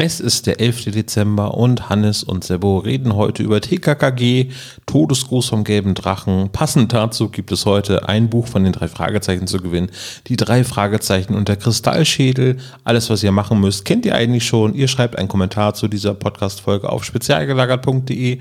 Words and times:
Es 0.00 0.20
ist 0.20 0.46
der 0.46 0.60
11. 0.60 0.92
Dezember 0.92 1.54
und 1.54 1.88
Hannes 1.88 2.22
und 2.22 2.44
Sebo 2.44 2.78
reden 2.78 3.16
heute 3.16 3.42
über 3.42 3.60
TKKG, 3.60 4.50
Todesgruß 4.86 5.48
vom 5.48 5.64
gelben 5.64 5.94
Drachen. 5.94 6.50
Passend 6.50 6.92
dazu 6.92 7.30
gibt 7.30 7.50
es 7.50 7.66
heute 7.66 8.08
ein 8.08 8.30
Buch 8.30 8.46
von 8.46 8.62
den 8.62 8.72
drei 8.72 8.86
Fragezeichen 8.86 9.48
zu 9.48 9.58
gewinnen. 9.58 9.90
Die 10.28 10.36
drei 10.36 10.62
Fragezeichen 10.62 11.34
und 11.34 11.48
der 11.48 11.56
Kristallschädel. 11.56 12.58
Alles, 12.84 13.10
was 13.10 13.24
ihr 13.24 13.32
machen 13.32 13.60
müsst, 13.60 13.84
kennt 13.84 14.06
ihr 14.06 14.14
eigentlich 14.14 14.46
schon. 14.46 14.72
Ihr 14.72 14.86
schreibt 14.86 15.18
einen 15.18 15.26
Kommentar 15.26 15.74
zu 15.74 15.88
dieser 15.88 16.14
Podcast-Folge 16.14 16.88
auf 16.88 17.02
spezialgelagert.de 17.02 18.38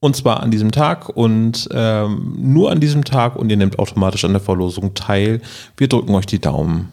und 0.00 0.14
zwar 0.14 0.42
an 0.42 0.50
diesem 0.50 0.72
Tag 0.72 1.08
und 1.08 1.70
ähm, 1.72 2.34
nur 2.36 2.70
an 2.70 2.80
diesem 2.80 3.02
Tag 3.02 3.36
und 3.36 3.48
ihr 3.48 3.56
nehmt 3.56 3.78
automatisch 3.78 4.26
an 4.26 4.32
der 4.32 4.42
Verlosung 4.42 4.92
teil. 4.92 5.40
Wir 5.78 5.88
drücken 5.88 6.14
euch 6.14 6.26
die 6.26 6.38
Daumen. 6.38 6.92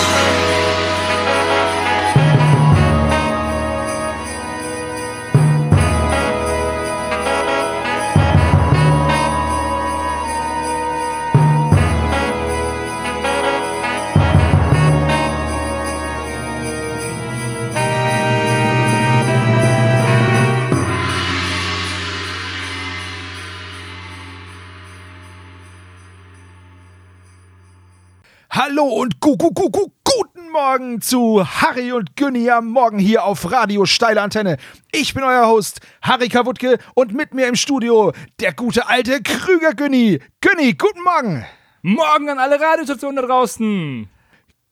Guten 29.37 30.49
Morgen 30.51 31.01
zu 31.01 31.45
Harry 31.45 31.91
und 31.91 32.15
Günni 32.15 32.49
am 32.49 32.67
Morgen 32.67 32.99
hier 32.99 33.23
auf 33.23 33.49
Radio 33.51 33.85
Steile 33.85 34.21
Antenne. 34.21 34.57
Ich 34.91 35.13
bin 35.13 35.23
euer 35.23 35.47
Host 35.47 35.79
Harry 36.01 36.27
Kawutke 36.27 36.77
und 36.95 37.13
mit 37.13 37.33
mir 37.33 37.47
im 37.47 37.55
Studio 37.55 38.11
der 38.39 38.53
gute 38.53 38.87
alte 38.87 39.21
Krüger 39.21 39.73
Günni. 39.73 40.19
Günni, 40.41 40.73
guten 40.73 41.03
Morgen. 41.03 41.45
Morgen 41.81 42.29
an 42.29 42.39
alle 42.39 42.59
Radiostationen 42.59 43.15
da 43.15 43.21
draußen. 43.21 44.09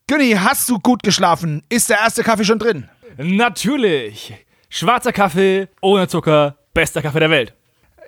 Günni, 0.08 0.31
hast 0.31 0.67
du 0.69 0.80
gut 0.80 1.03
geschlafen? 1.03 1.64
Ist 1.69 1.89
der 1.89 2.00
erste 2.00 2.23
Kaffee 2.23 2.45
schon 2.45 2.59
drin? 2.59 2.89
Natürlich. 3.17 4.34
Schwarzer 4.69 5.14
Kaffee 5.14 5.67
ohne 5.81 6.08
Zucker, 6.08 6.58
bester 6.73 7.02
Kaffee 7.02 7.19
der 7.19 7.30
Welt. 7.30 7.53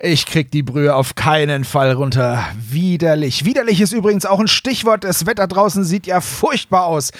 Ich 0.04 0.26
krieg 0.26 0.50
die 0.50 0.64
Brühe 0.64 0.96
auf 0.96 1.14
keinen 1.14 1.62
Fall 1.62 1.92
runter. 1.92 2.44
Widerlich. 2.58 3.44
Widerlich 3.44 3.80
ist 3.80 3.92
übrigens 3.92 4.26
auch 4.26 4.40
ein 4.40 4.48
Stichwort. 4.48 5.04
Das 5.04 5.26
Wetter 5.26 5.46
draußen 5.46 5.84
sieht 5.84 6.08
ja 6.08 6.20
furchtbar 6.20 6.86
aus. 6.86 7.12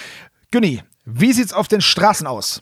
Günni, 0.50 0.82
wie 1.04 1.32
sieht's 1.32 1.52
auf 1.52 1.68
den 1.68 1.80
Straßen 1.80 2.26
aus? 2.26 2.60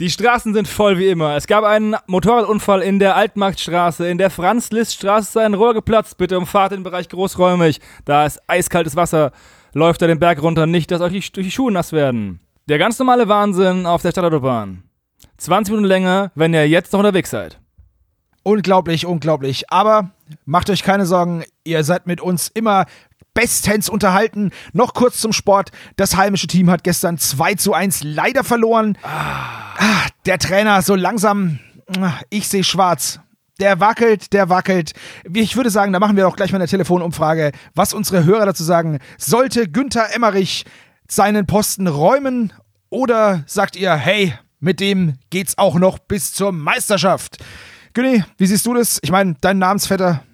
Die 0.00 0.10
Straßen 0.10 0.54
sind 0.54 0.66
voll 0.66 0.98
wie 0.98 1.06
immer. 1.06 1.36
Es 1.36 1.46
gab 1.46 1.62
einen 1.62 1.94
Motorradunfall 2.08 2.82
in 2.82 2.98
der 2.98 3.14
Altmarktstraße. 3.14 4.08
In 4.08 4.18
der 4.18 4.30
Franz-Liszt-Straße 4.30 5.28
ist 5.28 5.36
ein 5.36 5.54
Rohr 5.54 5.72
geplatzt. 5.72 6.18
Bitte 6.18 6.36
umfahrt 6.36 6.72
den 6.72 6.82
Bereich 6.82 7.08
großräumig. 7.08 7.80
Da 8.04 8.26
ist 8.26 8.40
eiskaltes 8.48 8.96
Wasser. 8.96 9.30
Läuft 9.72 10.02
da 10.02 10.08
den 10.08 10.18
Berg 10.18 10.42
runter. 10.42 10.66
Nicht, 10.66 10.90
dass 10.90 11.00
euch 11.00 11.30
die 11.30 11.50
Schuhe 11.52 11.70
nass 11.70 11.92
werden. 11.92 12.40
Der 12.68 12.78
ganz 12.78 12.98
normale 12.98 13.28
Wahnsinn 13.28 13.86
auf 13.86 14.02
der 14.02 14.10
Stadtautobahn. 14.10 14.82
20 15.36 15.74
Minuten 15.74 15.86
länger, 15.86 16.32
wenn 16.34 16.54
ihr 16.54 16.68
jetzt 16.68 16.92
noch 16.92 16.98
unterwegs 16.98 17.30
seid. 17.30 17.60
Unglaublich, 18.44 19.06
unglaublich. 19.06 19.70
Aber 19.72 20.10
macht 20.44 20.68
euch 20.70 20.82
keine 20.82 21.06
Sorgen, 21.06 21.44
ihr 21.64 21.82
seid 21.82 22.06
mit 22.06 22.20
uns 22.20 22.48
immer 22.48 22.84
bestens 23.32 23.88
unterhalten. 23.88 24.52
Noch 24.72 24.94
kurz 24.94 25.18
zum 25.18 25.32
Sport. 25.32 25.70
Das 25.96 26.16
heimische 26.16 26.46
Team 26.46 26.70
hat 26.70 26.84
gestern 26.84 27.18
2 27.18 27.54
zu 27.54 27.72
1 27.72 28.04
leider 28.04 28.44
verloren. 28.44 28.96
Ah, 29.02 30.06
der 30.26 30.38
Trainer 30.38 30.82
so 30.82 30.94
langsam, 30.94 31.58
ah, 31.98 32.12
ich 32.30 32.46
sehe 32.46 32.64
schwarz. 32.64 33.18
Der 33.60 33.80
wackelt, 33.80 34.32
der 34.32 34.50
wackelt. 34.50 34.92
Ich 35.32 35.56
würde 35.56 35.70
sagen, 35.70 35.92
da 35.92 36.00
machen 36.00 36.16
wir 36.16 36.28
auch 36.28 36.36
gleich 36.36 36.52
mal 36.52 36.58
eine 36.58 36.68
Telefonumfrage, 36.68 37.52
was 37.74 37.94
unsere 37.94 38.24
Hörer 38.24 38.46
dazu 38.46 38.64
sagen. 38.64 38.98
Sollte 39.16 39.68
Günther 39.68 40.14
Emmerich 40.14 40.64
seinen 41.08 41.46
Posten 41.46 41.86
räumen 41.86 42.52
oder 42.90 43.42
sagt 43.46 43.76
ihr, 43.76 43.94
hey, 43.94 44.34
mit 44.60 44.80
dem 44.80 45.14
geht's 45.30 45.56
auch 45.56 45.76
noch 45.76 45.98
bis 45.98 46.32
zur 46.32 46.52
Meisterschaft? 46.52 47.38
Günni, 47.94 48.24
wie 48.38 48.46
siehst 48.46 48.66
du 48.66 48.74
das? 48.74 48.98
Ich 49.02 49.12
meine, 49.12 49.36
dein 49.40 49.58
Namensvetter, 49.58 50.24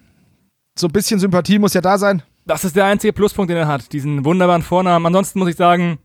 so 0.77 0.87
ein 0.87 0.91
bisschen 0.91 1.19
Sympathie 1.19 1.59
muss 1.59 1.75
ja 1.75 1.81
da 1.81 1.99
sein. 1.99 2.23
Das 2.43 2.63
ist 2.63 2.75
der 2.75 2.85
einzige 2.85 3.13
Pluspunkt, 3.13 3.51
den 3.51 3.57
er 3.57 3.67
hat. 3.67 3.93
Diesen 3.93 4.25
wunderbaren 4.25 4.63
Vornamen. 4.63 5.05
Ansonsten 5.05 5.37
muss 5.37 5.49
ich 5.49 5.55
sagen, 5.57 5.99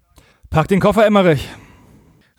pack 0.50 0.69
den 0.69 0.81
Koffer, 0.81 1.06
Emmerich. 1.06 1.49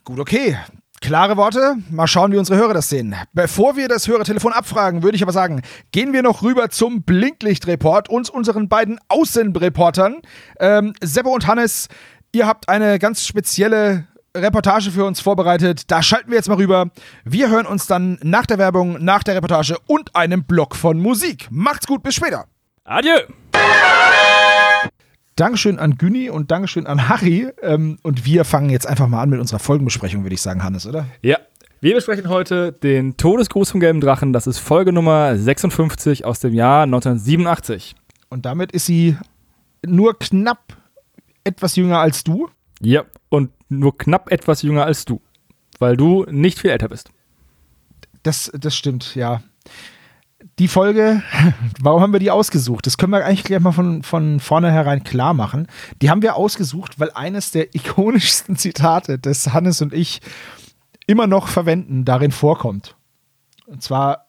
Gut, 0.03 0.19
okay. 0.19 0.55
Klare 1.01 1.35
Worte. 1.35 1.77
Mal 1.89 2.05
schauen, 2.05 2.31
wie 2.31 2.37
unsere 2.37 2.59
Hörer 2.59 2.75
das 2.75 2.89
sehen. 2.89 3.15
Bevor 3.33 3.75
wir 3.75 3.87
das 3.87 4.07
Hörertelefon 4.07 4.53
abfragen, 4.53 5.01
würde 5.01 5.15
ich 5.15 5.23
aber 5.23 5.31
sagen, 5.31 5.63
gehen 5.91 6.13
wir 6.13 6.21
noch 6.21 6.43
rüber 6.43 6.69
zum 6.69 7.01
Blinklichtreport 7.01 8.09
und 8.09 8.29
unseren 8.29 8.69
beiden 8.69 8.99
Außenreportern. 9.07 10.21
Ähm, 10.59 10.93
Seppo 11.01 11.33
und 11.33 11.47
Hannes, 11.47 11.87
ihr 12.33 12.45
habt 12.45 12.69
eine 12.69 12.99
ganz 12.99 13.25
spezielle 13.25 14.05
Reportage 14.41 14.91
für 14.91 15.05
uns 15.05 15.19
vorbereitet. 15.19 15.89
Da 15.91 16.01
schalten 16.01 16.29
wir 16.29 16.37
jetzt 16.37 16.49
mal 16.49 16.57
rüber. 16.57 16.91
Wir 17.25 17.49
hören 17.49 17.65
uns 17.65 17.87
dann 17.87 18.17
nach 18.23 18.45
der 18.45 18.57
Werbung, 18.57 19.03
nach 19.03 19.23
der 19.23 19.35
Reportage 19.35 19.77
und 19.87 20.15
einem 20.15 20.43
Block 20.43 20.75
von 20.75 20.99
Musik. 20.99 21.47
Macht's 21.49 21.87
gut, 21.87 22.03
bis 22.03 22.15
später. 22.15 22.45
Adieu. 22.83 23.17
Dankeschön 25.35 25.77
an 25.77 25.97
Günni 25.97 26.29
und 26.29 26.49
Dankeschön 26.49 26.87
an 26.87 27.09
Harry. 27.09 27.49
Ähm, 27.61 27.99
und 28.01 28.25
wir 28.25 28.43
fangen 28.43 28.69
jetzt 28.69 28.87
einfach 28.87 29.07
mal 29.07 29.21
an 29.21 29.29
mit 29.29 29.39
unserer 29.39 29.59
Folgenbesprechung, 29.59 30.23
würde 30.23 30.33
ich 30.33 30.41
sagen, 30.41 30.63
Hannes, 30.63 30.87
oder? 30.87 31.05
Ja. 31.21 31.37
Wir 31.79 31.93
besprechen 31.93 32.27
heute 32.29 32.71
den 32.71 33.17
Todesgruß 33.17 33.69
vom 33.69 33.79
gelben 33.79 34.01
Drachen. 34.01 34.33
Das 34.33 34.47
ist 34.47 34.57
Folge 34.57 34.91
Nummer 34.91 35.37
56 35.37 36.25
aus 36.25 36.39
dem 36.39 36.55
Jahr 36.55 36.83
1987. 36.83 37.95
Und 38.29 38.47
damit 38.47 38.71
ist 38.71 38.87
sie 38.87 39.15
nur 39.85 40.17
knapp 40.17 40.75
etwas 41.43 41.75
jünger 41.75 41.99
als 41.99 42.23
du. 42.23 42.49
Ja, 42.81 43.03
und 43.29 43.51
nur 43.69 43.97
knapp 43.97 44.31
etwas 44.31 44.61
jünger 44.61 44.85
als 44.85 45.05
du. 45.05 45.21
Weil 45.79 45.97
du 45.97 46.25
nicht 46.29 46.59
viel 46.59 46.71
älter 46.71 46.89
bist. 46.89 47.11
Das, 48.23 48.51
das 48.53 48.75
stimmt, 48.75 49.15
ja. 49.15 49.41
Die 50.59 50.67
Folge, 50.67 51.21
warum 51.81 52.01
haben 52.01 52.13
wir 52.13 52.19
die 52.19 52.31
ausgesucht? 52.31 52.85
Das 52.85 52.97
können 52.97 53.11
wir 53.11 53.25
eigentlich 53.25 53.43
gleich 53.43 53.59
mal 53.59 53.71
von, 53.71 54.03
von 54.03 54.39
vornherein 54.39 55.03
klar 55.03 55.33
machen. 55.33 55.67
Die 56.01 56.09
haben 56.09 56.21
wir 56.21 56.35
ausgesucht, 56.35 56.99
weil 56.99 57.11
eines 57.11 57.51
der 57.51 57.73
ikonischsten 57.75 58.55
Zitate, 58.55 59.19
das 59.19 59.53
Hannes 59.53 59.81
und 59.81 59.93
ich 59.93 60.21
immer 61.05 61.27
noch 61.27 61.47
verwenden, 61.47 62.05
darin 62.05 62.31
vorkommt. 62.31 62.95
Und 63.65 63.81
zwar, 63.83 64.26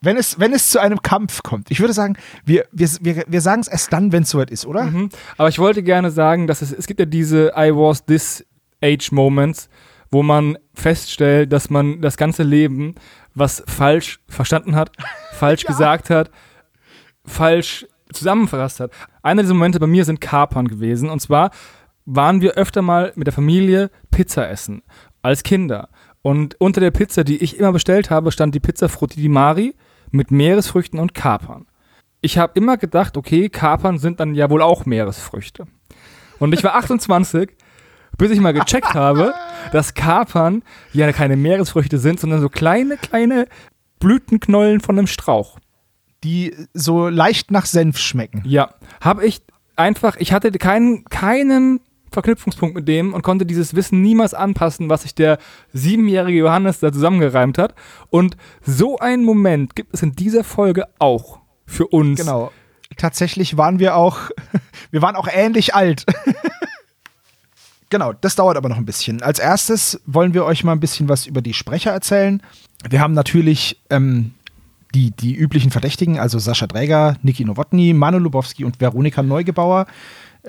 wenn 0.00 0.16
es, 0.16 0.38
wenn 0.38 0.52
es 0.52 0.70
zu 0.70 0.80
einem 0.80 1.02
Kampf 1.02 1.42
kommt. 1.42 1.70
Ich 1.70 1.80
würde 1.80 1.92
sagen, 1.92 2.16
wir, 2.44 2.66
wir, 2.72 2.88
wir, 3.00 3.24
wir 3.26 3.40
sagen 3.40 3.60
es 3.62 3.68
erst 3.68 3.92
dann, 3.92 4.12
wenn 4.12 4.22
es 4.22 4.30
soweit 4.30 4.50
ist, 4.50 4.64
oder? 4.66 4.84
Mhm. 4.84 5.08
Aber 5.36 5.48
ich 5.48 5.58
wollte 5.58 5.82
gerne 5.82 6.10
sagen, 6.10 6.46
dass 6.46 6.62
es, 6.62 6.72
es 6.72 6.86
gibt 6.86 7.00
ja 7.00 7.06
diese 7.06 7.52
I 7.56 7.70
was 7.74 8.04
this 8.04 8.44
age 8.82 9.10
Moments, 9.10 9.68
wo 10.10 10.22
man 10.22 10.56
feststellt, 10.74 11.52
dass 11.52 11.68
man 11.68 12.00
das 12.00 12.16
ganze 12.16 12.42
Leben 12.42 12.94
was 13.34 13.62
falsch 13.66 14.20
verstanden 14.28 14.76
hat, 14.76 14.90
falsch 15.32 15.62
Ja. 15.64 15.68
gesagt 15.68 16.10
hat, 16.10 16.30
falsch 17.24 17.86
zusammengefasst 18.12 18.80
hat. 18.80 18.92
Einer 19.22 19.42
dieser 19.42 19.54
Momente 19.54 19.80
bei 19.80 19.86
mir 19.86 20.04
sind 20.04 20.20
Kapern 20.20 20.68
gewesen. 20.68 21.10
Und 21.10 21.20
zwar 21.20 21.50
waren 22.06 22.40
wir 22.40 22.52
öfter 22.54 22.82
mal 22.82 23.12
mit 23.16 23.26
der 23.26 23.34
Familie 23.34 23.90
Pizza 24.10 24.48
essen, 24.48 24.82
als 25.22 25.42
Kinder. 25.42 25.90
Und 26.22 26.58
unter 26.60 26.80
der 26.80 26.90
Pizza, 26.90 27.22
die 27.24 27.36
ich 27.38 27.58
immer 27.58 27.72
bestellt 27.72 28.10
habe, 28.10 28.32
stand 28.32 28.54
die 28.54 28.60
Pizza 28.60 28.88
Frutti 28.88 29.20
di 29.20 29.28
Mari 29.28 29.74
mit 30.10 30.30
Meeresfrüchten 30.30 30.98
und 30.98 31.14
Kapern. 31.14 31.66
Ich 32.20 32.38
habe 32.38 32.52
immer 32.56 32.76
gedacht, 32.76 33.16
okay, 33.16 33.48
Kapern 33.48 33.98
sind 33.98 34.20
dann 34.20 34.34
ja 34.34 34.50
wohl 34.50 34.62
auch 34.62 34.86
Meeresfrüchte. 34.86 35.66
Und 36.38 36.52
ich 36.54 36.64
war 36.64 36.74
28, 36.76 37.50
bis 38.16 38.30
ich 38.30 38.40
mal 38.40 38.52
gecheckt 38.52 38.94
habe, 38.94 39.34
dass 39.72 39.94
Kapern 39.94 40.62
ja 40.92 41.12
keine 41.12 41.36
Meeresfrüchte 41.36 41.98
sind, 41.98 42.20
sondern 42.20 42.40
so 42.40 42.48
kleine, 42.48 42.96
kleine 42.96 43.46
Blütenknollen 44.00 44.80
von 44.80 44.98
einem 44.98 45.06
Strauch. 45.06 45.58
Die 46.24 46.54
so 46.74 47.08
leicht 47.08 47.52
nach 47.52 47.66
Senf 47.66 47.98
schmecken. 47.98 48.42
Ja, 48.44 48.74
habe 49.00 49.24
ich 49.24 49.42
einfach, 49.76 50.16
ich 50.16 50.32
hatte 50.32 50.50
keinen, 50.50 51.04
keinen 51.04 51.80
Verknüpfungspunkt 52.10 52.74
mit 52.74 52.88
dem 52.88 53.14
und 53.14 53.22
konnte 53.22 53.46
dieses 53.46 53.74
Wissen 53.74 54.02
niemals 54.02 54.34
anpassen, 54.34 54.88
was 54.88 55.02
sich 55.02 55.14
der 55.14 55.38
siebenjährige 55.72 56.38
Johannes 56.38 56.80
da 56.80 56.92
zusammengereimt 56.92 57.58
hat. 57.58 57.74
Und 58.10 58.36
so 58.62 58.98
einen 58.98 59.24
Moment 59.24 59.76
gibt 59.76 59.94
es 59.94 60.02
in 60.02 60.12
dieser 60.12 60.44
Folge 60.44 60.86
auch 60.98 61.40
für 61.66 61.86
uns. 61.86 62.20
Genau. 62.20 62.50
Tatsächlich 62.96 63.56
waren 63.56 63.78
wir 63.78 63.96
auch, 63.96 64.30
wir 64.90 65.02
waren 65.02 65.16
auch 65.16 65.28
ähnlich 65.30 65.74
alt. 65.74 66.04
genau, 67.90 68.12
das 68.12 68.34
dauert 68.34 68.56
aber 68.56 68.68
noch 68.68 68.78
ein 68.78 68.86
bisschen. 68.86 69.22
Als 69.22 69.38
erstes 69.38 70.00
wollen 70.06 70.34
wir 70.34 70.44
euch 70.44 70.64
mal 70.64 70.72
ein 70.72 70.80
bisschen 70.80 71.08
was 71.08 71.26
über 71.26 71.42
die 71.42 71.54
Sprecher 71.54 71.92
erzählen. 71.92 72.42
Wir 72.88 73.00
haben 73.00 73.12
natürlich 73.12 73.82
ähm, 73.90 74.32
die, 74.94 75.10
die 75.10 75.34
üblichen 75.34 75.70
Verdächtigen, 75.70 76.18
also 76.18 76.38
Sascha 76.38 76.66
Dräger, 76.66 77.16
Niki 77.22 77.44
Nowotny, 77.44 77.92
Manu 77.92 78.18
Lubowski 78.18 78.64
und 78.64 78.80
Veronika 78.80 79.22
Neugebauer 79.22 79.86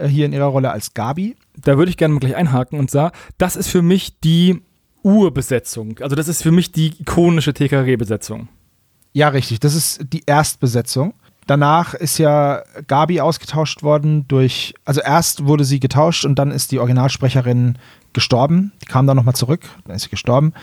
hier 0.08 0.26
in 0.26 0.34
ihrer 0.34 0.46
Rolle 0.46 0.72
als 0.72 0.94
Gabi. 0.94 1.36
Da 1.56 1.78
würde 1.78 1.90
ich 1.90 1.98
gerne 1.98 2.14
mal 2.14 2.20
gleich 2.20 2.36
einhaken 2.36 2.80
und 2.80 2.92
sagen, 2.92 3.16
das 3.38 3.56
ist 3.56 3.68
für 3.68 3.82
mich 3.82 4.20
die 4.20 4.62
Urbesetzung. 5.04 6.00
Also 6.02 6.16
das 6.16 6.28
ist 6.28 6.44
für 6.44 6.52
mich 6.52 6.72
die 6.72 6.94
ikonische 7.00 7.54
TKG-Besetzung. 7.54 8.50
Ja, 9.14 9.30
richtig. 9.30 9.60
Das 9.60 9.76
ist 9.76 10.02
die 10.14 10.24
Erstbesetzung. 10.26 11.14
Danach 11.48 11.96
ist 11.96 12.20
ja 12.20 12.62
Gabi 12.86 13.22
ausgetauscht 13.22 13.82
worden 13.82 14.28
durch, 14.28 14.76
also 14.86 15.02
erst 15.02 15.46
wurde 15.46 15.66
sie 15.66 15.80
getauscht 15.80 16.24
und 16.24 16.38
dann 16.38 16.52
ist 16.52 16.72
die 16.72 16.78
Originalsprecherin 16.78 17.80
gestorben. 18.14 18.72
Die 18.84 18.86
kam 18.86 19.08
dann 19.08 19.18
nochmal 19.18 19.34
zurück, 19.34 19.62
dann 19.86 19.96
ist 19.96 20.04
sie 20.04 20.10
gestorben. 20.10 20.54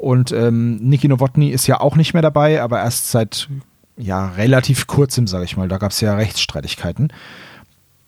Und 0.00 0.32
ähm, 0.32 0.76
Niki 0.76 1.06
Nowotny 1.06 1.50
ist 1.50 1.68
ja 1.68 1.80
auch 1.80 1.94
nicht 1.94 2.12
mehr 2.12 2.22
dabei, 2.22 2.60
aber 2.60 2.80
erst 2.80 3.12
seit 3.12 3.48
ja 3.96 4.30
relativ 4.30 4.86
kurzem, 4.88 5.28
sage 5.28 5.44
ich 5.44 5.56
mal. 5.56 5.68
Da 5.68 5.78
gab 5.78 5.92
es 5.92 6.00
ja 6.00 6.16
Rechtsstreitigkeiten. 6.16 7.12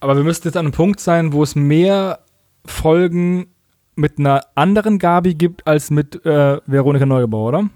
Aber 0.01 0.17
wir 0.17 0.25
müssten 0.25 0.49
jetzt 0.49 0.57
an 0.57 0.67
einem 0.67 0.73
Punkt 0.73 1.01
sein, 1.01 1.33
wo 1.33 1.43
es 1.43 1.55
mehr 1.55 2.21
Folgen 2.65 3.49
mit 3.95 4.19
einer 4.19 4.43
anderen 4.55 4.99
Gabi 4.99 5.35
gibt 5.35 5.67
als 5.67 5.91
mit 5.91 6.25
äh, 6.25 6.61
Veronika 6.67 7.05
Neugebauer, 7.05 7.49
oder? 7.49 7.71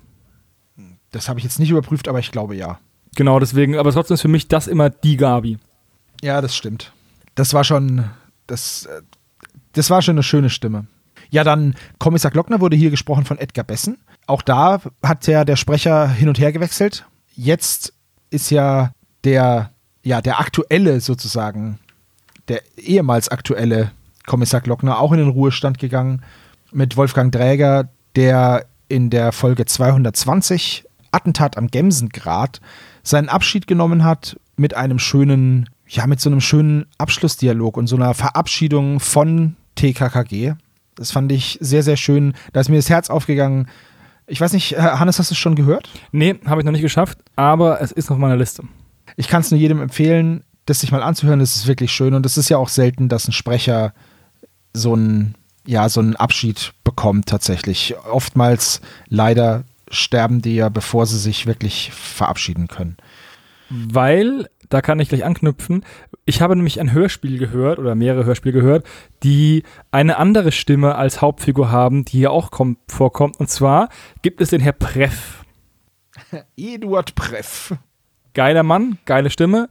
Das 1.10 1.28
habe 1.28 1.40
ich 1.40 1.44
jetzt 1.44 1.58
nicht 1.58 1.70
überprüft, 1.70 2.08
aber 2.08 2.20
ich 2.20 2.30
glaube 2.30 2.54
ja. 2.54 2.78
Genau, 3.16 3.38
deswegen, 3.38 3.76
aber 3.76 3.92
trotzdem 3.92 4.14
ist 4.14 4.22
für 4.22 4.28
mich 4.28 4.48
das 4.48 4.66
immer 4.66 4.88
die 4.88 5.16
Gabi. 5.16 5.58
Ja, 6.22 6.40
das 6.40 6.56
stimmt. 6.56 6.92
Das 7.34 7.52
war 7.52 7.64
schon, 7.64 8.04
das, 8.46 8.86
äh, 8.86 9.02
das 9.72 9.90
war 9.90 10.00
schon 10.00 10.14
eine 10.14 10.22
schöne 10.22 10.48
Stimme. 10.48 10.86
Ja, 11.30 11.44
dann 11.44 11.74
Kommissar 11.98 12.30
Glockner 12.30 12.60
wurde 12.60 12.76
hier 12.76 12.90
gesprochen 12.90 13.24
von 13.24 13.38
Edgar 13.38 13.64
Bessen. 13.64 13.98
Auch 14.26 14.42
da 14.42 14.80
hat 15.02 15.26
ja 15.26 15.44
der 15.44 15.56
Sprecher 15.56 16.08
hin 16.08 16.28
und 16.28 16.38
her 16.38 16.52
gewechselt. 16.52 17.06
Jetzt 17.34 17.94
ist 18.30 18.50
ja 18.50 18.92
der, 19.24 19.72
ja, 20.02 20.20
der 20.20 20.40
aktuelle 20.40 21.00
sozusagen, 21.00 21.78
der 22.48 22.62
ehemals 22.76 23.28
aktuelle 23.28 23.92
Kommissar 24.26 24.60
Glockner 24.60 24.98
auch 24.98 25.12
in 25.12 25.18
den 25.18 25.28
Ruhestand 25.28 25.78
gegangen 25.78 26.22
mit 26.72 26.96
Wolfgang 26.96 27.32
Dräger, 27.32 27.88
der 28.16 28.66
in 28.88 29.10
der 29.10 29.32
Folge 29.32 29.64
220 29.64 30.84
Attentat 31.12 31.56
am 31.56 31.68
Gemsengrad 31.68 32.60
seinen 33.02 33.28
Abschied 33.28 33.66
genommen 33.66 34.04
hat 34.04 34.38
mit 34.56 34.74
einem 34.74 34.98
schönen, 34.98 35.68
ja, 35.88 36.06
mit 36.06 36.20
so 36.20 36.30
einem 36.30 36.40
schönen 36.40 36.86
Abschlussdialog 36.98 37.76
und 37.76 37.86
so 37.86 37.96
einer 37.96 38.14
Verabschiedung 38.14 39.00
von 39.00 39.56
TKKG. 39.74 40.54
Das 40.94 41.10
fand 41.10 41.32
ich 41.32 41.58
sehr, 41.60 41.82
sehr 41.82 41.96
schön. 41.96 42.34
Da 42.52 42.60
ist 42.60 42.68
mir 42.68 42.76
das 42.76 42.90
Herz 42.90 43.10
aufgegangen. 43.10 43.68
Ich 44.26 44.40
weiß 44.40 44.52
nicht, 44.52 44.78
Hannes, 44.78 45.18
hast 45.18 45.30
du 45.30 45.34
es 45.34 45.38
schon 45.38 45.56
gehört? 45.56 45.90
Nee, 46.12 46.36
habe 46.46 46.60
ich 46.60 46.64
noch 46.64 46.72
nicht 46.72 46.82
geschafft, 46.82 47.18
aber 47.36 47.80
es 47.80 47.92
ist 47.92 48.10
auf 48.10 48.18
meiner 48.18 48.36
Liste. 48.36 48.62
Ich 49.16 49.28
kann 49.28 49.40
es 49.40 49.50
nur 49.50 49.60
jedem 49.60 49.80
empfehlen, 49.80 50.44
das 50.66 50.80
sich 50.80 50.92
mal 50.92 51.02
anzuhören. 51.02 51.40
Das 51.40 51.56
ist 51.56 51.66
wirklich 51.66 51.92
schön 51.92 52.14
und 52.14 52.26
es 52.26 52.36
ist 52.36 52.48
ja 52.48 52.58
auch 52.58 52.68
selten, 52.68 53.08
dass 53.08 53.28
ein 53.28 53.32
Sprecher 53.32 53.92
so 54.72 54.94
einen, 54.94 55.34
ja, 55.66 55.88
so 55.88 56.00
einen 56.00 56.16
Abschied 56.16 56.72
bekommt 56.84 57.28
tatsächlich. 57.28 57.94
Oftmals 58.10 58.80
leider 59.08 59.64
sterben 59.90 60.42
die 60.42 60.54
ja, 60.54 60.68
bevor 60.68 61.06
sie 61.06 61.18
sich 61.18 61.46
wirklich 61.46 61.92
verabschieden 61.92 62.68
können. 62.68 62.96
Weil, 63.68 64.48
da 64.68 64.80
kann 64.80 65.00
ich 65.00 65.08
gleich 65.08 65.24
anknüpfen, 65.24 65.84
ich 66.24 66.40
habe 66.40 66.54
nämlich 66.56 66.80
ein 66.80 66.92
Hörspiel 66.92 67.38
gehört 67.38 67.78
oder 67.78 67.94
mehrere 67.94 68.24
Hörspiele 68.24 68.52
gehört, 68.52 68.86
die 69.22 69.64
eine 69.90 70.18
andere 70.18 70.52
Stimme 70.52 70.94
als 70.94 71.20
Hauptfigur 71.20 71.70
haben, 71.70 72.04
die 72.04 72.18
hier 72.18 72.30
auch 72.30 72.50
kommt, 72.50 72.78
vorkommt. 72.88 73.40
Und 73.40 73.48
zwar 73.50 73.88
gibt 74.22 74.40
es 74.40 74.50
den 74.50 74.60
Herr 74.60 74.72
Preff. 74.72 75.44
Eduard 76.56 77.14
Preff. 77.14 77.74
Geiler 78.34 78.62
Mann, 78.62 78.98
geile 79.04 79.30
Stimme. 79.30 79.68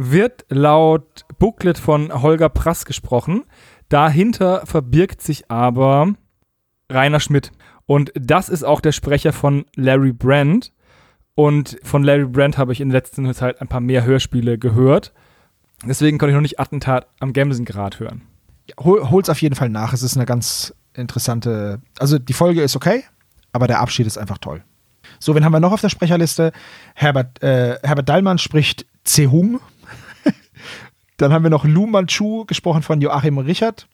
Wird 0.00 0.46
laut 0.48 1.24
Booklet 1.40 1.76
von 1.76 2.22
Holger 2.22 2.48
Prass 2.48 2.84
gesprochen. 2.84 3.42
Dahinter 3.88 4.64
verbirgt 4.64 5.20
sich 5.20 5.50
aber 5.50 6.14
Rainer 6.88 7.18
Schmidt. 7.18 7.50
Und 7.86 8.12
das 8.14 8.48
ist 8.48 8.62
auch 8.62 8.80
der 8.80 8.92
Sprecher 8.92 9.32
von 9.32 9.64
Larry 9.74 10.12
Brand. 10.12 10.72
Und 11.34 11.78
von 11.82 12.04
Larry 12.04 12.26
Brand 12.26 12.58
habe 12.58 12.72
ich 12.72 12.80
in 12.80 12.90
letzter 12.90 13.34
Zeit 13.34 13.60
ein 13.60 13.66
paar 13.66 13.80
mehr 13.80 14.04
Hörspiele 14.04 14.56
gehört. 14.56 15.12
Deswegen 15.84 16.18
konnte 16.18 16.30
ich 16.30 16.36
noch 16.36 16.42
nicht 16.42 16.60
Attentat 16.60 17.08
am 17.18 17.32
Gemsengrad 17.32 17.98
hören. 17.98 18.22
Ja, 18.68 18.76
hol, 18.84 19.10
hol's 19.10 19.28
auf 19.28 19.42
jeden 19.42 19.56
Fall 19.56 19.68
nach. 19.68 19.92
Es 19.92 20.04
ist 20.04 20.16
eine 20.16 20.26
ganz 20.26 20.74
interessante. 20.94 21.80
Also 21.98 22.20
die 22.20 22.34
Folge 22.34 22.62
ist 22.62 22.76
okay, 22.76 23.02
aber 23.50 23.66
der 23.66 23.80
Abschied 23.80 24.06
ist 24.06 24.16
einfach 24.16 24.38
toll. 24.38 24.62
So, 25.18 25.34
wen 25.34 25.44
haben 25.44 25.52
wir 25.52 25.58
noch 25.58 25.72
auf 25.72 25.80
der 25.80 25.88
Sprecherliste? 25.88 26.52
Herbert, 26.94 27.42
äh, 27.42 27.80
Herbert 27.82 28.08
Dallmann 28.08 28.38
spricht 28.38 28.86
Zehung. 29.02 29.58
Dann 31.18 31.32
haben 31.32 31.42
wir 31.42 31.50
noch 31.50 31.64
Lu 31.64 31.86
Manchu, 31.86 32.44
gesprochen 32.46 32.82
von 32.82 33.00
Joachim 33.00 33.38
Richard. 33.38 33.88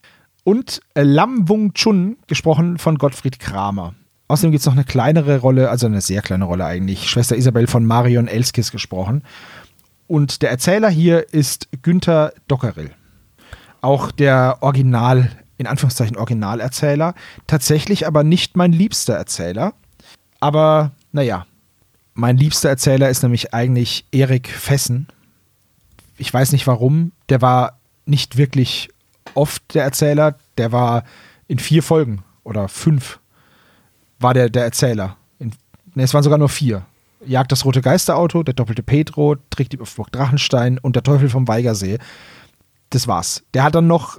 Und 0.45 0.83
Lam 0.95 1.49
Wung 1.49 1.73
Chun, 1.73 2.19
gesprochen 2.27 2.77
von 2.77 2.99
Gottfried 2.99 3.39
Kramer. 3.39 3.95
Außerdem 4.29 4.53
gibt 4.53 4.61
es 4.61 4.67
noch 4.67 4.75
eine 4.75 4.85
kleinere 4.85 5.39
Rolle, 5.39 5.71
also 5.71 5.87
eine 5.87 6.03
sehr 6.03 6.21
kleine 6.21 6.45
Rolle 6.45 6.67
eigentlich. 6.67 7.09
Schwester 7.09 7.37
Isabel 7.37 7.67
von 7.67 7.87
Marion 7.87 8.29
Elskis 8.29 8.71
gesprochen. 8.71 9.23
Und 10.07 10.43
der 10.43 10.51
Erzähler 10.51 10.91
hier 10.91 11.33
ist 11.33 11.69
Günther 11.81 12.35
Dockerill. 12.47 12.91
Auch 13.81 14.11
der 14.11 14.59
Original, 14.61 15.31
in 15.57 15.67
Anführungszeichen 15.67 16.19
Originalerzähler. 16.19 17.15
Tatsächlich 17.47 18.07
aber 18.07 18.23
nicht 18.23 18.55
mein 18.55 18.73
liebster 18.73 19.15
Erzähler. 19.15 19.73
Aber 20.41 20.93
naja, 21.13 21.47
mein 22.13 22.37
liebster 22.37 22.69
Erzähler 22.69 23.09
ist 23.09 23.23
nämlich 23.23 23.55
eigentlich 23.55 24.05
Erik 24.13 24.49
Fessen. 24.49 25.07
Ich 26.19 26.33
weiß 26.33 26.53
nicht 26.53 26.67
warum. 26.67 27.13
Der 27.29 27.43
war 27.43 27.79
nicht 28.07 28.37
wirklich 28.37 28.89
oft 29.35 29.75
der 29.75 29.85
Erzähler. 29.85 30.37
Der 30.59 30.73
war 30.73 31.05
in 31.49 31.59
vier 31.59 31.83
Folgen 31.83 32.23
oder 32.43 32.69
fünf 32.69 33.21
war 34.19 34.35
der 34.35 34.51
der 34.51 34.65
Erzähler. 34.65 35.17
In, 35.39 35.53
ne, 35.95 36.03
es 36.03 36.15
waren 36.15 36.23
sogar 36.23 36.39
nur 36.39 36.49
vier. 36.49 36.85
Jagt 37.27 37.53
das 37.53 37.65
rote 37.65 37.81
Geisterauto, 37.81 38.43
der 38.43 38.55
doppelte 38.55 38.83
Pedro, 38.83 39.37
trägt 39.51 39.73
die 39.73 39.81
auf 39.81 39.95
Burg 39.95 40.13
Drachenstein 40.13 40.79
und 40.79 40.97
der 40.97 41.03
Teufel 41.03 41.29
vom 41.29 41.49
Weigersee. 41.49 41.99
Das 42.91 43.09
war's. 43.09 43.43
Der 43.55 43.65
hat 43.65 43.75
dann 43.75 43.87
noch 43.87 44.19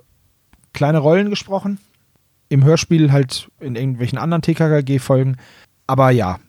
kleine 0.73 0.99
Rollen 0.99 1.29
gesprochen. 1.29 1.79
Im 2.49 2.63
Hörspiel 2.63 3.11
halt 3.11 3.49
in 3.59 3.75
irgendwelchen 3.75 4.17
anderen 4.17 4.41
TKKG-Folgen. 4.41 5.37
Aber 5.87 6.11
ja. 6.11 6.39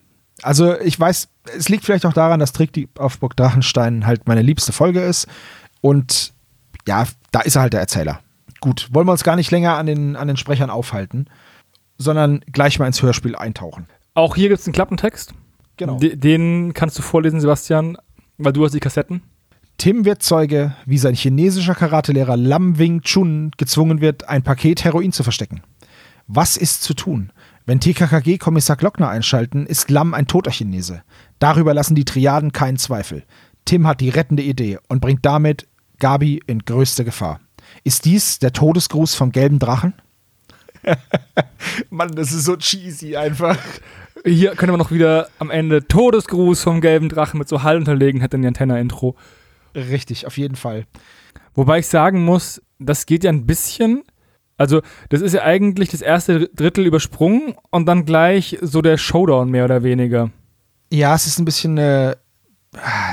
Also 0.42 0.78
ich 0.80 0.98
weiß, 0.98 1.28
es 1.56 1.68
liegt 1.68 1.84
vielleicht 1.84 2.04
auch 2.04 2.12
daran, 2.12 2.40
dass 2.40 2.52
Trick 2.52 2.72
die 2.72 2.88
auf 2.98 3.18
Burg 3.18 3.36
Drachenstein 3.36 4.06
halt 4.06 4.26
meine 4.26 4.42
liebste 4.42 4.72
Folge 4.72 5.00
ist. 5.00 5.26
Und 5.80 6.34
ja, 6.86 7.06
da 7.30 7.40
ist 7.40 7.56
er 7.56 7.62
halt 7.62 7.72
der 7.72 7.80
Erzähler. 7.80 8.20
Gut, 8.60 8.88
wollen 8.92 9.06
wir 9.06 9.12
uns 9.12 9.24
gar 9.24 9.36
nicht 9.36 9.50
länger 9.50 9.76
an 9.76 9.86
den, 9.86 10.16
an 10.16 10.28
den 10.28 10.36
Sprechern 10.36 10.70
aufhalten, 10.70 11.26
sondern 11.98 12.40
gleich 12.52 12.78
mal 12.78 12.86
ins 12.86 13.02
Hörspiel 13.02 13.36
eintauchen. 13.36 13.86
Auch 14.14 14.34
hier 14.36 14.48
gibt 14.48 14.60
es 14.60 14.66
einen 14.66 14.74
Klappentext. 14.74 15.34
Genau. 15.76 15.98
D 15.98 16.16
den 16.16 16.72
kannst 16.72 16.98
du 16.98 17.02
vorlesen, 17.02 17.40
Sebastian, 17.40 17.98
weil 18.38 18.52
du 18.52 18.64
hast 18.64 18.72
die 18.72 18.80
Kassetten. 18.80 19.22
Tim 19.78 20.06
wird 20.06 20.22
Zeuge, 20.22 20.74
wie 20.86 20.96
sein 20.96 21.14
chinesischer 21.14 21.74
Karatelehrer 21.74 22.36
Lam 22.36 22.78
Wing 22.78 23.02
Chun 23.02 23.50
gezwungen 23.58 24.00
wird, 24.00 24.26
ein 24.26 24.42
Paket 24.42 24.84
Heroin 24.84 25.12
zu 25.12 25.22
verstecken. 25.22 25.60
Was 26.26 26.56
ist 26.56 26.82
zu 26.82 26.94
tun? 26.94 27.30
Wenn 27.66 27.80
TKKG-Kommissar 27.80 28.76
Glockner 28.76 29.08
einschalten, 29.08 29.66
ist 29.66 29.90
Lam 29.90 30.14
ein 30.14 30.26
toter 30.26 30.50
Chinese. 30.50 31.02
Darüber 31.38 31.74
lassen 31.74 31.94
die 31.94 32.06
Triaden 32.06 32.52
keinen 32.52 32.78
Zweifel. 32.78 33.24
Tim 33.66 33.86
hat 33.86 34.00
die 34.00 34.08
rettende 34.08 34.42
Idee 34.42 34.78
und 34.88 35.00
bringt 35.00 35.26
damit 35.26 35.66
Gabi 35.98 36.40
in 36.46 36.60
größte 36.60 37.04
Gefahr. 37.04 37.40
Ist 37.84 38.04
dies 38.04 38.38
der 38.38 38.52
Todesgruß 38.52 39.14
vom 39.14 39.32
gelben 39.32 39.58
Drachen? 39.58 39.94
Mann, 41.90 42.12
das 42.14 42.32
ist 42.32 42.44
so 42.44 42.56
cheesy 42.56 43.16
einfach. 43.16 43.58
Hier 44.24 44.54
können 44.54 44.72
wir 44.72 44.78
noch 44.78 44.90
wieder 44.90 45.28
am 45.38 45.50
Ende 45.50 45.86
Todesgruß 45.86 46.62
vom 46.62 46.80
gelben 46.80 47.08
Drachen 47.08 47.38
mit 47.38 47.48
so 47.48 47.62
Hall 47.62 47.76
unterlegen, 47.76 48.20
hätte 48.20 48.36
ein 48.36 48.46
Antenna-Intro. 48.46 49.16
Richtig, 49.74 50.26
auf 50.26 50.38
jeden 50.38 50.56
Fall. 50.56 50.86
Wobei 51.54 51.80
ich 51.80 51.86
sagen 51.86 52.24
muss, 52.24 52.62
das 52.78 53.06
geht 53.06 53.24
ja 53.24 53.30
ein 53.30 53.46
bisschen. 53.46 54.02
Also, 54.56 54.80
das 55.10 55.20
ist 55.20 55.34
ja 55.34 55.42
eigentlich 55.42 55.90
das 55.90 56.00
erste 56.00 56.48
Drittel 56.48 56.86
übersprungen 56.86 57.54
und 57.70 57.86
dann 57.86 58.04
gleich 58.04 58.58
so 58.62 58.80
der 58.80 58.96
Showdown 58.96 59.50
mehr 59.50 59.64
oder 59.64 59.82
weniger. 59.82 60.30
Ja, 60.90 61.14
es 61.14 61.26
ist 61.26 61.38
ein 61.38 61.44
bisschen 61.44 61.78
eine 61.78 62.16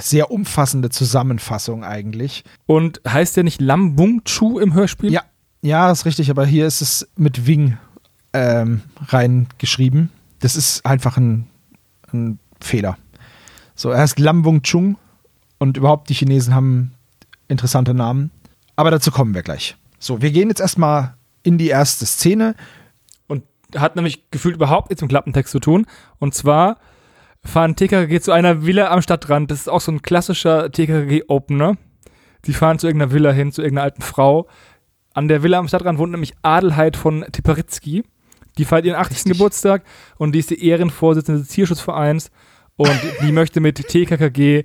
sehr 0.02 0.32
umfassende 0.32 0.90
Zusammenfassung 0.90 1.84
eigentlich. 1.84 2.44
Und 2.66 3.02
heißt 3.08 3.38
der 3.38 3.44
nicht 3.44 3.62
Lam 3.62 3.96
Bung 3.96 4.24
Chu 4.26 4.60
im 4.60 4.74
Hörspiel? 4.74 5.12
Ja, 5.12 5.24
ja, 5.62 5.92
ist 5.92 6.06
richtig, 6.06 6.30
aber 6.30 6.46
hier 6.46 6.68
ist 6.68 6.82
es 6.82 7.08
mit 7.16 7.48
Wing 7.48 7.78
ähm, 8.34 8.82
reingeschrieben. 9.08 10.10
Das 10.40 10.56
ist 10.56 10.86
einfach 10.86 11.18
ein, 11.18 11.48
ein 12.12 12.40
Fehler. 12.60 12.98
So, 13.76 13.90
er 13.90 14.00
heißt 14.00 14.20
Lam 14.20 14.44
Wung 14.44 14.62
Chung 14.64 14.98
und 15.58 15.78
überhaupt 15.78 16.10
die 16.10 16.14
Chinesen 16.14 16.54
haben 16.54 16.94
interessante 17.48 17.94
Namen. 17.94 18.32
Aber 18.76 18.92
dazu 18.92 19.12
kommen 19.12 19.34
wir 19.34 19.44
gleich. 19.44 19.78
So, 20.00 20.22
wir 20.22 20.32
gehen 20.32 20.50
jetzt 20.50 20.60
erstmal 20.60 21.16
in 21.44 21.58
die 21.58 21.70
erste 21.70 22.06
Szene. 22.06 22.56
Und 23.28 23.44
hat 23.76 23.96
nämlich 23.96 24.30
gefühlt 24.32 24.56
überhaupt 24.56 24.90
nichts 24.90 25.02
mit 25.02 25.10
Klappentext 25.10 25.52
zu 25.52 25.60
tun. 25.60 25.86
Und 26.20 26.34
zwar 26.34 26.78
fahren 27.44 27.76
TKKG 27.76 28.20
zu 28.22 28.32
einer 28.32 28.66
Villa 28.66 28.92
am 28.92 29.02
Stadtrand. 29.02 29.52
Das 29.52 29.60
ist 29.60 29.70
auch 29.70 29.82
so 29.82 29.92
ein 29.92 30.02
klassischer 30.02 30.72
TKKG-Opener. 30.72 31.76
Die 32.46 32.54
fahren 32.54 32.80
zu 32.80 32.88
irgendeiner 32.88 33.12
Villa 33.12 33.32
hin, 33.32 33.52
zu 33.52 33.62
irgendeiner 33.62 33.86
alten 33.86 34.02
Frau. 34.02 34.48
An 35.14 35.28
der 35.28 35.44
Villa 35.44 35.60
am 35.60 35.68
Stadtrand 35.68 36.00
wohnt 36.00 36.12
nämlich 36.12 36.34
Adelheid 36.42 36.98
von 36.98 37.26
Tiperitzky. 37.32 38.04
Die 38.58 38.66
feiert 38.66 38.86
ihren 38.86 38.96
80. 39.00 39.32
Geburtstag 39.32 39.84
und 40.18 40.34
die 40.34 40.40
ist 40.40 40.50
die 40.50 40.66
Ehrenvorsitzende 40.66 41.42
des 41.42 41.50
Tierschutzvereins 41.50 42.32
und 42.76 43.00
die 43.22 43.32
möchte 43.32 43.60
mit 43.60 43.76
TKKG 43.76 44.64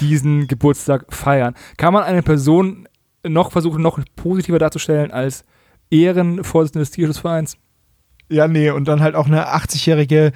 diesen 0.00 0.46
Geburtstag 0.46 1.12
feiern. 1.12 1.54
Kann 1.76 1.92
man 1.92 2.04
eine 2.04 2.22
Person 2.22 2.88
noch 3.26 3.50
versuchen, 3.50 3.82
noch 3.82 3.98
positiver 4.14 4.58
darzustellen 4.58 5.10
als 5.10 5.44
Ehrenvorsitzende 5.90 6.82
des 6.82 6.90
Tierschutzvereins? 6.92 7.56
Ja, 8.28 8.48
nee, 8.48 8.70
und 8.70 8.88
dann 8.88 9.00
halt 9.00 9.14
auch 9.14 9.26
eine 9.26 9.48
80-jährige 9.48 10.32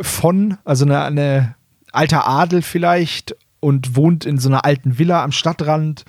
von, 0.00 0.58
also 0.64 0.84
eine, 0.84 1.02
eine 1.02 1.54
alter 1.92 2.26
Adel 2.26 2.62
vielleicht 2.62 3.36
und 3.60 3.96
wohnt 3.96 4.24
in 4.26 4.38
so 4.38 4.48
einer 4.48 4.64
alten 4.64 4.98
Villa 4.98 5.22
am 5.22 5.32
Stadtrand. 5.32 6.04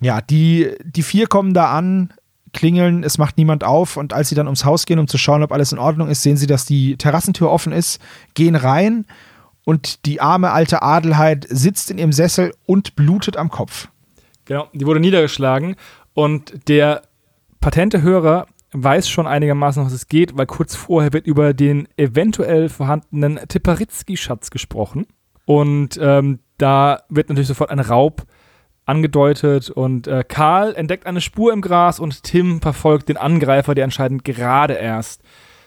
Ja, 0.00 0.20
die, 0.20 0.72
die 0.82 1.02
vier 1.02 1.26
kommen 1.26 1.54
da 1.54 1.70
an, 1.70 2.12
klingeln, 2.52 3.04
es 3.04 3.18
macht 3.18 3.36
niemand 3.36 3.64
auf 3.64 3.96
und 3.96 4.12
als 4.12 4.28
sie 4.28 4.34
dann 4.34 4.46
ums 4.46 4.64
Haus 4.64 4.86
gehen, 4.86 4.98
um 4.98 5.08
zu 5.08 5.18
schauen, 5.18 5.42
ob 5.42 5.52
alles 5.52 5.72
in 5.72 5.78
Ordnung 5.78 6.08
ist, 6.08 6.22
sehen 6.22 6.36
sie, 6.36 6.46
dass 6.46 6.64
die 6.64 6.96
Terrassentür 6.96 7.50
offen 7.50 7.72
ist, 7.72 8.00
gehen 8.34 8.54
rein 8.54 9.06
und 9.64 10.06
die 10.06 10.20
arme 10.20 10.52
alte 10.52 10.82
Adelheid 10.82 11.46
sitzt 11.48 11.90
in 11.90 11.98
ihrem 11.98 12.12
Sessel 12.12 12.54
und 12.66 12.96
blutet 12.96 13.36
am 13.36 13.50
Kopf. 13.50 13.88
Genau, 14.46 14.68
die 14.72 14.86
wurde 14.86 15.00
niedergeschlagen 15.00 15.76
und 16.12 16.68
der 16.68 17.02
patente 17.60 18.02
Hörer 18.02 18.46
weiß 18.74 19.08
schon 19.08 19.26
einigermaßen, 19.26 19.84
was 19.84 19.92
es 19.92 20.08
geht, 20.08 20.36
weil 20.36 20.46
kurz 20.46 20.74
vorher 20.74 21.12
wird 21.12 21.26
über 21.26 21.54
den 21.54 21.88
eventuell 21.96 22.68
vorhandenen 22.68 23.38
Tiparitzky-Schatz 23.48 24.50
gesprochen. 24.50 25.06
Und 25.46 25.98
ähm, 26.00 26.40
da 26.58 27.02
wird 27.08 27.28
natürlich 27.28 27.48
sofort 27.48 27.70
ein 27.70 27.80
Raub 27.80 28.26
angedeutet 28.86 29.70
und 29.70 30.06
äh, 30.06 30.24
Karl 30.26 30.74
entdeckt 30.74 31.06
eine 31.06 31.20
Spur 31.20 31.52
im 31.52 31.62
Gras 31.62 32.00
und 32.00 32.22
Tim 32.22 32.60
verfolgt 32.60 33.08
den 33.08 33.16
Angreifer, 33.16 33.74
der 33.74 33.84
anscheinend 33.84 34.24
gerade 34.24 34.74
erst 34.74 35.22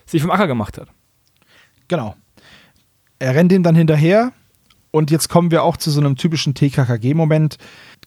sich 0.05 0.21
vom 0.21 0.29
Acker 0.29 0.47
gemacht 0.47 0.77
hat. 0.77 0.89
Genau. 1.87 2.15
Er 3.19 3.33
rennt 3.33 3.51
ihm 3.51 3.63
dann 3.63 3.75
hinterher 3.75 4.33
und 4.91 5.09
jetzt 5.09 5.29
kommen 5.29 5.49
wir 5.49 5.63
auch 5.63 5.77
zu 5.77 5.89
so 5.89 5.99
einem 5.99 6.15
typischen 6.15 6.53
TKKG-Moment. 6.53 7.57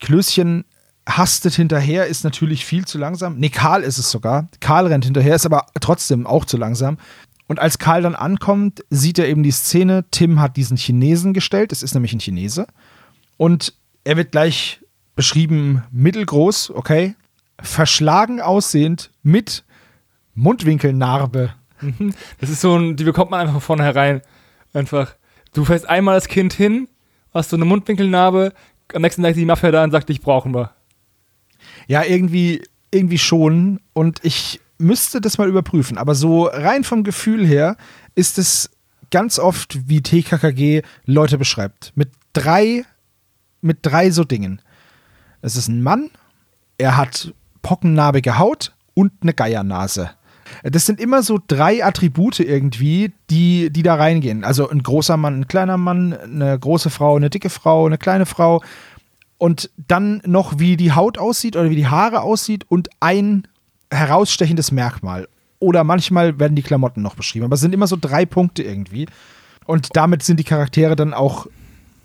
Klößchen 0.01 0.65
hastet 1.07 1.55
hinterher, 1.55 2.07
ist 2.07 2.25
natürlich 2.25 2.65
viel 2.65 2.85
zu 2.85 2.99
langsam. 2.99 3.39
Nee, 3.39 3.49
Karl 3.49 3.83
ist 3.83 3.99
es 3.99 4.11
sogar. 4.11 4.49
Karl 4.61 4.87
rennt 4.87 5.05
hinterher, 5.05 5.35
ist 5.35 5.47
aber 5.47 5.67
trotzdem 5.81 6.27
auch 6.27 6.45
zu 6.45 6.57
langsam. 6.57 6.99
Und 7.47 7.59
als 7.59 7.79
Karl 7.79 8.03
dann 8.03 8.15
ankommt, 8.15 8.85
sieht 8.91 9.19
er 9.19 9.29
eben 9.29 9.43
die 9.43 9.51
Szene. 9.51 10.05
Tim 10.11 10.41
hat 10.41 10.57
diesen 10.57 10.77
Chinesen 10.77 11.33
gestellt. 11.33 11.73
Es 11.73 11.83
ist 11.83 11.95
nämlich 11.95 12.13
ein 12.13 12.21
Chinese. 12.21 12.67
Und 13.37 13.75
er 14.05 14.17
wird 14.17 14.33
gleich 14.33 14.81
beschrieben 15.17 15.83
mittelgroß, 15.91 16.71
okay, 16.71 17.15
verschlagen 17.61 18.41
aussehend 18.41 19.11
mit 19.23 19.65
Mundwinkelnarbe. 20.35 21.53
Mhm. 21.81 22.15
Das 22.39 22.51
ist 22.51 22.61
so 22.61 22.77
ein, 22.77 22.97
die 22.97 23.05
bekommt 23.05 23.31
man 23.31 23.41
einfach 23.41 23.55
von 23.55 23.61
vornherein. 23.61 24.23
Einfach, 24.73 25.15
du 25.53 25.65
fährst 25.65 25.89
einmal 25.89 26.15
das 26.15 26.29
Kind 26.29 26.53
hin, 26.53 26.89
hast 27.35 27.51
so 27.51 27.57
eine 27.57 27.65
Mundwinkelnarbe, 27.65 28.53
am 28.95 29.03
nächsten 29.03 29.23
Tag 29.23 29.31
ist 29.31 29.37
die 29.37 29.45
Mafia 29.45 29.71
da 29.71 29.85
und 29.85 29.91
sagt, 29.91 30.09
dich 30.09 30.21
brauchen 30.21 30.55
wir. 30.55 30.71
Ja, 31.91 32.05
irgendwie, 32.05 32.63
irgendwie 32.93 33.19
schon. 33.19 33.81
Und 33.95 34.21
ich 34.23 34.61
müsste 34.79 35.21
das 35.21 35.39
mal 35.39 35.49
überprüfen. 35.49 35.99
Aber 35.99 36.15
so 36.15 36.45
rein 36.45 36.85
vom 36.85 37.03
Gefühl 37.03 37.45
her 37.45 37.77
ist 38.15 38.39
es 38.39 38.71
ganz 39.11 39.41
oft, 39.41 39.89
wie 39.89 40.01
TKKG 40.01 40.83
Leute 41.05 41.37
beschreibt. 41.37 41.91
Mit 41.97 42.11
drei, 42.33 42.85
mit 43.61 43.79
drei 43.83 44.13
so 44.13 44.23
Dingen. 44.23 44.63
Es 45.43 45.57
ist 45.57 45.67
ein 45.67 45.83
Mann, 45.83 46.11
er 46.79 46.97
hat 46.97 47.35
pockennarbige 47.61 48.39
Haut 48.39 48.73
und 48.95 49.11
eine 49.23 49.35
Geiernase. 49.35 50.11
Das 50.63 50.87
sind 50.87 51.01
immer 51.01 51.25
so 51.25 51.41
drei 51.45 51.85
Attribute 51.85 52.39
irgendwie, 52.39 53.13
die, 53.31 53.71
die 53.71 53.83
da 53.83 53.97
reingehen. 53.97 54.45
Also 54.45 54.69
ein 54.69 54.85
großer 54.85 55.17
Mann, 55.17 55.41
ein 55.41 55.49
kleiner 55.49 55.77
Mann, 55.77 56.13
eine 56.13 56.57
große 56.57 56.91
Frau, 56.91 57.17
eine 57.17 57.31
dicke 57.31 57.51
Frau, 57.51 57.87
eine 57.87 57.99
kleine 57.99 58.27
Frau. 58.27 58.63
Und 59.41 59.71
dann 59.89 60.21
noch, 60.27 60.59
wie 60.59 60.77
die 60.77 60.93
Haut 60.93 61.17
aussieht 61.17 61.57
oder 61.57 61.71
wie 61.71 61.77
die 61.77 61.87
Haare 61.87 62.21
aussieht 62.21 62.67
und 62.69 62.91
ein 63.01 63.49
herausstechendes 63.91 64.71
Merkmal. 64.71 65.29
Oder 65.61 65.83
manchmal 65.83 66.39
werden 66.39 66.57
die 66.57 66.63
Klamotten 66.63 67.01
noch 67.01 67.15
beschrieben. 67.15 67.47
Aber 67.47 67.55
es 67.55 67.63
sind 67.63 67.75
immer 67.75 67.87
so 67.87 67.97
drei 67.99 68.27
Punkte 68.27 68.63
irgendwie. 68.63 69.07
Und 69.65 69.97
damit 69.97 70.23
sind 70.23 70.39
die 70.39 70.45
Charaktere 70.45 70.95
dann 70.95 71.15
auch 71.15 71.47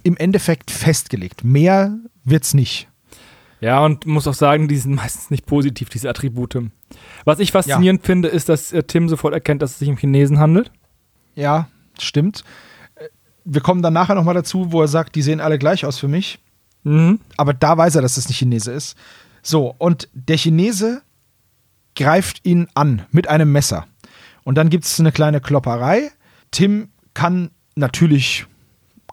im 0.04 0.16
Endeffekt 0.16 0.72
festgelegt. 0.72 1.44
Mehr 1.44 1.98
wird's 2.24 2.54
nicht. 2.54 2.88
Ja, 3.60 3.84
und 3.84 4.06
muss 4.06 4.28
auch 4.28 4.34
sagen, 4.34 4.70
die 4.70 4.78
sind 4.78 4.96
meistens 4.96 5.30
nicht 5.30 5.46
positiv, 5.46 5.90
diese 5.90 6.10
Attribute. 6.10 6.70
Was 7.26 7.40
ich 7.40 7.52
faszinierend 7.52 8.02
ja. 8.04 8.06
finde, 8.06 8.28
ist, 8.30 8.48
dass 8.48 8.72
äh, 8.72 8.84
Tim 8.84 9.10
sofort 9.10 9.34
erkennt, 9.34 9.62
dass 9.62 9.72
es 9.72 9.80
sich 9.80 9.90
um 9.90 9.98
Chinesen 9.98 10.40
handelt. 10.40 10.72
Ja, 11.36 11.68
stimmt. 12.00 12.46
Äh, 12.96 13.10
wir 13.44 13.60
kommen 13.60 13.82
dann 13.82 13.94
nachher 13.94 14.16
nochmal 14.16 14.36
dazu, 14.36 14.72
wo 14.72 14.82
er 14.82 14.88
sagt, 14.88 15.16
die 15.16 15.22
sehen 15.22 15.42
alle 15.42 15.60
gleich 15.60 15.86
aus 15.86 16.00
für 16.00 16.08
mich. 16.08 16.40
Mhm. 16.86 17.20
Aber 17.36 17.54
da 17.54 17.78
weiß 17.78 17.96
er, 17.96 18.02
dass 18.02 18.16
das 18.16 18.30
nicht 18.30 18.38
Chinese 18.38 18.72
ist. 18.72 18.96
So, 19.42 19.76
und 19.78 20.08
der 20.14 20.38
Chinese 20.38 21.02
greift 21.96 22.46
ihn 22.46 22.68
an 22.74 23.06
mit 23.12 23.28
einem 23.28 23.52
Messer. 23.52 23.86
Und 24.44 24.56
dann 24.56 24.70
gibt 24.70 24.86
es 24.86 25.00
eine 25.00 25.12
kleine 25.12 25.42
Klopperei. 25.42 26.12
Tim 26.52 26.90
kann 27.14 27.52
natürlich 27.76 28.46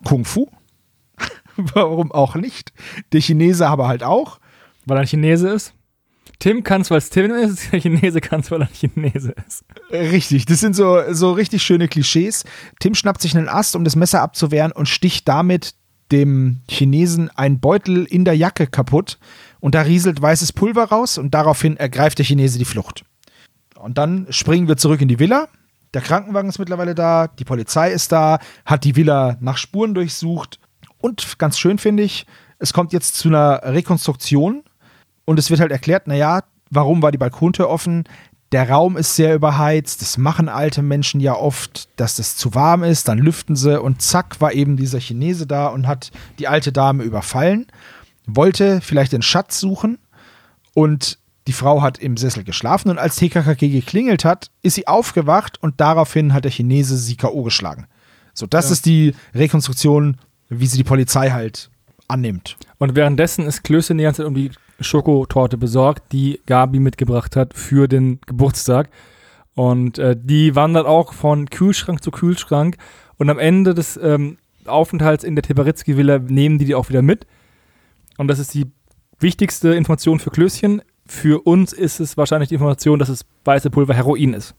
Kung 0.05 0.25
Fu. 0.25 0.49
Warum 1.57 2.12
auch 2.12 2.35
nicht? 2.35 2.73
Der 3.12 3.21
Chinese 3.21 3.67
aber 3.67 3.88
halt 3.88 4.02
auch. 4.02 4.38
Weil 4.85 4.99
er 4.99 5.02
ein 5.02 5.07
Chinese 5.07 5.49
ist? 5.49 5.75
Tim 6.38 6.64
kann 6.64 6.81
es, 6.81 6.91
weil 6.91 6.99
es 6.99 7.09
Tim 7.09 7.31
ist, 7.31 7.73
der 7.73 7.81
Chinese 7.81 8.21
kann 8.21 8.41
es, 8.41 8.50
weil 8.50 8.62
er 8.62 8.69
ein 8.69 8.75
Chinese 8.75 9.35
ist. 9.47 9.64
Richtig, 9.91 10.45
das 10.45 10.61
sind 10.61 10.75
so, 10.75 11.00
so 11.12 11.33
richtig 11.33 11.62
schöne 11.62 11.88
Klischees. 11.88 12.45
Tim 12.81 12.95
schnappt 12.95 13.23
sich 13.23 13.37
einen 13.37 13.49
Ast, 13.49 13.76
um 13.76 13.85
das 13.85 13.97
Messer 13.97 14.23
abzuwehren 14.23 14.73
und 14.73 14.88
sticht 14.88 15.29
damit 15.29 15.75
dem 16.12 16.61
Chinesen 16.69 17.31
einen 17.31 17.59
Beutel 17.59 18.04
in 18.04 18.25
der 18.25 18.37
Jacke 18.37 18.66
kaputt 18.66 19.19
und 19.61 19.75
da 19.75 19.83
rieselt 19.83 20.21
weißes 20.21 20.52
Pulver 20.52 20.85
raus 20.85 21.19
und 21.19 21.33
daraufhin 21.33 21.76
ergreift 21.76 22.19
der 22.19 22.26
Chinese 22.26 22.59
die 22.59 22.64
Flucht. 22.64 23.04
Und 23.78 23.99
dann 23.99 24.26
springen 24.31 24.69
wir 24.69 24.76
zurück 24.76 25.00
in 25.00 25.09
die 25.09 25.19
Villa. 25.19 25.49
Der 25.95 26.02
Krankenwagen 26.02 26.49
ist 26.49 26.59
mittlerweile 26.59 26.95
da, 26.95 27.26
die 27.26 27.45
Polizei 27.45 27.90
ist 27.90 28.12
da, 28.12 28.38
hat 28.64 28.85
die 28.85 28.97
Villa 28.97 29.37
nach 29.40 29.57
Spuren 29.57 29.95
durchsucht 29.95 30.61
und 30.99 31.38
ganz 31.38 31.59
schön 31.59 31.78
finde 31.78 32.04
ich, 32.04 32.26
es 32.59 32.73
kommt 32.73 32.92
jetzt 32.92 33.16
zu 33.16 33.28
einer 33.28 33.61
Rekonstruktion 33.64 34.62
und 35.25 35.38
es 35.38 35.50
wird 35.50 35.61
halt 35.61 35.73
erklärt, 35.73 36.07
naja, 36.07 36.45
warum 36.71 37.02
war 37.02 37.11
die 37.11 37.19
Balkontür 37.19 37.69
offen? 37.69 38.04
Der 38.52 38.68
Raum 38.68 38.97
ist 38.97 39.16
sehr 39.16 39.35
überheizt, 39.35 40.02
das 40.02 40.18
machen 40.18 40.49
alte 40.49 40.82
Menschen 40.82 41.21
ja 41.21 41.35
oft, 41.35 41.88
dass 41.99 42.16
das 42.16 42.37
zu 42.37 42.54
warm 42.54 42.85
ist, 42.85 43.09
dann 43.09 43.18
lüften 43.18 43.56
sie 43.56 43.80
und 43.80 44.02
zack 44.02 44.40
war 44.40 44.52
eben 44.52 44.76
dieser 44.76 45.00
Chinese 45.00 45.47
da 45.47 45.68
und 45.68 45.87
hat 45.87 46.11
die 46.38 46.49
alte 46.49 46.71
Dame 46.71 47.02
überfallen, 47.02 47.66
wollte 48.26 48.80
vielleicht 48.82 49.12
den 49.12 49.23
Schatz 49.23 49.59
suchen 49.59 49.99
und 50.75 51.18
die 51.47 51.52
Frau 51.52 51.82
hat 51.82 51.99
im 51.99 52.16
Sessel 52.16 52.44
geschlafen 52.44 52.90
und 52.90 52.99
als 52.99 53.16
TKKG 53.16 53.68
geklingelt 53.68 54.25
hat, 54.25 54.50
ist 54.62 54.75
sie 54.75 54.87
aufgewacht 54.87 55.61
und 55.62 55.80
daraufhin 55.80 56.35
hat 56.35 56.44
der 56.44 56.52
Chinese 56.52 56.97
sie 56.97 57.16
K.O. 57.16 57.42
geschlagen. 57.42 57.87
So, 58.35 58.47
das 58.47 58.66
ja. 58.66 58.73
ist 58.73 58.87
die 58.87 59.14
Rekonstruktion 59.35 60.18
wie 60.59 60.66
sie 60.66 60.76
die 60.76 60.85
Polizei 60.85 61.30
halt 61.30 61.71
annimmt. 62.09 62.56
Und 62.78 62.94
währenddessen 62.94 63.47
ist 63.47 63.62
Klöße 63.62 63.94
die 63.94 64.02
ganze 64.02 64.18
Zeit 64.18 64.26
um 64.26 64.35
die 64.35 64.50
Schokotorte 64.83 65.57
besorgt, 65.57 66.12
die 66.12 66.41
Gabi 66.47 66.81
mitgebracht 66.81 67.37
hat 67.37 67.55
für 67.55 67.89
den 67.89 68.21
Geburtstag. 68.27 68.89
Und 69.55 69.99
äh, 69.99 70.17
die 70.19 70.55
wandert 70.55 70.87
auch 70.87 71.12
von 71.12 71.51
Kühlschrank 71.51 72.03
zu 72.03 72.11
Kühlschrank. 72.11 72.77
Und 73.19 73.29
am 73.31 73.39
Ende 73.39 73.75
des 73.75 73.99
ähm, 74.03 74.39
Aufenthalts 74.67 75.25
in 75.25 75.35
der 75.37 75.43
Tebaritzki-Villa 75.43 76.19
nehmen 76.19 76.59
die 76.59 76.65
die 76.65 76.75
auch 76.75 76.89
wieder 76.89 77.03
mit. 77.03 77.27
Und 78.17 78.29
das 78.29 78.39
ist 78.39 78.55
die 78.55 78.67
wichtigste 79.19 79.75
Information 79.75 80.19
für 80.19 80.31
Klößchen. 80.31 80.83
Für 81.07 81.47
uns 81.47 81.73
ist 81.73 82.01
es 82.01 82.17
wahrscheinlich 82.17 82.49
die 82.49 82.55
Information, 82.55 82.99
dass 82.99 83.09
es 83.09 83.25
weiße 83.45 83.71
Pulver 83.71 83.95
Heroin 83.95 84.35
ist. 84.35 84.55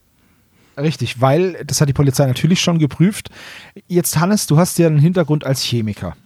Richtig, 0.76 1.20
weil 1.20 1.64
das 1.64 1.80
hat 1.80 1.88
die 1.88 1.92
Polizei 1.92 2.26
natürlich 2.26 2.60
schon 2.60 2.78
geprüft. 2.78 3.30
Jetzt, 3.86 4.18
Hannes, 4.18 4.46
du 4.46 4.56
hast 4.56 4.78
ja 4.78 4.88
einen 4.88 4.98
Hintergrund 4.98 5.44
als 5.44 5.62
Chemiker. 5.62 6.16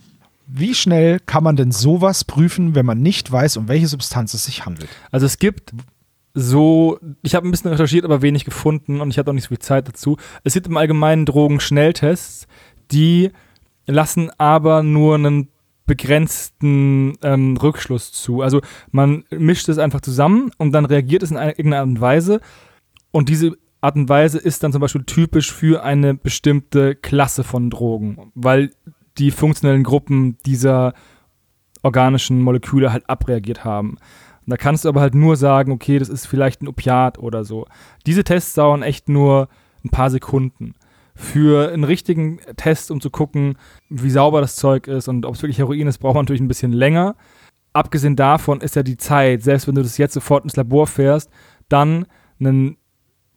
Wie 0.51 0.75
schnell 0.75 1.21
kann 1.21 1.45
man 1.45 1.57
denn 1.57 1.73
sowas 1.73 2.25
prüfen, 2.25 2.75
wenn 2.75 2.87
man 2.87 3.03
nicht 3.03 3.31
weiß, 3.31 3.59
um 3.59 3.69
welche 3.69 3.87
Substanz 3.87 4.33
es 4.33 4.47
sich 4.47 4.65
handelt? 4.65 4.89
Also 5.11 5.27
es 5.27 5.39
gibt 5.39 5.75
so, 6.33 6.99
ich 7.23 7.35
habe 7.35 7.47
ein 7.47 7.51
bisschen 7.51 7.71
recherchiert, 7.71 8.07
aber 8.07 8.23
wenig 8.23 8.47
gefunden 8.47 9.03
und 9.03 9.11
ich 9.11 9.19
hatte 9.19 9.31
auch 9.31 9.35
nicht 9.35 9.45
so 9.45 9.49
viel 9.49 9.59
Zeit 9.59 9.89
dazu. 9.89 10.17
Es 10.45 10.55
gibt 10.55 10.67
im 10.67 10.77
Allgemeinen 10.79 11.27
Drogen-Schnelltests, 11.27 12.47
die 12.91 13.31
lassen 13.87 14.31
aber 14.39 14.83
nur 14.83 15.17
einen 15.17 15.49
begrenzten 15.85 17.15
ähm, 17.23 17.57
Rückschluss 17.57 18.13
zu. 18.13 18.41
Also 18.41 18.63
man 18.91 19.25
mischt 19.31 19.69
es 19.69 19.79
einfach 19.79 20.01
zusammen 20.01 20.51
und 20.57 20.73
dann 20.73 20.87
reagiert 20.87 21.23
es 21.23 21.31
in 21.31 21.37
irgendeiner 21.37 21.81
Art 21.81 21.89
und 21.89 22.01
Weise 22.01 22.41
und 23.11 23.29
diese 23.29 23.53
Art 23.81 23.97
und 23.97 24.09
Weise 24.09 24.39
ist 24.39 24.63
dann 24.63 24.73
zum 24.73 24.81
Beispiel 24.81 25.05
typisch 25.05 25.53
für 25.53 25.83
eine 25.83 26.15
bestimmte 26.15 26.95
Klasse 26.95 27.45
von 27.45 27.71
Drogen, 27.71 28.33
weil 28.35 28.71
die 29.19 29.31
funktionellen 29.31 29.83
Gruppen 29.83 30.39
dieser 30.47 30.95
organischen 31.83 32.41
Moleküle 32.41 32.93
halt 32.93 33.09
abreagiert 33.09 33.65
haben. 33.65 33.97
Da 34.47 34.57
kannst 34.57 34.85
du 34.85 34.89
aber 34.89 35.03
halt 35.03 35.15
nur 35.15 35.37
sagen, 35.37 35.73
okay, 35.73 35.99
das 35.99 36.09
ist 36.09 36.27
vielleicht 36.27 36.63
ein 36.63 36.69
Opiat 36.69 37.19
oder 37.19 37.45
so. 37.45 37.67
Diese 38.07 38.25
Tests 38.25 38.55
dauern 38.55 38.83
echt 38.83 39.09
nur 39.09 39.49
ein 39.85 39.91
paar 39.91 40.09
Sekunden. 40.11 40.75
Für 41.15 41.71
einen 41.71 41.85
richtigen 41.85 42.41
Test, 42.57 42.91
um 42.91 43.01
zu 43.01 43.11
gucken, 43.11 43.59
wie 43.91 44.09
sauber 44.09 44.41
das 44.41 44.57
Zeug 44.57 44.87
ist 44.87 45.09
und 45.09 45.27
ob 45.27 45.35
es 45.35 45.43
wirklich 45.43 45.59
Heroin 45.59 45.87
ist, 45.87 45.99
braucht 45.99 46.15
man 46.15 46.25
natürlich 46.25 46.41
ein 46.41 46.49
bisschen 46.49 46.73
länger. 46.73 47.15
Abgesehen 47.75 48.17
davon 48.17 48.63
ist 48.63 48.75
ja 48.75 48.83
die 48.83 48.97
Zeit, 48.97 49.43
selbst 49.43 49.69
wenn 49.69 49.75
du 49.75 49.83
das 49.83 49.99
jetzt 49.99 50.15
sofort 50.15 50.45
ins 50.45 50.57
Labor 50.57 50.87
fährst, 50.87 51.31
dann 51.69 52.07
einen, 52.41 52.78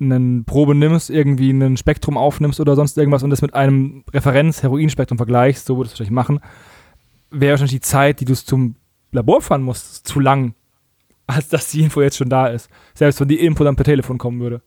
einen 0.01 0.45
Probe 0.45 0.75
nimmst, 0.75 1.09
irgendwie 1.09 1.51
ein 1.51 1.77
Spektrum 1.77 2.17
aufnimmst 2.17 2.59
oder 2.59 2.75
sonst 2.75 2.97
irgendwas 2.97 3.23
und 3.23 3.29
das 3.29 3.41
mit 3.41 3.53
einem 3.53 4.03
Referenz-Heroinspektrum 4.13 5.17
vergleichst, 5.17 5.65
so 5.65 5.77
würdest 5.77 5.93
du 5.93 5.95
es 5.95 5.99
wahrscheinlich 6.09 6.15
machen, 6.15 6.39
wäre 7.29 7.51
wahrscheinlich 7.51 7.71
die 7.73 7.79
Zeit, 7.81 8.19
die 8.19 8.25
du 8.25 8.33
zum 8.35 8.75
Labor 9.11 9.41
fahren 9.41 9.61
musst, 9.61 10.07
zu 10.07 10.19
lang, 10.19 10.53
als 11.27 11.49
dass 11.49 11.69
die 11.71 11.81
Info 11.81 12.01
jetzt 12.01 12.17
schon 12.17 12.29
da 12.29 12.47
ist. 12.47 12.69
Selbst 12.93 13.19
wenn 13.19 13.27
die 13.27 13.39
Info 13.45 13.63
dann 13.63 13.75
per 13.75 13.85
Telefon 13.85 14.17
kommen 14.17 14.39
würde. 14.41 14.61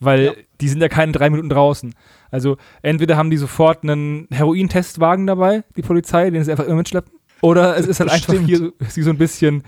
Weil 0.00 0.24
Ja. 0.24 0.32
die 0.60 0.68
sind 0.68 0.80
ja 0.80 0.88
keine 0.88 1.12
drei 1.12 1.28
Minuten 1.30 1.48
draußen. 1.48 1.94
Also 2.30 2.56
entweder 2.82 3.16
haben 3.16 3.30
die 3.30 3.36
sofort 3.36 3.82
einen 3.82 4.26
Heroin-Testwagen 4.30 5.26
dabei, 5.26 5.64
die 5.76 5.82
Polizei, 5.82 6.30
den 6.30 6.44
sie 6.44 6.50
einfach 6.52 6.66
immer 6.66 6.76
mitschleppen, 6.76 7.12
oder 7.40 7.76
es 7.76 7.86
ist 7.86 8.00
halt 8.00 8.10
einfach 8.10 8.32
Stimmt. 8.34 8.46
hier 8.48 8.72
sie 8.88 9.02
so 9.02 9.10
ein 9.10 9.18
bisschen, 9.18 9.64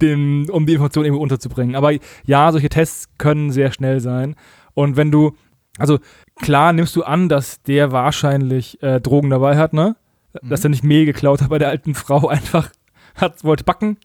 den, 0.00 0.50
um 0.50 0.66
die 0.66 0.72
Information 0.72 1.04
irgendwie 1.04 1.22
unterzubringen. 1.22 1.76
Aber 1.76 1.92
ja, 2.24 2.50
solche 2.52 2.68
Tests 2.68 3.08
können 3.18 3.50
sehr 3.50 3.72
schnell 3.72 4.00
sein. 4.00 4.36
Und 4.74 4.96
wenn 4.96 5.10
du, 5.10 5.36
also 5.78 5.98
klar 6.40 6.72
nimmst 6.72 6.96
du 6.96 7.02
an, 7.02 7.28
dass 7.28 7.62
der 7.62 7.92
wahrscheinlich 7.92 8.82
äh, 8.82 9.00
Drogen 9.00 9.30
dabei 9.30 9.56
hat, 9.56 9.72
ne? 9.72 9.96
Dass 10.42 10.64
er 10.64 10.70
nicht 10.70 10.82
Mehl 10.82 11.06
geklaut 11.06 11.42
hat 11.42 11.50
bei 11.50 11.58
der 11.58 11.68
alten 11.68 11.94
Frau, 11.94 12.28
einfach 12.28 12.70
hat, 13.14 13.44
wollte 13.44 13.64
backen, 13.64 13.98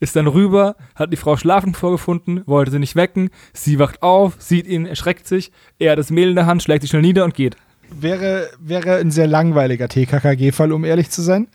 ist 0.00 0.16
dann 0.16 0.26
rüber, 0.26 0.76
hat 0.94 1.12
die 1.12 1.16
Frau 1.16 1.36
schlafend 1.36 1.76
vorgefunden, 1.76 2.42
wollte 2.46 2.70
sie 2.70 2.78
nicht 2.78 2.96
wecken, 2.96 3.30
sie 3.52 3.78
wacht 3.78 4.02
auf, 4.02 4.34
sieht 4.38 4.66
ihn, 4.66 4.86
erschreckt 4.86 5.26
sich, 5.26 5.52
er 5.78 5.92
hat 5.92 5.98
das 5.98 6.10
Mehl 6.10 6.30
in 6.30 6.36
der 6.36 6.46
Hand, 6.46 6.62
schlägt 6.62 6.82
sich 6.82 6.90
schnell 6.90 7.02
nieder 7.02 7.24
und 7.24 7.34
geht. 7.34 7.56
Wäre, 7.90 8.50
wäre 8.60 8.96
ein 8.96 9.10
sehr 9.10 9.26
langweiliger 9.26 9.88
TKKG-Fall, 9.88 10.72
um 10.72 10.84
ehrlich 10.84 11.10
zu 11.10 11.22
sein. 11.22 11.48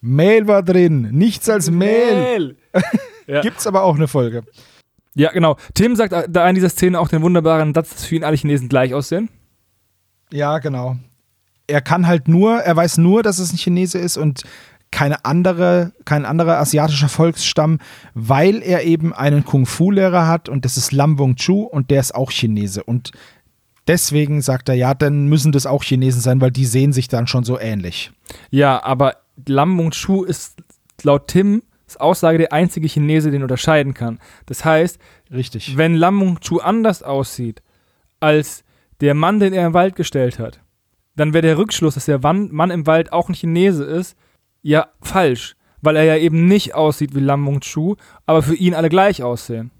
Mehl 0.00 0.46
war 0.46 0.62
drin, 0.62 1.08
nichts 1.12 1.48
als 1.48 1.70
Mehl. 1.70 2.56
ja. 3.26 3.40
Gibt's 3.40 3.66
aber 3.66 3.82
auch 3.82 3.96
eine 3.96 4.08
Folge. 4.08 4.42
ja, 5.14 5.32
genau. 5.32 5.56
Tim 5.74 5.96
sagt 5.96 6.14
da 6.28 6.48
in 6.48 6.54
dieser 6.54 6.68
Szene 6.68 6.98
auch 7.00 7.08
den 7.08 7.22
wunderbaren 7.22 7.74
Satz, 7.74 7.90
dass 7.90 8.04
für 8.04 8.16
ihn 8.16 8.24
alle 8.24 8.36
Chinesen 8.36 8.68
gleich 8.68 8.94
aussehen. 8.94 9.28
Ja, 10.32 10.58
genau. 10.58 10.96
Er 11.66 11.80
kann 11.80 12.06
halt 12.06 12.28
nur, 12.28 12.58
er 12.58 12.76
weiß 12.76 12.98
nur, 12.98 13.22
dass 13.22 13.38
es 13.38 13.52
ein 13.52 13.58
Chinese 13.58 13.98
ist 13.98 14.16
und 14.16 14.42
keine 14.90 15.24
andere, 15.24 15.92
kein 16.04 16.24
anderer 16.24 16.58
asiatischer 16.58 17.08
Volksstamm, 17.08 17.78
weil 18.14 18.62
er 18.62 18.84
eben 18.84 19.12
einen 19.12 19.44
Kung-Fu-Lehrer 19.44 20.26
hat 20.26 20.48
und 20.48 20.64
das 20.64 20.76
ist 20.76 20.92
Lam 20.92 21.18
Wong 21.18 21.36
Chu 21.36 21.62
und 21.62 21.90
der 21.90 22.00
ist 22.00 22.14
auch 22.14 22.30
Chinese. 22.30 22.82
Und 22.84 23.10
deswegen 23.88 24.42
sagt 24.42 24.68
er, 24.68 24.74
ja, 24.74 24.94
dann 24.94 25.26
müssen 25.26 25.52
das 25.52 25.66
auch 25.66 25.82
Chinesen 25.82 26.20
sein, 26.20 26.40
weil 26.40 26.50
die 26.50 26.66
sehen 26.66 26.92
sich 26.92 27.08
dann 27.08 27.26
schon 27.26 27.44
so 27.44 27.58
ähnlich. 27.58 28.12
Ja, 28.50 28.82
aber 28.82 29.16
Lam 29.46 29.70
Mung 29.70 29.90
Chu 29.90 30.24
ist 30.24 30.56
laut 31.02 31.28
Tims 31.28 31.62
Aussage 32.00 32.38
der 32.38 32.52
einzige 32.52 32.88
Chinese, 32.88 33.30
den 33.30 33.42
unterscheiden 33.42 33.94
kann. 33.94 34.18
Das 34.46 34.64
heißt, 34.64 34.98
Richtig. 35.32 35.76
wenn 35.76 35.94
Lam 35.94 36.38
Chu 36.40 36.58
anders 36.58 37.02
aussieht 37.02 37.62
als 38.20 38.64
der 39.00 39.14
Mann, 39.14 39.40
den 39.40 39.52
er 39.52 39.66
im 39.66 39.74
Wald 39.74 39.96
gestellt 39.96 40.38
hat, 40.38 40.60
dann 41.16 41.32
wäre 41.32 41.42
der 41.42 41.58
Rückschluss, 41.58 41.94
dass 41.94 42.06
der 42.06 42.20
Mann 42.20 42.70
im 42.70 42.86
Wald 42.86 43.12
auch 43.12 43.28
ein 43.28 43.34
Chinese 43.34 43.84
ist, 43.84 44.16
ja 44.62 44.88
falsch, 45.00 45.56
weil 45.80 45.96
er 45.96 46.04
ja 46.04 46.16
eben 46.16 46.46
nicht 46.46 46.74
aussieht 46.74 47.14
wie 47.14 47.20
Lam 47.20 47.60
Chu, 47.60 47.96
aber 48.26 48.42
für 48.42 48.54
ihn 48.54 48.74
alle 48.74 48.88
gleich 48.88 49.22
aussehen. 49.22 49.70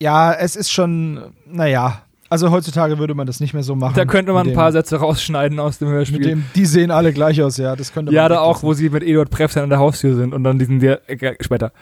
Ja, 0.00 0.32
es 0.32 0.56
ist 0.56 0.70
schon, 0.70 1.34
naja, 1.46 2.02
also 2.30 2.50
heutzutage 2.52 2.98
würde 2.98 3.14
man 3.14 3.26
das 3.26 3.40
nicht 3.40 3.54
mehr 3.54 3.64
so 3.64 3.74
machen. 3.74 3.94
Da 3.96 4.04
könnte 4.04 4.32
man 4.32 4.48
ein 4.48 4.54
paar 4.54 4.70
Sätze 4.70 4.96
rausschneiden 4.96 5.58
aus 5.58 5.78
dem 5.78 5.88
Hörspiel. 5.88 6.18
Mit 6.20 6.28
dem, 6.28 6.44
die 6.54 6.64
sehen 6.64 6.92
alle 6.92 7.12
gleich 7.12 7.42
aus, 7.42 7.56
ja, 7.56 7.74
das 7.74 7.92
könnte 7.92 8.12
man 8.12 8.14
ja, 8.14 8.28
da 8.28 8.40
auch, 8.40 8.62
wo 8.62 8.72
sie 8.72 8.88
mit 8.88 9.02
Eduard 9.02 9.30
Prefsen 9.30 9.62
an 9.62 9.68
der 9.68 9.80
Haustür 9.80 10.14
sind 10.14 10.32
und 10.32 10.44
dann 10.44 10.58
diesen 10.58 10.78
der 10.78 11.10
äh, 11.10 11.34
später. 11.40 11.72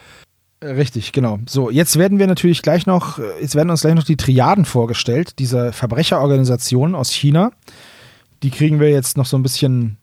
Richtig, 0.65 1.13
genau. 1.13 1.39
So, 1.47 1.71
jetzt 1.71 1.99
werden 1.99 2.19
wir 2.19 2.27
natürlich 2.27 2.63
gleich 2.63 2.87
noch, 2.87 3.19
äh, 3.19 3.23
jetzt 3.41 3.55
werden 3.55 3.71
uns 3.71 3.83
gleich 3.83 3.95
noch 3.95 4.05
die 4.05 4.17
Triaden 4.17 4.65
vorgestellt, 4.65 5.39
diese 5.39 5.73
Verbrecherorganisation 5.73 6.95
aus 6.95 7.13
China. 7.13 7.53
Die 8.43 8.51
kriegen 8.51 8.81
wir 8.81 8.91
jetzt 8.91 9.19
noch 9.19 9.27
so 9.27 9.37
ein 9.37 9.43
bisschen 9.43 9.99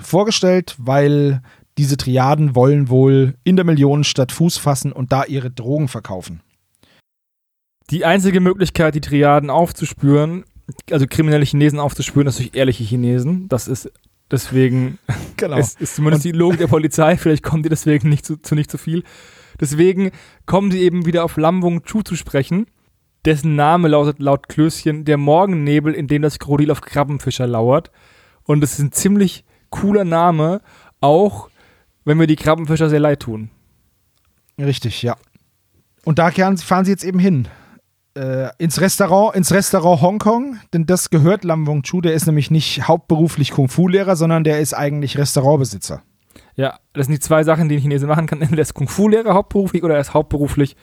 vorgestellt, 0.00 0.76
weil 0.78 1.42
diese 1.76 1.96
Triaden 1.96 2.54
wollen 2.54 2.88
wohl 2.88 3.34
in 3.42 3.56
der 3.56 3.64
Millionenstadt 3.64 4.32
Fuß 4.32 4.58
fassen 4.58 4.92
und 4.92 5.12
da 5.12 5.24
ihre 5.24 5.50
Drogen 5.50 5.88
verkaufen. 5.88 6.40
Die 7.90 8.04
einzige 8.04 8.40
Möglichkeit, 8.40 8.94
die 8.94 9.00
Triaden 9.00 9.50
aufzuspüren, 9.50 10.44
also 10.90 11.06
kriminelle 11.08 11.44
Chinesen 11.44 11.78
aufzuspüren, 11.78 12.28
ist 12.28 12.38
durch 12.38 12.50
ehrliche 12.54 12.84
Chinesen. 12.84 13.48
Das 13.48 13.68
ist 13.68 13.90
deswegen, 14.30 14.98
Genau. 15.36 15.56
es 15.56 15.74
ist 15.74 15.96
zumindest 15.96 16.24
die 16.24 16.32
Logik 16.32 16.58
der 16.58 16.66
Polizei, 16.66 17.16
vielleicht 17.16 17.42
kommen 17.42 17.62
die 17.62 17.68
deswegen 17.68 18.08
nicht 18.08 18.26
zu, 18.26 18.36
zu 18.36 18.54
nicht 18.54 18.70
zu 18.70 18.78
viel. 18.78 19.04
Deswegen 19.60 20.10
kommen 20.46 20.70
sie 20.70 20.80
eben 20.80 21.06
wieder 21.06 21.24
auf 21.24 21.36
Lam 21.36 21.62
Wong 21.62 21.82
Chu 21.84 22.02
zu 22.02 22.14
sprechen, 22.14 22.66
dessen 23.24 23.56
Name 23.56 23.88
lautet 23.88 24.18
laut 24.20 24.48
Klößchen 24.48 25.04
der 25.04 25.16
Morgennebel, 25.16 25.94
in 25.94 26.06
dem 26.06 26.22
das 26.22 26.38
Krokodil 26.38 26.70
auf 26.70 26.80
Krabbenfischer 26.82 27.46
lauert. 27.46 27.90
Und 28.44 28.62
es 28.62 28.74
ist 28.74 28.78
ein 28.80 28.92
ziemlich 28.92 29.44
cooler 29.70 30.04
Name, 30.04 30.60
auch 31.00 31.50
wenn 32.04 32.18
wir 32.20 32.26
die 32.26 32.36
Krabbenfischer 32.36 32.88
sehr 32.88 33.00
leid 33.00 33.20
tun. 33.20 33.50
Richtig, 34.58 35.02
ja. 35.02 35.16
Und 36.04 36.18
da 36.18 36.30
fahren 36.30 36.84
sie 36.84 36.90
jetzt 36.90 37.04
eben 37.04 37.18
hin. 37.18 37.48
Äh, 38.18 38.50
ins 38.58 38.80
Restaurant, 38.80 39.36
ins 39.36 39.52
Restaurant 39.52 40.02
Hongkong, 40.02 40.58
denn 40.72 40.86
das 40.86 41.10
gehört 41.10 41.44
Lam 41.44 41.68
Wong 41.68 41.84
Chu, 41.84 42.00
der 42.00 42.14
ist 42.14 42.26
nämlich 42.26 42.50
nicht 42.50 42.88
hauptberuflich 42.88 43.52
Kung-Fu-Lehrer, 43.52 44.16
sondern 44.16 44.42
der 44.42 44.58
ist 44.58 44.74
eigentlich 44.74 45.16
Restaurantbesitzer. 45.16 46.02
Ja, 46.56 46.80
das 46.94 47.06
sind 47.06 47.12
die 47.12 47.20
zwei 47.20 47.44
Sachen, 47.44 47.68
die 47.68 47.76
ein 47.76 47.80
Chinese 47.80 48.08
machen 48.08 48.26
kann. 48.26 48.42
Entweder 48.42 48.58
er 48.58 48.62
ist 48.62 48.74
Kung-Fu-Lehrer 48.74 49.34
hauptberuflich 49.34 49.84
oder 49.84 49.94
er 49.94 50.00
ist 50.00 50.14
hauptberuflich 50.14 50.74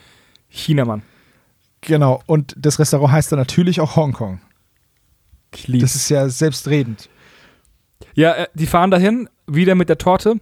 Chinamann. 0.48 1.02
Genau, 1.82 2.22
und 2.24 2.54
das 2.56 2.78
Restaurant 2.78 3.12
heißt 3.12 3.32
dann 3.32 3.38
natürlich 3.38 3.82
auch 3.82 3.96
Hongkong. 3.96 4.40
Ich 5.54 5.68
lieb's. 5.68 5.82
Das 5.82 5.94
ist 5.94 6.08
ja 6.08 6.30
selbstredend. 6.30 7.10
Ja, 8.14 8.32
äh, 8.32 8.46
die 8.54 8.66
fahren 8.66 8.90
dahin, 8.90 9.28
wieder 9.46 9.74
mit 9.74 9.90
der 9.90 9.98
Torte. 9.98 10.36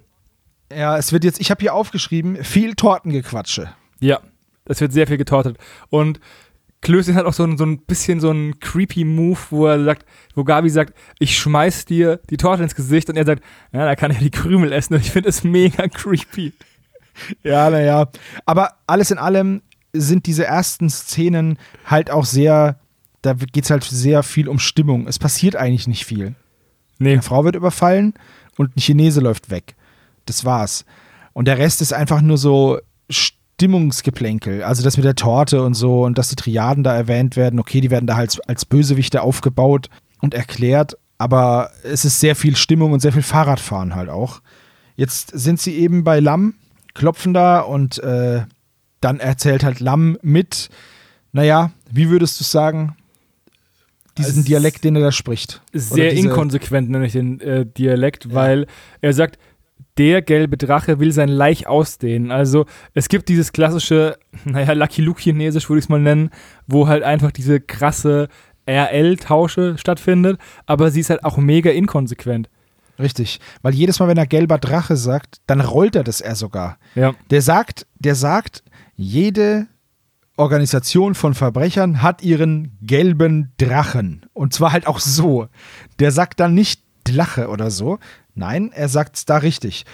Ja, 0.73 0.97
es 0.97 1.13
wird 1.13 1.25
jetzt, 1.25 1.41
ich 1.41 1.51
habe 1.51 1.61
hier 1.61 1.75
aufgeschrieben, 1.75 2.45
viel 2.45 2.75
Tortengequatsche. 2.75 3.71
Ja, 3.99 4.21
es 4.67 4.81
wird 4.81 4.93
sehr 4.93 5.09
viel 5.09 5.19
getortet. 5.19 5.59
Und 5.91 6.21
Klößchen 6.85 7.17
hat 7.17 7.27
auch 7.27 7.33
so 7.33 7.43
ein, 7.45 7.59
so 7.59 7.65
ein 7.65 7.79
bisschen 7.79 8.21
so 8.21 8.31
einen 8.31 8.61
creepy 8.61 9.05
Move, 9.05 9.39
wo 9.51 9.67
er 9.67 9.83
sagt, 9.83 10.07
wo 10.35 10.45
Gabi 10.45 10.71
sagt, 10.71 10.95
ich 11.19 11.37
schmeiß 11.37 11.87
dir 11.87 12.21
die 12.31 12.37
Torte 12.37 12.63
ins 12.63 12.75
Gesicht 12.75 13.09
und 13.11 13.17
er 13.17 13.25
sagt, 13.25 13.43
ja, 13.73 13.85
da 13.85 13.97
kann 13.97 14.13
er 14.13 14.19
die 14.21 14.31
Krümel 14.31 14.71
essen 14.73 14.95
und 14.95 15.01
ich 15.01 15.11
finde 15.11 15.31
es 15.31 15.43
mega 15.43 15.89
creepy. 15.89 16.53
Ja, 17.43 17.71
naja. 17.71 18.09
Aber 18.45 18.75
alles 18.87 19.11
in 19.11 19.19
allem 19.19 19.63
sind 19.93 20.27
diese 20.27 20.45
ersten 20.45 20.91
Szenen 20.91 21.59
halt 21.87 22.11
auch 22.11 22.25
sehr, 22.25 22.79
da 23.23 23.33
geht 23.33 23.65
es 23.65 23.71
halt 23.71 23.85
sehr 23.85 24.23
viel 24.23 24.49
um 24.49 24.59
Stimmung. 24.59 25.09
Es 25.09 25.19
passiert 25.19 25.57
eigentlich 25.57 25.89
nicht 25.89 26.05
viel. 26.05 26.35
Nee, 26.99 27.13
Eine 27.13 27.23
Frau 27.23 27.45
wird 27.45 27.57
überfallen 27.57 28.15
und 28.57 28.77
ein 28.77 28.81
Chinese 28.81 29.21
läuft 29.21 29.51
weg. 29.51 29.75
Das 30.27 30.45
war's. 30.45 30.85
Und 31.33 31.47
der 31.49 31.59
Rest 31.59 31.81
ist 31.81 31.93
einfach 31.93 32.21
nur 32.21 32.39
so 32.39 32.79
Stimmungsgeplänkel. 33.57 34.63
Also 34.63 34.83
das 34.83 34.97
mit 34.97 35.05
der 35.07 35.15
Torte 35.15 35.63
und 35.63 35.75
so 35.75 36.05
und 36.05 36.19
dass 36.19 36.29
die 36.29 36.37
Triaden 36.37 36.83
da 36.85 36.95
erwähnt 36.95 37.37
werden. 37.37 37.59
Okay, 37.61 37.81
die 37.81 37.91
werden 37.91 38.07
da 38.07 38.17
halt 38.17 38.41
als 38.49 38.65
Bösewichte 38.65 39.23
aufgebaut 39.23 39.89
und 40.21 40.35
erklärt. 40.35 40.97
Aber 41.19 41.71
es 41.85 42.05
ist 42.05 42.19
sehr 42.21 42.35
viel 42.37 42.57
Stimmung 42.57 42.93
und 42.93 43.01
sehr 43.01 43.13
viel 43.13 43.23
Fahrradfahren 43.23 43.95
halt 43.95 44.09
auch. 44.09 44.41
Jetzt 44.97 45.31
sind 45.33 45.61
sie 45.61 45.75
eben 45.77 46.03
bei 46.05 46.21
Lamm, 46.21 46.55
klopfen 46.95 47.33
da 47.33 47.61
und 47.61 47.99
äh, 48.03 48.43
dann 49.01 49.21
erzählt 49.21 49.63
halt 49.65 49.81
Lamm 49.81 50.19
mit, 50.23 50.69
naja, 51.33 51.71
wie 51.91 52.11
würdest 52.11 52.41
du 52.41 52.45
sagen, 52.45 52.97
diesen 54.19 54.41
Es- 54.41 54.47
Dialekt, 54.47 54.85
den 54.85 54.97
er 54.97 55.03
da 55.03 55.13
spricht. 55.13 55.61
sehr 55.73 56.13
inkonsequent 56.13 56.91
nenne 56.91 57.07
ich 57.07 57.13
den 57.13 57.41
äh, 57.41 57.65
Dialekt, 57.67 58.33
weil 58.35 58.67
er 59.01 59.13
sagt, 59.13 59.39
der 59.99 60.23
gelbe 60.23 60.57
Drache 60.57 60.99
will 60.99 61.13
sein 61.13 61.29
Laich 61.29 61.67
ausdehnen. 61.67 62.31
Also 62.31 62.67
es 62.95 63.09
gibt 63.09 63.29
dieses 63.29 63.53
klassische, 63.53 64.19
naja, 64.45 64.73
Lucky 64.73 65.03
Luke 65.03 65.21
Chinesisch 65.21 65.69
würde 65.69 65.79
ich 65.79 65.85
es 65.87 65.89
mal 65.89 66.01
nennen, 66.01 66.31
wo 66.67 66.89
halt 66.89 67.03
einfach 67.03 67.31
diese 67.31 67.61
krasse 67.61 68.29
RL-Tausche 68.67 69.77
stattfindet, 69.79 70.39
aber 70.67 70.91
sie 70.91 71.01
ist 71.01 71.11
halt 71.11 71.25
auch 71.25 71.37
mega 71.37 71.71
inkonsequent. 71.71 72.49
Richtig, 72.99 73.41
weil 73.63 73.75
jedes 73.75 73.99
Mal, 73.99 74.09
wenn 74.09 74.17
er 74.17 74.27
gelber 74.27 74.59
Drache 74.59 74.97
sagt, 74.97 75.41
dann 75.47 75.61
rollt 75.61 75.97
er 75.97 76.05
das 76.05 76.21
er 76.21 76.37
sogar. 76.37 76.79
Ja. 76.95 77.15
Der 77.31 77.43
sagt, 77.43 77.87
der 77.99 78.15
sagt, 78.15 78.63
jede 78.95 79.67
Organisation 80.37 81.15
von 81.15 81.35
Verbrechern 81.35 82.03
hat 82.03 82.23
ihren 82.23 82.77
gelben 82.83 83.53
Drachen. 83.59 84.27
Und 84.33 84.53
zwar 84.53 84.73
halt 84.73 84.87
auch 84.87 85.01
so. 85.01 85.49
Der 85.99 86.13
sagt 86.13 86.41
dann 86.41 86.55
nicht 86.55 86.83
Drache 87.05 87.49
oder 87.49 87.71
so. 87.71 87.99
Nein, 88.35 88.73
er 88.73 88.89
sagt 88.89 89.17
es 89.17 89.25
da 89.25 89.39
richtig. 89.39 89.85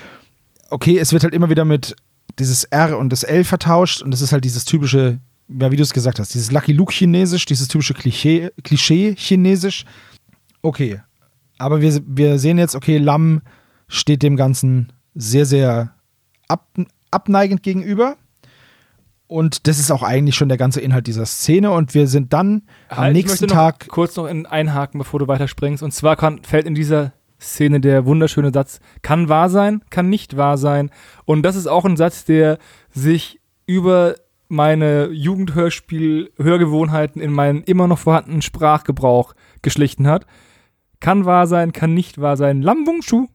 Okay, 0.70 0.98
es 0.98 1.12
wird 1.12 1.24
halt 1.24 1.34
immer 1.34 1.50
wieder 1.50 1.64
mit 1.64 1.96
dieses 2.38 2.64
R 2.64 2.98
und 2.98 3.10
das 3.10 3.22
L 3.22 3.44
vertauscht 3.44 4.02
und 4.02 4.10
das 4.10 4.22
ist 4.22 4.32
halt 4.32 4.44
dieses 4.44 4.64
typische, 4.64 5.18
ja, 5.48 5.70
wie 5.70 5.76
du 5.76 5.82
es 5.82 5.92
gesagt 5.92 6.18
hast, 6.18 6.32
dieses 6.34 6.52
Lucky 6.52 6.72
Luke 6.72 6.92
Chinesisch, 6.92 7.44
dieses 7.44 7.68
typische 7.68 7.94
Klischee, 7.94 8.50
Klischee 8.62 9.14
Chinesisch. 9.16 9.84
Okay, 10.62 11.00
aber 11.58 11.80
wir, 11.80 12.00
wir 12.06 12.38
sehen 12.38 12.58
jetzt, 12.58 12.74
okay, 12.74 12.98
Lam 12.98 13.42
steht 13.88 14.22
dem 14.22 14.36
Ganzen 14.36 14.92
sehr, 15.14 15.44
sehr 15.44 15.94
ab, 16.48 16.68
abneigend 17.10 17.62
gegenüber. 17.62 18.16
Und 19.26 19.68
das 19.68 19.78
ist 19.78 19.92
auch 19.92 20.02
eigentlich 20.02 20.34
schon 20.34 20.48
der 20.48 20.58
ganze 20.58 20.80
Inhalt 20.80 21.06
dieser 21.06 21.26
Szene. 21.26 21.70
Und 21.70 21.94
wir 21.94 22.08
sind 22.08 22.32
dann 22.32 22.62
am 22.88 22.98
Halt, 22.98 23.16
ich 23.16 23.24
nächsten 23.24 23.44
möchte 23.44 23.54
noch 23.54 23.62
Tag. 23.62 23.88
kurz 23.88 24.16
noch 24.16 24.26
in 24.26 24.46
einhaken, 24.46 24.98
bevor 24.98 25.20
du 25.20 25.28
weiterspringst. 25.28 25.82
Und 25.82 25.92
zwar 25.92 26.16
kann, 26.16 26.42
fällt 26.42 26.66
in 26.66 26.74
dieser 26.74 27.12
Szene 27.40 27.80
der 27.80 28.06
wunderschöne 28.06 28.52
Satz, 28.52 28.78
kann 29.02 29.28
wahr 29.28 29.50
sein, 29.50 29.82
kann 29.90 30.08
nicht 30.08 30.36
wahr 30.36 30.56
sein. 30.58 30.90
Und 31.24 31.42
das 31.42 31.56
ist 31.56 31.66
auch 31.66 31.84
ein 31.84 31.96
Satz, 31.96 32.24
der 32.24 32.58
sich 32.90 33.40
über 33.66 34.14
meine 34.48 35.06
Jugendhörspiel-Hörgewohnheiten 35.06 37.20
in 37.22 37.32
meinen 37.32 37.62
immer 37.62 37.86
noch 37.86 38.00
vorhandenen 38.00 38.42
Sprachgebrauch 38.42 39.34
geschlichten 39.62 40.08
hat. 40.08 40.26
Kann 40.98 41.24
wahr 41.24 41.46
sein, 41.46 41.72
kann 41.72 41.94
nicht 41.94 42.20
wahr 42.20 42.36
sein. 42.36 42.60
Lam 42.60 42.84
Wung. 42.86 43.28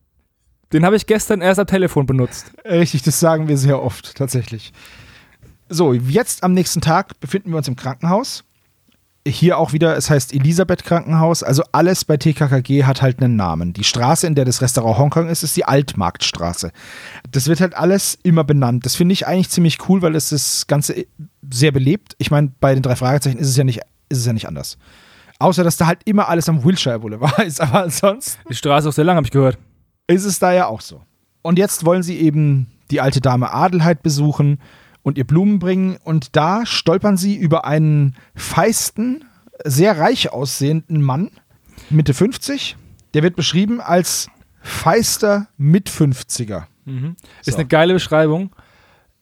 Den 0.73 0.85
habe 0.85 0.97
ich 0.97 1.07
gestern 1.07 1.41
erst 1.41 1.59
am 1.59 1.67
Telefon 1.67 2.05
benutzt. 2.05 2.51
Richtig, 2.65 3.01
das 3.03 3.19
sagen 3.19 3.47
wir 3.47 3.57
sehr 3.57 3.81
oft, 3.81 4.15
tatsächlich. 4.15 4.73
So, 5.69 5.93
jetzt 5.93 6.43
am 6.43 6.53
nächsten 6.53 6.81
Tag 6.81 7.19
befinden 7.19 7.51
wir 7.51 7.57
uns 7.57 7.67
im 7.67 7.75
Krankenhaus. 7.75 8.43
Hier 9.27 9.57
auch 9.57 9.73
wieder, 9.73 9.97
es 9.97 10.11
heißt 10.11 10.33
Elisabeth 10.35 10.83
Krankenhaus. 10.83 11.41
Also 11.41 11.63
alles 11.71 12.05
bei 12.05 12.15
TKKG 12.15 12.83
hat 12.83 13.01
halt 13.01 13.19
einen 13.23 13.35
Namen. 13.35 13.73
Die 13.73 13.83
Straße, 13.83 14.27
in 14.27 14.35
der 14.35 14.45
das 14.45 14.61
Restaurant 14.61 14.99
Hongkong 14.99 15.29
ist, 15.29 15.41
ist 15.41 15.57
die 15.57 15.65
Altmarktstraße. 15.65 16.71
Das 17.31 17.47
wird 17.47 17.59
halt 17.59 17.75
alles 17.75 18.19
immer 18.21 18.43
benannt. 18.43 18.85
Das 18.85 18.95
finde 18.95 19.13
ich 19.13 19.25
eigentlich 19.25 19.49
ziemlich 19.49 19.89
cool, 19.89 20.03
weil 20.03 20.15
es 20.15 20.29
das 20.29 20.67
Ganze 20.67 21.07
sehr 21.49 21.71
belebt. 21.71 22.15
Ich 22.19 22.29
meine, 22.29 22.51
bei 22.59 22.75
den 22.75 22.83
drei 22.83 22.95
Fragezeichen 22.95 23.39
ist 23.39 23.49
es 23.49 23.57
ja 23.57 23.63
nicht, 23.63 23.79
ist 24.09 24.19
es 24.19 24.25
ja 24.27 24.33
nicht 24.33 24.47
anders. 24.47 24.77
Außer, 25.39 25.63
dass 25.63 25.77
da 25.77 25.87
halt 25.87 26.01
immer 26.05 26.29
alles 26.29 26.47
am 26.47 26.63
Wilshire 26.63 26.99
Boulevard 26.99 27.39
ist. 27.47 27.59
Aber 27.61 27.81
ansonsten 27.83 28.39
Die 28.47 28.55
Straße 28.55 28.87
ist 28.87 28.93
auch 28.93 28.95
sehr 28.95 29.05
lang, 29.05 29.15
habe 29.17 29.25
ich 29.25 29.31
gehört. 29.31 29.57
ist 30.05 30.25
es 30.25 30.37
da 30.37 30.53
ja 30.53 30.67
auch 30.67 30.81
so. 30.81 31.01
Und 31.41 31.57
jetzt 31.57 31.83
wollen 31.83 32.03
sie 32.03 32.19
eben 32.19 32.67
die 32.91 33.01
alte 33.01 33.21
Dame 33.21 33.51
Adelheid 33.51 34.03
besuchen 34.03 34.59
und 35.05 35.19
ihr 35.19 35.23
Blumen 35.23 35.59
bringen. 35.59 35.97
Und 36.03 36.35
da 36.35 36.65
stolpern 36.65 37.15
sie 37.15 37.35
über 37.35 37.63
einen 37.65 38.15
feisten, 38.35 39.23
sehr 39.63 39.97
reich 39.99 40.33
aussehenden 40.33 41.01
Mann, 41.01 41.29
Mitte 41.91 42.13
50. 42.15 42.75
Der 43.13 43.21
wird 43.21 43.35
beschrieben 43.35 43.79
als 43.79 44.27
feister 44.61 45.47
Mit-50er. 45.57 46.63
Ist 47.41 47.51
So. 47.51 47.55
eine 47.55 47.67
geile 47.67 47.93
Beschreibung. 47.93 48.49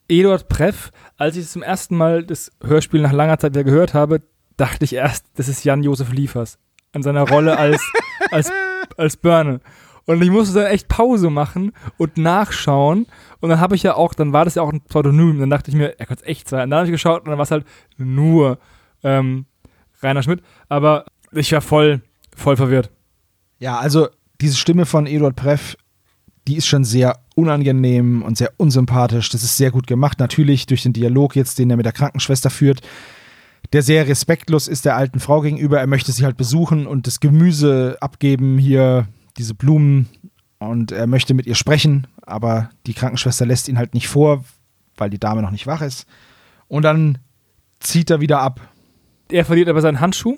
Eduard 0.07 0.47
Preff, 0.47 0.91
als 1.17 1.35
ich 1.35 1.47
zum 1.49 1.61
ersten 1.61 1.97
Mal 1.97 2.23
das 2.23 2.51
Hörspiel 2.63 3.01
nach 3.01 3.11
langer 3.11 3.37
Zeit 3.37 3.53
wieder 3.53 3.63
gehört 3.65 3.93
habe, 3.93 4.21
dachte 4.55 4.85
ich 4.85 4.93
erst, 4.93 5.25
das 5.35 5.49
ist 5.49 5.65
Jan-Josef 5.65 6.11
Liefers 6.13 6.59
an 6.93 7.03
seiner 7.03 7.27
Rolle 7.27 7.57
als, 7.57 7.81
als, 8.31 8.51
als 8.95 9.17
Börne. 9.17 9.59
Und 10.05 10.21
ich 10.21 10.29
musste 10.29 10.59
dann 10.59 10.71
echt 10.71 10.89
Pause 10.89 11.29
machen 11.29 11.71
und 11.97 12.17
nachschauen. 12.17 13.07
Und 13.39 13.49
dann 13.49 13.59
habe 13.59 13.75
ich 13.75 13.83
ja 13.83 13.95
auch, 13.95 14.13
dann 14.13 14.33
war 14.33 14.45
das 14.45 14.55
ja 14.55 14.61
auch 14.61 14.71
ein 14.71 14.81
Pseudonym. 14.81 15.39
Dann 15.39 15.49
dachte 15.49 15.71
ich 15.71 15.77
mir, 15.77 15.99
er 15.99 16.05
könnte 16.05 16.23
es 16.23 16.29
echt 16.29 16.49
sein. 16.49 16.63
Und 16.63 16.69
dann 16.71 16.79
habe 16.79 16.87
ich 16.87 16.93
geschaut 16.93 17.21
und 17.21 17.29
dann 17.29 17.37
war 17.37 17.43
es 17.43 17.51
halt 17.51 17.65
nur 17.97 18.59
ähm, 19.03 19.45
Rainer 20.01 20.23
Schmidt. 20.23 20.41
Aber 20.67 21.05
ich 21.31 21.51
war 21.53 21.61
voll, 21.61 22.01
voll 22.35 22.57
verwirrt. 22.57 22.91
Ja, 23.59 23.77
also 23.77 24.07
diese 24.41 24.57
Stimme 24.57 24.85
von 24.85 25.07
Eduard 25.07 25.37
Preff, 25.37 25.77
die 26.47 26.57
ist 26.57 26.67
schon 26.67 26.83
sehr 26.83 27.19
unangenehm 27.35 28.23
und 28.23 28.37
sehr 28.37 28.51
unsympathisch. 28.57 29.29
Das 29.29 29.43
ist 29.43 29.55
sehr 29.55 29.71
gut 29.71 29.87
gemacht. 29.87 30.19
Natürlich 30.19 30.65
durch 30.65 30.83
den 30.83 30.91
Dialog 30.91 31.35
jetzt, 31.37 31.59
den 31.59 31.69
er 31.69 31.77
mit 31.77 31.85
der 31.85 31.93
Krankenschwester 31.93 32.49
führt, 32.49 32.81
der 33.71 33.81
sehr 33.81 34.07
respektlos 34.07 34.67
ist 34.67 34.83
der 34.83 34.97
alten 34.97 35.21
Frau 35.21 35.39
gegenüber. 35.39 35.79
Er 35.79 35.87
möchte 35.87 36.11
sie 36.11 36.25
halt 36.25 36.35
besuchen 36.35 36.85
und 36.85 37.07
das 37.07 37.21
Gemüse 37.21 37.97
abgeben, 38.01 38.57
hier 38.57 39.07
diese 39.37 39.53
Blumen. 39.53 40.07
Und 40.59 40.91
er 40.91 41.07
möchte 41.07 41.33
mit 41.33 41.45
ihr 41.45 41.55
sprechen, 41.55 42.07
aber 42.21 42.69
die 42.85 42.93
Krankenschwester 42.93 43.45
lässt 43.45 43.67
ihn 43.67 43.77
halt 43.77 43.93
nicht 43.93 44.07
vor, 44.07 44.45
weil 44.95 45.09
die 45.09 45.19
Dame 45.19 45.41
noch 45.41 45.51
nicht 45.51 45.67
wach 45.67 45.81
ist. 45.81 46.05
Und 46.67 46.83
dann 46.83 47.17
zieht 47.79 48.09
er 48.09 48.21
wieder 48.21 48.39
ab. 48.39 48.61
Er 49.29 49.45
verliert 49.45 49.67
aber 49.67 49.81
seinen 49.81 49.99
Handschuh 49.99 50.37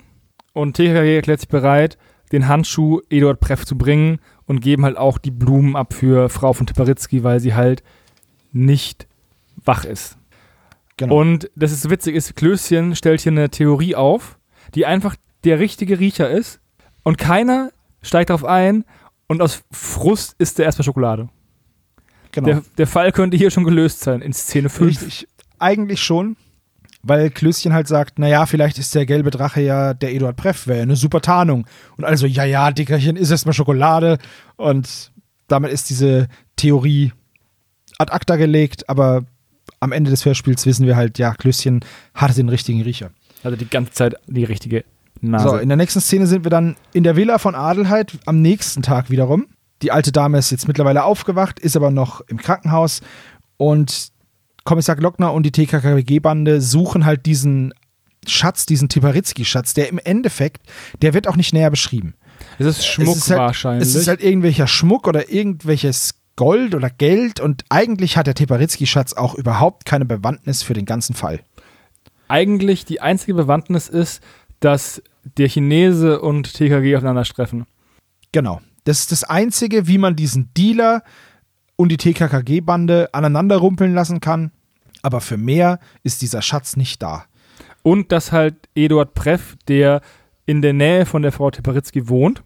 und 0.53 0.75
TKG 0.75 1.15
erklärt 1.15 1.41
sich 1.41 1.49
bereit, 1.49 1.97
den 2.31 2.47
Handschuh 2.47 3.01
Eduard 3.09 3.39
Preff 3.39 3.65
zu 3.65 3.77
bringen 3.77 4.19
und 4.45 4.61
geben 4.61 4.83
halt 4.83 4.97
auch 4.97 5.17
die 5.17 5.31
Blumen 5.31 5.75
ab 5.75 5.93
für 5.93 6.29
Frau 6.29 6.53
von 6.53 6.65
Tiparitzky, 6.65 7.23
weil 7.23 7.39
sie 7.39 7.53
halt 7.53 7.83
nicht 8.51 9.07
wach 9.63 9.85
ist. 9.85 10.17
Genau. 10.97 11.19
Und 11.19 11.51
das 11.55 11.71
ist 11.71 11.89
witzig, 11.89 12.15
ist, 12.15 12.35
Klößchen 12.35 12.95
stellt 12.95 13.21
hier 13.21 13.31
eine 13.31 13.49
Theorie 13.49 13.95
auf, 13.95 14.39
die 14.73 14.85
einfach 14.85 15.15
der 15.43 15.59
richtige 15.59 15.99
Riecher 15.99 16.29
ist 16.29 16.61
und 17.03 17.17
keiner 17.17 17.71
steigt 18.05 18.29
darauf 18.29 18.45
ein 18.45 18.85
und 19.27 19.41
aus 19.41 19.63
Frust 19.71 20.35
isst 20.37 20.59
er 20.59 20.65
erstmal 20.65 20.85
Schokolade. 20.85 21.29
genau. 22.31 22.47
Der, 22.47 22.63
der 22.77 22.87
Fall 22.87 23.11
könnte 23.11 23.37
hier 23.37 23.51
schon 23.51 23.63
gelöst 23.63 24.01
sein 24.01 24.21
in 24.21 24.33
Szene 24.33 24.69
5. 24.69 24.89
Richtig. 24.89 25.27
Eigentlich 25.57 26.01
schon, 26.01 26.35
weil 27.01 27.29
Klößchen 27.29 27.73
halt 27.73 27.87
sagt, 27.87 28.19
naja, 28.19 28.45
vielleicht 28.45 28.77
ist 28.77 28.93
der 28.93 29.05
gelbe 29.05 29.31
Drache 29.31 29.61
ja 29.61 29.93
der 29.93 30.13
Eduard 30.13 30.35
Preff, 30.35 30.67
wäre 30.67 30.79
ja 30.79 30.83
eine 30.83 30.95
super 30.95 31.21
Tarnung. 31.21 31.65
Und 31.97 32.03
also, 32.03 32.25
ja, 32.25 32.43
ja, 32.43 32.71
Dickerchen, 32.71 33.15
ist 33.15 33.31
erstmal 33.31 33.53
Schokolade. 33.53 34.17
Und 34.57 35.11
damit 35.47 35.71
ist 35.71 35.89
diese 35.89 36.27
Theorie 36.55 37.13
ad 37.97 38.11
acta 38.11 38.35
gelegt, 38.35 38.89
aber 38.89 39.23
am 39.79 39.91
Ende 39.91 40.11
des 40.11 40.25
Hörspiels 40.25 40.65
wissen 40.65 40.85
wir 40.85 40.95
halt, 40.95 41.17
ja, 41.17 41.33
Klößchen 41.33 41.81
hatte 42.13 42.35
den 42.35 42.49
richtigen 42.49 42.81
Riecher. 42.81 43.11
Also 43.43 43.55
die 43.55 43.69
ganze 43.69 43.91
Zeit 43.93 44.15
die 44.27 44.43
richtige 44.43 44.83
Nase. 45.21 45.49
So, 45.49 45.57
in 45.57 45.69
der 45.69 45.77
nächsten 45.77 46.01
Szene 46.01 46.27
sind 46.27 46.43
wir 46.43 46.51
dann 46.51 46.75
in 46.93 47.03
der 47.03 47.15
Villa 47.15 47.37
von 47.37 47.55
Adelheid 47.55 48.17
am 48.25 48.41
nächsten 48.41 48.81
Tag 48.81 49.09
wiederum. 49.09 49.47
Die 49.81 49.91
alte 49.91 50.11
Dame 50.11 50.37
ist 50.37 50.51
jetzt 50.51 50.67
mittlerweile 50.67 51.03
aufgewacht, 51.03 51.59
ist 51.59 51.75
aber 51.75 51.91
noch 51.91 52.21
im 52.21 52.37
Krankenhaus 52.37 53.01
und 53.57 54.09
Kommissar 54.63 54.95
Glockner 54.95 55.33
und 55.33 55.43
die 55.43 55.51
TKKG-Bande 55.51 56.61
suchen 56.61 57.05
halt 57.05 57.25
diesen 57.25 57.73
Schatz, 58.27 58.65
diesen 58.65 58.89
Tiparitzky-Schatz, 58.89 59.73
der 59.73 59.89
im 59.89 59.99
Endeffekt, 59.99 60.65
der 61.01 61.13
wird 61.13 61.27
auch 61.27 61.35
nicht 61.35 61.53
näher 61.53 61.69
beschrieben. 61.69 62.15
es 62.57 62.65
ist 62.65 62.85
Schmuck 62.85 63.15
es 63.15 63.17
ist 63.17 63.29
halt, 63.29 63.39
wahrscheinlich. 63.39 63.87
Es 63.87 63.95
ist 63.95 64.07
halt 64.07 64.23
irgendwelcher 64.23 64.67
Schmuck 64.67 65.07
oder 65.07 65.29
irgendwelches 65.29 66.15
Gold 66.35 66.73
oder 66.73 66.89
Geld 66.89 67.39
und 67.39 67.63
eigentlich 67.69 68.17
hat 68.17 68.27
der 68.27 68.33
Tiparitzky-Schatz 68.33 69.13
auch 69.13 69.35
überhaupt 69.35 69.85
keine 69.85 70.05
Bewandtnis 70.05 70.63
für 70.63 70.73
den 70.73 70.85
ganzen 70.85 71.15
Fall. 71.15 71.41
eigentlich 72.27 72.85
die 72.85 73.01
einzige 73.01 73.35
Bewandtnis 73.35 73.87
ist, 73.87 74.21
dass 74.65 74.99
der 75.37 75.47
Chinese 75.47 76.19
und 76.21 76.51
TKG 76.51 76.95
aufeinandertreffen. 76.95 77.65
Genau. 78.31 78.61
Das 78.83 78.99
ist 78.99 79.11
das 79.11 79.23
Einzige, 79.23 79.87
wie 79.87 79.99
man 79.99 80.15
diesen 80.15 80.51
Dealer 80.55 81.03
und 81.75 81.89
die 81.89 81.97
TKKG-Bande 81.97 83.09
aneinander 83.13 83.57
rumpeln 83.57 83.93
lassen 83.93 84.21
kann. 84.21 84.51
Aber 85.03 85.21
für 85.21 85.37
mehr 85.37 85.79
ist 86.01 86.23
dieser 86.23 86.41
Schatz 86.41 86.77
nicht 86.77 87.03
da. 87.03 87.25
Und 87.83 88.11
dass 88.11 88.31
halt 88.31 88.55
Eduard 88.73 89.13
Preff, 89.13 89.55
der 89.67 90.01
in 90.47 90.63
der 90.63 90.73
Nähe 90.73 91.05
von 91.05 91.21
der 91.21 91.31
Frau 91.31 91.51
Teperitzky 91.51 92.09
wohnt, 92.09 92.43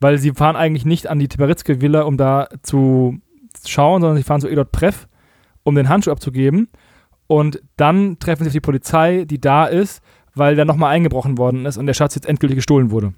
weil 0.00 0.18
sie 0.18 0.32
fahren 0.32 0.56
eigentlich 0.56 0.84
nicht 0.84 1.06
an 1.06 1.20
die 1.20 1.28
Teperitzky-Villa, 1.28 2.02
um 2.02 2.16
da 2.16 2.48
zu 2.62 3.20
schauen, 3.64 4.02
sondern 4.02 4.16
sie 4.16 4.24
fahren 4.24 4.40
zu 4.40 4.48
Eduard 4.48 4.72
Preff, 4.72 5.06
um 5.62 5.76
den 5.76 5.88
Handschuh 5.88 6.10
abzugeben. 6.10 6.68
Und 7.28 7.62
dann 7.76 8.18
treffen 8.18 8.42
sie 8.42 8.48
auf 8.48 8.54
die 8.54 8.60
Polizei, 8.60 9.24
die 9.24 9.40
da 9.40 9.66
ist, 9.66 10.02
weil 10.34 10.56
da 10.56 10.64
nochmal 10.64 10.94
eingebrochen 10.94 11.38
worden 11.38 11.66
ist 11.66 11.76
und 11.76 11.86
der 11.86 11.94
Schatz 11.94 12.14
jetzt 12.14 12.26
endgültig 12.26 12.56
gestohlen 12.56 12.90
wurde. 12.90 13.14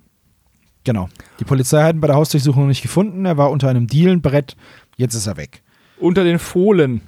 Genau. 0.84 1.08
Die 1.40 1.44
Polizei 1.44 1.82
hat 1.82 1.96
ihn 1.96 2.00
bei 2.00 2.06
der 2.06 2.16
Hausdurchsuchung 2.16 2.68
nicht 2.68 2.82
gefunden. 2.82 3.24
Er 3.24 3.36
war 3.36 3.50
unter 3.50 3.68
einem 3.68 3.86
Dielenbrett. 3.88 4.56
Jetzt 4.96 5.14
ist 5.14 5.26
er 5.26 5.36
weg. 5.36 5.62
Unter 5.98 6.22
den 6.22 6.38
Fohlen. 6.38 7.00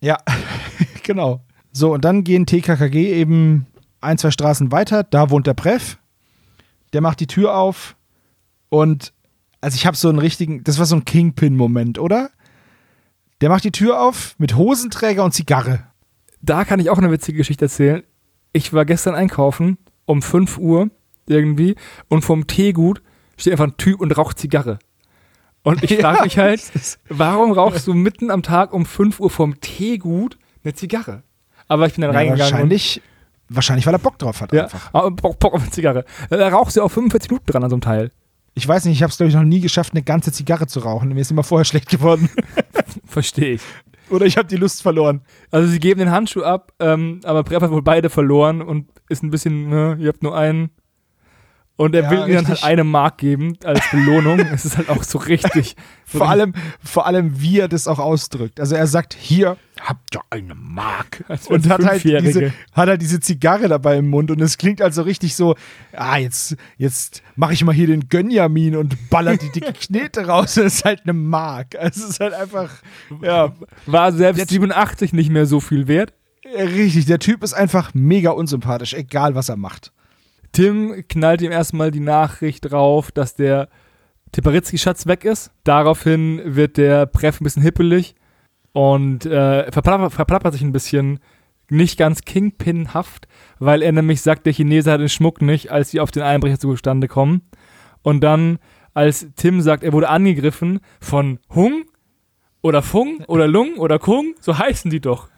Ja, 0.00 0.18
genau. 1.02 1.40
So, 1.72 1.92
und 1.92 2.04
dann 2.04 2.22
gehen 2.22 2.46
TKKG 2.46 3.12
eben 3.12 3.66
ein, 4.00 4.18
zwei 4.18 4.30
Straßen 4.30 4.70
weiter. 4.70 5.02
Da 5.02 5.30
wohnt 5.30 5.46
der 5.46 5.54
Preff. 5.54 5.98
Der 6.92 7.00
macht 7.00 7.18
die 7.20 7.26
Tür 7.26 7.56
auf. 7.56 7.96
Und, 8.68 9.12
also 9.60 9.74
ich 9.74 9.86
habe 9.86 9.96
so 9.96 10.08
einen 10.08 10.18
richtigen, 10.18 10.62
das 10.62 10.78
war 10.78 10.86
so 10.86 10.96
ein 10.96 11.04
Kingpin-Moment, 11.04 11.98
oder? 11.98 12.30
Der 13.40 13.48
macht 13.48 13.64
die 13.64 13.72
Tür 13.72 14.00
auf 14.00 14.34
mit 14.38 14.54
Hosenträger 14.54 15.24
und 15.24 15.32
Zigarre. 15.32 15.84
da 16.40 16.64
kann 16.64 16.78
ich 16.80 16.88
auch 16.88 16.98
eine 16.98 17.10
witzige 17.10 17.38
Geschichte 17.38 17.64
erzählen. 17.64 18.02
Ich 18.56 18.72
war 18.72 18.86
gestern 18.86 19.14
einkaufen 19.14 19.76
um 20.06 20.22
5 20.22 20.56
Uhr 20.56 20.88
irgendwie 21.28 21.74
und 22.08 22.22
vom 22.24 22.46
Teegut 22.46 23.02
steht 23.36 23.52
einfach 23.52 23.66
ein 23.66 23.76
Typ 23.76 24.00
und 24.00 24.16
raucht 24.16 24.38
Zigarre. 24.38 24.78
Und 25.62 25.82
ich 25.82 25.96
frage 26.00 26.18
Ja, 26.18 26.24
mich 26.24 26.38
halt, 26.38 26.62
warum 27.10 27.52
rauchst 27.52 27.86
du 27.86 27.92
mitten 27.92 28.30
am 28.30 28.42
Tag 28.42 28.72
um 28.72 28.86
5 28.86 29.20
Uhr 29.20 29.28
vom 29.28 29.60
Teegut 29.60 30.38
eine 30.64 30.72
Zigarre? 30.72 31.22
Aber 31.68 31.86
ich 31.86 31.94
bin 31.94 32.02
dann 32.02 32.12
Ja, 32.12 32.18
reingegangen. 32.18 32.50
wahrscheinlich, 32.52 33.02
wahrscheinlich, 33.50 33.84
weil 33.86 33.94
er 33.94 33.98
Bock 33.98 34.18
drauf 34.18 34.40
hat 34.40 34.52
ja, 34.54 34.64
einfach. 34.64 34.88
aber 34.94 35.10
Bock, 35.10 35.38
Bock 35.38 35.52
auf 35.52 35.60
eine 35.60 35.70
Zigarre. 35.70 36.06
Da 36.30 36.48
rauchst 36.48 36.76
du 36.78 36.82
auch 36.82 36.88
45 36.90 37.30
Minuten 37.30 37.46
dran 37.52 37.62
an 37.64 37.68
so 37.70 37.74
einem 37.76 37.82
Teil. 37.82 38.10
Ich 38.54 38.66
weiß 38.66 38.86
nicht, 38.86 38.94
ich 38.94 39.02
habe 39.02 39.10
es, 39.10 39.18
glaube 39.18 39.28
ich, 39.28 39.34
noch 39.36 39.42
nie 39.42 39.60
geschafft, 39.60 39.92
eine 39.92 40.02
ganze 40.02 40.32
Zigarre 40.32 40.66
zu 40.66 40.80
rauchen. 40.80 41.10
Mir 41.10 41.20
ist 41.20 41.30
immer 41.30 41.42
vorher 41.44 41.66
schlecht 41.66 41.90
geworden. 41.90 42.30
Verstehe 43.04 43.54
ich. 43.56 43.62
Oder 44.10 44.26
ich 44.26 44.36
habe 44.36 44.48
die 44.48 44.56
Lust 44.56 44.82
verloren. 44.82 45.22
Also 45.50 45.68
sie 45.68 45.80
geben 45.80 45.98
den 46.00 46.10
Handschuh 46.10 46.42
ab, 46.42 46.72
ähm, 46.78 47.20
aber 47.24 47.42
Prep 47.44 47.62
hat 47.62 47.70
wohl 47.70 47.82
beide 47.82 48.08
verloren 48.10 48.62
und 48.62 48.88
ist 49.08 49.22
ein 49.22 49.30
bisschen, 49.30 49.68
ne, 49.68 49.96
ihr 50.00 50.08
habt 50.08 50.22
nur 50.22 50.36
einen. 50.36 50.70
Und 51.76 51.94
er 51.94 52.04
Ja, 52.04 52.10
will 52.10 52.18
ihnen 52.20 52.34
dann 52.36 52.48
halt 52.48 52.64
eine 52.64 52.84
Mark 52.84 53.18
geben 53.18 53.58
als 53.64 53.90
Belohnung. 53.90 54.40
es 54.40 54.64
ist 54.64 54.78
halt 54.78 54.88
auch 54.88 55.02
so 55.02 55.18
richtig. 55.18 55.76
Vor 56.06 56.28
allem, 56.28 56.54
vor 56.82 57.06
allem, 57.06 57.40
wie 57.40 57.58
er 57.58 57.68
das 57.68 57.86
auch 57.88 57.98
ausdrückt. 57.98 58.60
Also 58.60 58.76
er 58.76 58.86
sagt, 58.86 59.12
hier 59.12 59.56
habt 59.80 60.14
ihr 60.14 60.20
eine 60.30 60.54
Mark. 60.54 61.24
Und 61.48 61.68
hat 61.68 61.84
halt, 61.84 62.02
diese, 62.04 62.52
hat 62.72 62.88
halt 62.88 63.02
diese 63.02 63.20
Zigarre 63.20 63.68
dabei 63.68 63.98
im 63.98 64.08
Mund 64.08 64.30
und 64.30 64.40
es 64.40 64.56
klingt 64.58 64.80
also 64.80 65.02
richtig 65.02 65.36
so, 65.36 65.54
ah, 65.92 66.16
jetzt, 66.16 66.56
jetzt 66.78 67.22
mache 67.36 67.52
ich 67.52 67.62
mal 67.64 67.74
hier 67.74 67.86
den 67.86 68.08
Gönjamin 68.08 68.76
und 68.76 69.10
baller 69.10 69.36
die 69.36 69.50
dicke 69.50 69.72
Knete 69.80 70.26
raus. 70.26 70.54
Das 70.54 70.64
ist 70.76 70.84
halt 70.84 71.02
eine 71.04 71.12
Mark. 71.12 71.74
Also 71.78 72.04
es 72.04 72.10
ist 72.10 72.20
halt 72.20 72.32
einfach, 72.34 72.70
ja, 73.22 73.52
War 73.86 74.12
selbst 74.12 74.38
Jetzt- 74.38 74.50
87 74.50 75.12
nicht 75.12 75.30
mehr 75.30 75.46
so 75.46 75.60
viel 75.60 75.88
wert. 75.88 76.12
richtig. 76.44 77.06
Der 77.06 77.18
Typ 77.18 77.42
ist 77.42 77.52
einfach 77.54 77.92
mega 77.94 78.30
unsympathisch, 78.30 78.94
egal 78.94 79.34
was 79.34 79.48
er 79.48 79.56
macht. 79.56 79.92
Tim 80.52 81.04
knallt 81.08 81.42
ihm 81.42 81.52
erstmal 81.52 81.90
die 81.90 82.00
Nachricht 82.00 82.70
drauf, 82.70 83.12
dass 83.12 83.34
der 83.34 83.68
Tiparitzki-Schatz 84.32 85.06
weg 85.06 85.24
ist. 85.24 85.50
Daraufhin 85.64 86.40
wird 86.44 86.76
der 86.78 87.06
Breff 87.06 87.40
ein 87.40 87.44
bisschen 87.44 87.62
hippelig 87.62 88.14
und 88.76 89.24
äh, 89.24 89.72
verplappert, 89.72 90.12
verplappert 90.12 90.52
sich 90.52 90.60
ein 90.60 90.72
bisschen 90.72 91.18
nicht 91.70 91.98
ganz 91.98 92.26
Kingpin-haft, 92.26 93.26
weil 93.58 93.80
er 93.80 93.90
nämlich 93.90 94.20
sagt, 94.20 94.44
der 94.44 94.52
Chinese 94.52 94.92
hat 94.92 95.00
den 95.00 95.08
Schmuck 95.08 95.40
nicht, 95.40 95.72
als 95.72 95.92
sie 95.92 95.98
auf 95.98 96.10
den 96.10 96.22
Einbrecher 96.22 96.58
zustande 96.58 97.08
kommen. 97.08 97.40
Und 98.02 98.20
dann, 98.20 98.58
als 98.92 99.28
Tim 99.34 99.62
sagt, 99.62 99.82
er 99.82 99.94
wurde 99.94 100.10
angegriffen 100.10 100.80
von 101.00 101.38
Hung 101.54 101.84
oder 102.60 102.82
Fung 102.82 103.24
oder 103.28 103.48
Lung 103.48 103.76
oder 103.78 103.98
Kung, 103.98 104.34
so 104.42 104.58
heißen 104.58 104.90
die 104.90 105.00
doch. 105.00 105.30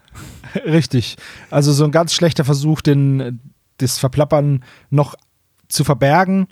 Richtig. 0.65 1.15
Also 1.49 1.71
so 1.71 1.85
ein 1.85 1.91
ganz 1.91 2.13
schlechter 2.13 2.43
Versuch, 2.43 2.81
den, 2.81 3.39
das 3.77 3.99
Verplappern 3.99 4.65
noch 4.89 5.15
zu 5.69 5.85
verbergen. 5.85 6.47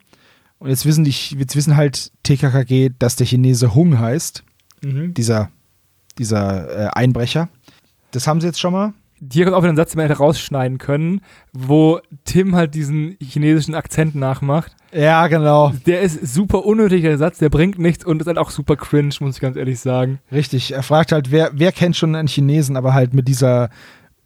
Und 0.57 0.69
jetzt 0.69 0.85
wissen, 0.85 1.03
die, 1.03 1.11
jetzt 1.11 1.57
wissen 1.57 1.75
halt 1.75 2.13
TKKG, 2.23 2.91
dass 2.97 3.17
der 3.17 3.27
Chinese 3.27 3.75
Hung 3.75 3.99
heißt, 3.99 4.45
dieser, 4.83 5.51
dieser 6.19 6.85
äh, 6.85 6.89
Einbrecher. 6.93 7.49
Das 8.11 8.27
haben 8.27 8.41
sie 8.41 8.47
jetzt 8.47 8.59
schon 8.59 8.73
mal. 8.73 8.93
Hier 9.31 9.45
kommt 9.45 9.55
auch 9.55 9.63
wieder 9.63 9.73
ein 9.73 9.77
Satz, 9.77 9.91
den 9.91 9.97
man 9.97 10.07
hätte 10.07 10.19
rausschneiden 10.19 10.77
können, 10.77 11.21
wo 11.51 11.99
Tim 12.25 12.55
halt 12.55 12.75
diesen 12.75 13.17
chinesischen 13.19 13.73
Akzent 13.73 14.13
nachmacht. 14.13 14.75
Ja, 14.91 15.27
genau. 15.27 15.73
Der 15.87 16.01
ist 16.01 16.33
super 16.33 16.65
unnötig, 16.65 17.01
der 17.01 17.17
Satz, 17.17 17.39
der 17.39 17.49
bringt 17.49 17.79
nichts 17.79 18.05
und 18.05 18.21
ist 18.21 18.27
halt 18.27 18.37
auch 18.37 18.51
super 18.51 18.75
cringe, 18.75 19.15
muss 19.19 19.35
ich 19.35 19.41
ganz 19.41 19.57
ehrlich 19.57 19.79
sagen. 19.79 20.19
Richtig. 20.31 20.73
Er 20.73 20.83
fragt 20.83 21.11
halt, 21.11 21.31
wer, 21.31 21.49
wer 21.53 21.71
kennt 21.71 21.95
schon 21.97 22.15
einen 22.15 22.27
Chinesen, 22.27 22.77
aber 22.77 22.93
halt 22.93 23.13
mit 23.15 23.27
dieser, 23.27 23.69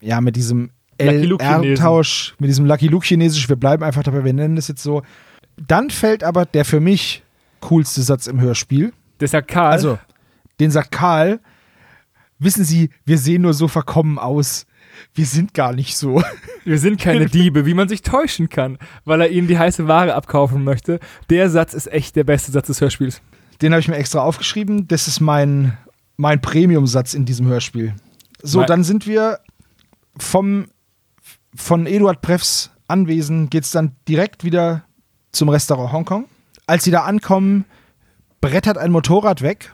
ja, 0.02 0.20
mit 0.20 0.36
diesem. 0.36 0.72
LR-Tausch, 0.98 2.36
mit 2.38 2.50
diesem 2.50 2.66
Lucky 2.66 2.88
Luke 2.88 3.06
Chinesisch. 3.06 3.50
Wir 3.50 3.56
bleiben 3.56 3.84
einfach 3.84 4.04
dabei, 4.04 4.24
wir 4.24 4.34
nennen 4.34 4.56
das 4.56 4.68
jetzt 4.68 4.84
so. 4.84 5.02
Dann 5.56 5.90
fällt 5.90 6.24
aber 6.24 6.46
der 6.46 6.64
für 6.64 6.80
mich 6.80 7.24
coolste 7.60 8.02
Satz 8.02 8.28
im 8.28 8.40
Hörspiel. 8.40 8.94
Der 9.20 9.30
ja 9.30 9.42
Karl. 9.42 9.72
Also, 9.72 10.00
den 10.60 10.70
sagt 10.70 10.92
Karl. 10.92 11.40
Wissen 12.44 12.66
Sie, 12.66 12.90
wir 13.06 13.18
sehen 13.20 13.44
nur 13.44 13.54
so 13.54 13.68
verkommen 13.68 14.18
aus. 14.18 14.66
Wir 15.14 15.26
sind 15.26 15.54
gar 15.54 15.74
nicht 15.74 15.96
so. 15.96 16.24
wir 16.66 16.80
sind 16.80 17.00
keine 17.00 17.26
Diebe, 17.30 17.66
wie 17.68 17.74
man 17.76 17.88
sich 17.88 18.02
täuschen 18.02 18.50
kann, 18.50 18.78
weil 19.06 19.22
er 19.22 19.30
ihnen 19.30 19.48
die 19.48 19.58
heiße 19.60 19.88
Ware 19.88 20.16
abkaufen 20.16 20.64
möchte. 20.64 21.00
Der 21.30 21.50
Satz 21.52 21.74
ist 21.76 21.88
echt 21.92 22.16
der 22.16 22.24
beste 22.24 22.52
Satz 22.52 22.68
des 22.68 22.82
Hörspiels. 22.82 23.22
Den 23.62 23.72
habe 23.74 23.80
ich 23.80 23.88
mir 23.88 23.96
extra 23.96 24.22
aufgeschrieben. 24.22 24.88
Das 24.88 25.08
ist 25.08 25.20
mein, 25.22 25.78
mein 26.18 26.42
Premium-Satz 26.42 27.14
in 27.14 27.26
diesem 27.26 27.46
Hörspiel. 27.46 27.94
So, 28.42 28.58
Mein- 28.60 28.68
dann 28.68 28.84
sind 28.84 29.06
wir 29.06 29.40
vom, 30.18 30.66
von 31.56 31.86
Eduard 31.86 32.22
Preffs 32.22 32.72
Anwesen, 32.88 33.50
geht 33.50 33.64
es 33.66 33.72
dann 33.72 33.96
direkt 34.08 34.44
wieder 34.44 34.84
zum 35.32 35.48
Restaurant 35.48 35.94
Hongkong. 35.94 36.26
Als 36.68 36.84
sie 36.84 36.92
da 36.92 37.04
ankommen, 37.04 37.66
brettert 38.42 38.78
ein 38.78 38.92
Motorrad 38.92 39.42
weg 39.44 39.74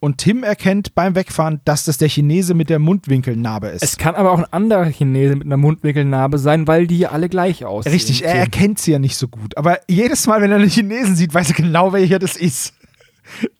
und 0.00 0.18
Tim 0.18 0.44
erkennt 0.44 0.94
beim 0.94 1.14
Wegfahren, 1.14 1.60
dass 1.64 1.84
das 1.84 1.98
der 1.98 2.08
Chinese 2.08 2.54
mit 2.54 2.70
der 2.70 2.78
Mundwinkelnarbe 2.78 3.68
ist. 3.68 3.82
Es 3.82 3.96
kann 3.98 4.14
aber 4.14 4.30
auch 4.32 4.38
ein 4.38 4.52
anderer 4.52 4.86
Chinese 4.86 5.34
mit 5.36 5.46
einer 5.46 5.56
Mundwinkelnarbe 5.56 6.38
sein, 6.38 6.66
weil 6.68 6.86
die 6.86 6.98
ja 6.98 7.10
alle 7.10 7.28
gleich 7.28 7.64
aussehen. 7.64 7.92
Richtig, 7.92 8.24
er 8.24 8.34
erkennt 8.34 8.78
sie 8.78 8.92
ja 8.92 8.98
nicht 8.98 9.16
so 9.16 9.26
gut. 9.28 9.56
Aber 9.56 9.80
jedes 9.88 10.26
Mal, 10.26 10.40
wenn 10.40 10.50
er 10.52 10.58
einen 10.58 10.68
Chinesen 10.70 11.16
sieht, 11.16 11.34
weiß 11.34 11.48
er 11.50 11.56
genau, 11.56 11.92
welcher 11.92 12.18
das 12.18 12.36
ist. 12.36 12.74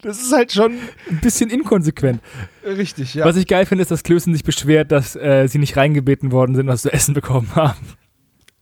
Das 0.01 0.23
ist 0.23 0.33
halt 0.33 0.51
schon 0.51 0.73
ein 1.11 1.21
bisschen 1.21 1.51
inkonsequent. 1.51 2.23
richtig, 2.65 3.13
ja. 3.13 3.27
Was 3.27 3.37
ich 3.37 3.47
geil 3.47 3.67
finde, 3.67 3.83
ist, 3.83 3.91
dass 3.91 4.03
Klößen 4.03 4.33
sich 4.33 4.43
beschwert, 4.43 4.91
dass 4.91 5.15
äh, 5.15 5.47
sie 5.47 5.59
nicht 5.59 5.77
reingebeten 5.77 6.33
worden 6.33 6.55
sind, 6.55 6.69
was 6.69 6.81
zu 6.81 6.91
essen 6.91 7.13
bekommen 7.13 7.55
haben. 7.55 7.77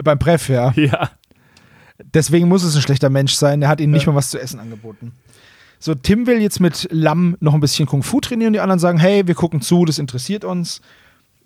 Beim 0.02 0.18
Preff, 0.18 0.48
ja. 0.48 0.72
Ja. 0.72 1.10
Deswegen 2.12 2.48
muss 2.48 2.64
es 2.64 2.74
ein 2.74 2.82
schlechter 2.82 3.08
Mensch 3.08 3.34
sein. 3.34 3.62
Er 3.62 3.68
hat 3.68 3.80
ihnen 3.80 3.92
nicht 3.92 4.06
Ja. 4.06 4.12
mal 4.12 4.18
was 4.18 4.30
zu 4.30 4.38
essen 4.40 4.58
angeboten. 4.58 5.12
So, 5.78 5.94
Tim 5.94 6.26
will 6.26 6.40
jetzt 6.40 6.60
mit 6.60 6.88
Lam 6.90 7.36
noch 7.40 7.54
ein 7.54 7.60
bisschen 7.60 7.86
Kung 7.86 8.02
Fu 8.02 8.20
trainieren. 8.20 8.52
Die 8.52 8.60
anderen 8.60 8.78
sagen, 8.78 8.98
hey, 8.98 9.26
wir 9.26 9.34
gucken 9.34 9.60
zu, 9.60 9.84
das 9.84 9.98
interessiert 9.98 10.44
uns. 10.44 10.80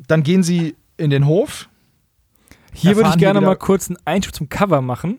Dann 0.07 0.23
gehen 0.23 0.43
sie 0.43 0.77
in 0.97 1.11
den 1.11 1.27
Hof. 1.27 1.69
Hier 2.73 2.97
würde 2.97 3.11
ich 3.11 3.19
gerne 3.19 3.41
mal 3.41 3.57
kurz 3.57 3.89
einen 3.89 3.99
Einschub 4.05 4.35
zum 4.35 4.49
Cover 4.49 4.81
machen. 4.81 5.19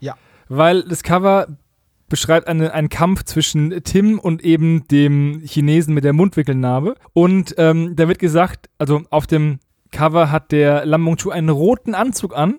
Ja. 0.00 0.16
Weil 0.48 0.82
das 0.82 1.02
Cover 1.02 1.46
beschreibt 2.08 2.48
eine, 2.48 2.72
einen 2.72 2.88
Kampf 2.88 3.24
zwischen 3.24 3.82
Tim 3.84 4.18
und 4.18 4.44
eben 4.44 4.86
dem 4.88 5.42
Chinesen 5.44 5.94
mit 5.94 6.04
der 6.04 6.12
Mundwickelnarbe. 6.12 6.96
Und 7.12 7.54
ähm, 7.58 7.96
da 7.96 8.08
wird 8.08 8.18
gesagt, 8.18 8.68
also 8.78 9.02
auf 9.10 9.26
dem 9.26 9.58
Cover 9.90 10.30
hat 10.30 10.52
der 10.52 10.84
Lam 10.84 11.02
Mung 11.02 11.16
Chu 11.16 11.30
einen 11.30 11.48
roten 11.48 11.94
Anzug 11.94 12.36
an 12.36 12.58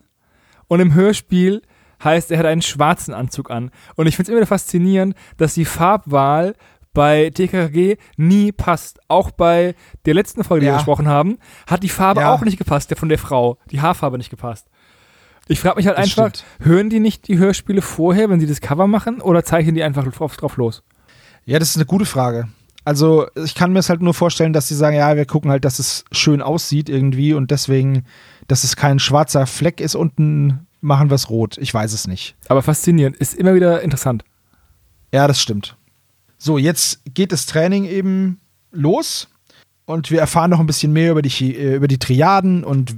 und 0.68 0.80
im 0.80 0.94
Hörspiel 0.94 1.62
heißt, 2.04 2.32
er 2.32 2.40
hat 2.40 2.46
einen 2.46 2.62
schwarzen 2.62 3.14
Anzug 3.14 3.50
an. 3.52 3.72
Und 3.96 4.08
ich 4.08 4.16
finde 4.16 4.24
es 4.24 4.30
immer 4.30 4.38
wieder 4.40 4.48
faszinierend, 4.48 5.16
dass 5.38 5.54
die 5.54 5.66
Farbwahl 5.66 6.56
bei 6.94 7.30
TKG 7.34 7.98
nie 8.16 8.52
passt. 8.52 9.00
Auch 9.10 9.32
bei 9.32 9.76
der 10.06 10.14
letzten 10.14 10.44
Folge, 10.44 10.62
die 10.62 10.68
Ja. 10.68 10.74
wir 10.74 10.78
gesprochen 10.78 11.08
haben, 11.08 11.38
hat 11.68 11.84
die 11.84 11.90
Farbe 11.90 12.22
Ja. 12.22 12.34
auch 12.34 12.42
nicht 12.42 12.58
gepasst, 12.58 12.90
der 12.90 12.98
von 12.98 13.10
der 13.10 13.18
Frau. 13.20 13.58
Die 13.72 13.82
Haarfarbe 13.82 14.18
nicht 14.18 14.30
gepasst. 14.30 14.68
Ich 15.48 15.60
frage 15.60 15.76
mich 15.76 15.88
halt 15.88 15.98
Das 15.98 16.06
einfach, 16.06 16.30
stimmt. 16.36 16.46
hören 16.68 16.90
die 16.90 17.00
nicht 17.00 17.28
die 17.28 17.38
Hörspiele 17.38 17.82
vorher, 17.82 18.30
wenn 18.30 18.40
sie 18.40 18.48
das 18.48 18.62
Cover 18.62 18.88
machen, 18.88 19.22
oder 19.22 19.44
zeichnen 19.44 19.76
die 19.76 19.84
einfach 19.84 20.04
drauf, 20.12 20.38
drauf 20.38 20.58
los? 20.58 20.84
Ja, 21.44 21.60
das 21.60 21.70
ist 21.70 21.76
eine 21.76 21.86
gute 21.86 22.06
Frage. 22.06 22.48
Also, 22.84 23.28
ich 23.36 23.56
kann 23.56 23.74
mir 23.74 23.80
es 23.80 23.90
halt 23.90 24.02
nur 24.02 24.14
vorstellen, 24.14 24.54
dass 24.54 24.68
sie 24.68 24.76
sagen, 24.76 24.96
ja, 24.96 25.16
wir 25.16 25.26
gucken 25.26 25.52
halt, 25.52 25.66
dass 25.66 25.80
es 25.80 26.06
schön 26.12 26.42
aussieht 26.42 26.88
irgendwie 26.88 27.34
und 27.34 27.52
deswegen, 27.52 28.06
dass 28.48 28.64
es 28.64 28.76
kein 28.76 29.00
schwarzer 29.00 29.46
Fleck 29.48 29.82
ist 29.82 29.96
unten, 29.96 30.65
machen 30.86 31.10
wir 31.10 31.16
es 31.16 31.30
rot. 31.30 31.58
Ich 31.58 31.74
weiß 31.74 31.92
es 31.94 32.08
nicht. 32.08 32.36
Aber 32.48 32.62
faszinierend, 32.62 33.18
ist 33.18 33.34
immer 33.34 33.56
wieder 33.56 33.82
interessant. 33.82 34.24
Ja, 35.12 35.28
das 35.28 35.42
stimmt. 35.42 35.76
So, 36.38 36.58
jetzt 36.58 37.02
geht 37.14 37.32
das 37.32 37.48
Training 37.48 37.86
eben 37.86 38.40
los 38.72 39.28
und 39.86 40.12
wir 40.12 40.20
erfahren 40.20 40.52
noch 40.52 40.60
ein 40.60 40.68
bisschen 40.68 40.94
mehr 40.94 41.12
über 41.12 41.22
die, 41.22 41.56
äh, 41.56 41.76
über 41.76 41.88
die 41.88 41.98
Triaden 41.98 42.64
und 42.64 42.96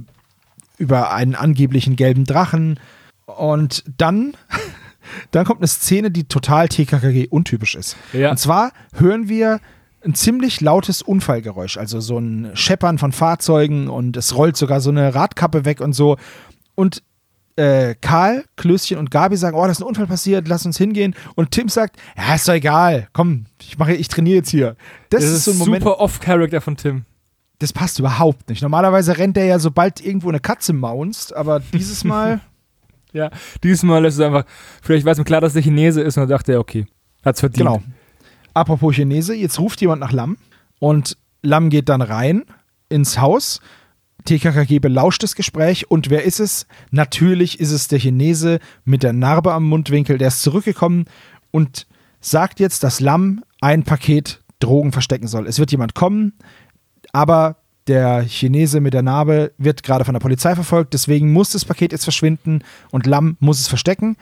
über 0.76 1.12
einen 1.12 1.34
angeblichen 1.34 1.96
gelben 1.96 2.24
Drachen. 2.24 2.78
Und 3.24 3.84
dann, 3.96 4.36
dann 5.30 5.46
kommt 5.46 5.60
eine 5.60 5.68
Szene, 5.68 6.10
die 6.10 6.24
total 6.24 6.68
TKKG 6.68 7.28
untypisch 7.28 7.74
ist. 7.74 7.96
Ja. 8.12 8.30
Und 8.30 8.38
zwar 8.38 8.72
hören 8.94 9.28
wir 9.28 9.60
ein 10.04 10.14
ziemlich 10.14 10.60
lautes 10.60 11.02
Unfallgeräusch, 11.02 11.78
also 11.78 12.00
so 12.00 12.18
ein 12.18 12.50
Scheppern 12.54 12.98
von 12.98 13.12
Fahrzeugen 13.12 13.88
und 13.88 14.16
es 14.16 14.36
rollt 14.36 14.56
sogar 14.56 14.80
so 14.80 14.90
eine 14.90 15.14
Radkappe 15.14 15.64
weg 15.64 15.80
und 15.80 15.92
so. 15.92 16.16
Und 16.74 17.02
äh, 17.58 17.96
Karl, 18.00 18.44
Klößchen 18.56 18.98
und 18.98 19.10
Gabi 19.10 19.36
sagen, 19.36 19.56
oh, 19.56 19.64
da 19.64 19.70
ist 19.70 19.80
ein 19.80 19.84
Unfall 19.84 20.06
passiert, 20.06 20.46
lass 20.46 20.64
uns 20.64 20.78
hingehen. 20.78 21.14
Und 21.34 21.50
Tim 21.50 21.68
sagt, 21.68 21.96
ja, 22.16 22.34
ist 22.36 22.46
doch 22.48 22.54
egal, 22.54 23.08
komm, 23.12 23.46
ich 23.60 23.76
mache, 23.78 23.94
ich 23.94 24.06
trainiere 24.08 24.36
jetzt 24.36 24.50
hier. 24.50 24.76
Das, 25.10 25.22
Das 25.22 25.30
ist 25.30 25.44
so 25.44 25.50
ein 25.50 25.58
Moment, 25.58 25.82
super 25.82 26.00
off-Character 26.00 26.60
von 26.60 26.76
Tim. 26.76 27.04
das 27.58 27.72
passt 27.72 27.98
überhaupt 27.98 28.48
nicht. 28.48 28.62
Normalerweise 28.62 29.18
rennt 29.18 29.36
er 29.36 29.44
ja, 29.46 29.58
sobald 29.58 30.00
irgendwo 30.00 30.28
eine 30.28 30.38
Katze 30.40 30.72
maunzt, 30.72 31.34
aber 31.34 31.60
dieses 31.72 32.04
Mal, 32.04 32.40
Ja, 33.12 33.30
diesmal 33.64 34.04
ist 34.04 34.14
es 34.14 34.20
einfach, 34.20 34.44
vielleicht 34.80 35.06
es 35.06 35.18
ihm 35.18 35.24
klar, 35.24 35.40
dass 35.40 35.54
der 35.54 35.62
Chinese 35.62 36.00
ist 36.00 36.16
und 36.16 36.22
dann 36.22 36.30
dachte 36.30 36.52
er, 36.52 36.60
okay, 36.60 36.86
hat's 37.24 37.40
verdient. 37.40 37.66
genau. 37.66 37.82
Apropos 38.54 38.94
Chinese, 38.94 39.34
jetzt 39.34 39.58
ruft 39.58 39.80
jemand 39.80 40.00
nach 40.00 40.12
Lam 40.12 40.36
und 40.78 41.16
Lam 41.42 41.70
geht 41.70 41.88
dann 41.88 42.02
rein 42.02 42.44
ins 42.88 43.20
Haus. 43.20 43.60
TKKG 44.28 44.78
belauscht 44.78 45.22
das 45.22 45.34
Gespräch 45.34 45.90
und 45.90 46.10
wer 46.10 46.24
ist 46.24 46.38
es? 46.38 46.66
Natürlich 46.90 47.60
ist 47.60 47.72
es 47.72 47.88
der 47.88 47.98
Chinese 47.98 48.58
mit 48.84 49.02
der 49.02 49.14
Narbe 49.14 49.54
am 49.54 49.64
Mundwinkel, 49.64 50.18
der 50.18 50.28
ist 50.28 50.42
zurückgekommen 50.42 51.06
und 51.50 51.86
sagt 52.20 52.60
jetzt, 52.60 52.82
dass 52.82 53.00
Lam 53.00 53.42
ein 53.60 53.84
Paket 53.84 54.42
Drogen 54.60 54.92
verstecken 54.92 55.28
soll. 55.28 55.46
Es 55.46 55.58
wird 55.58 55.70
jemand 55.70 55.94
kommen, 55.94 56.34
aber 57.12 57.56
der 57.86 58.22
Chinese 58.24 58.80
mit 58.80 58.92
der 58.92 59.00
Narbe 59.02 59.52
wird 59.56 59.82
gerade 59.82 60.04
von 60.04 60.12
der 60.12 60.20
Polizei 60.20 60.54
verfolgt, 60.54 60.92
deswegen 60.92 61.32
muss 61.32 61.50
das 61.50 61.64
Paket 61.64 61.92
jetzt 61.92 62.04
verschwinden 62.04 62.62
und 62.90 63.06
Lam 63.06 63.36
muss 63.40 63.60
es 63.60 63.68
verstecken. 63.68 64.16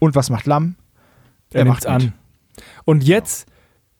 Und 0.00 0.16
was 0.16 0.30
macht 0.30 0.46
Lam? 0.46 0.74
Er 1.52 1.64
macht 1.64 1.86
an. 1.86 2.12
Und 2.84 3.04
jetzt, 3.04 3.46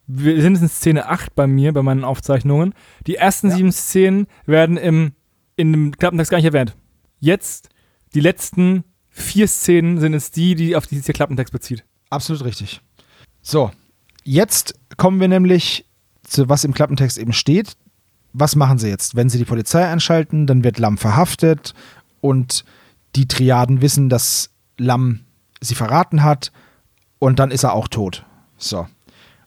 wir 0.09 0.43
sind 0.43 0.61
in 0.61 0.69
Szene 0.69 1.09
8 1.09 1.35
bei 1.35 1.47
mir, 1.47 1.73
bei 1.73 1.83
meinen 1.83 2.03
Aufzeichnungen. 2.03 2.75
Die 3.07 3.15
ersten 3.15 3.51
Ja. 3.51 3.57
sieben 3.57 3.73
Szenen 3.73 4.27
werden 4.47 4.77
im, 4.77 5.13
in 5.57 5.73
dem 5.73 5.97
Klappentext 5.97 6.31
gar 6.31 6.39
nicht 6.39 6.47
erwähnt. 6.47 6.77
Jetzt, 7.21 7.69
die 8.15 8.21
letzten 8.21 8.85
vier 9.09 9.47
Szenen 9.47 10.01
sind 10.01 10.15
es 10.15 10.31
die, 10.31 10.55
die 10.55 10.77
auf 10.77 10.87
die 10.87 10.97
sich 10.97 11.05
der 11.07 11.15
Klappentext 11.15 11.53
bezieht. 11.53 11.85
Absolut 12.11 12.45
richtig. 12.45 12.81
So, 13.43 13.71
jetzt 14.25 14.75
kommen 14.97 15.21
wir 15.21 15.29
nämlich 15.29 15.87
zu 16.23 16.49
was 16.49 16.65
im 16.65 16.75
Klappentext 16.75 17.19
eben 17.19 17.33
steht. 17.33 17.77
Was 18.33 18.57
machen 18.57 18.79
sie 18.79 18.89
jetzt? 18.89 19.15
Wenn 19.15 19.29
sie 19.29 19.39
die 19.39 19.45
Polizei 19.45 19.87
einschalten, 19.87 20.47
dann 20.47 20.65
wird 20.65 20.79
Lam 20.79 20.99
verhaftet 20.99 21.75
und 22.21 22.65
die 23.15 23.29
Triaden 23.29 23.81
wissen, 23.81 24.09
dass 24.09 24.51
Lam 24.77 25.21
sie 25.61 25.75
verraten 25.77 26.23
hat 26.25 26.51
und 27.19 27.39
dann 27.39 27.51
ist 27.51 27.63
er 27.63 27.75
auch 27.75 27.89
tot. 27.89 28.27
So. 28.57 28.89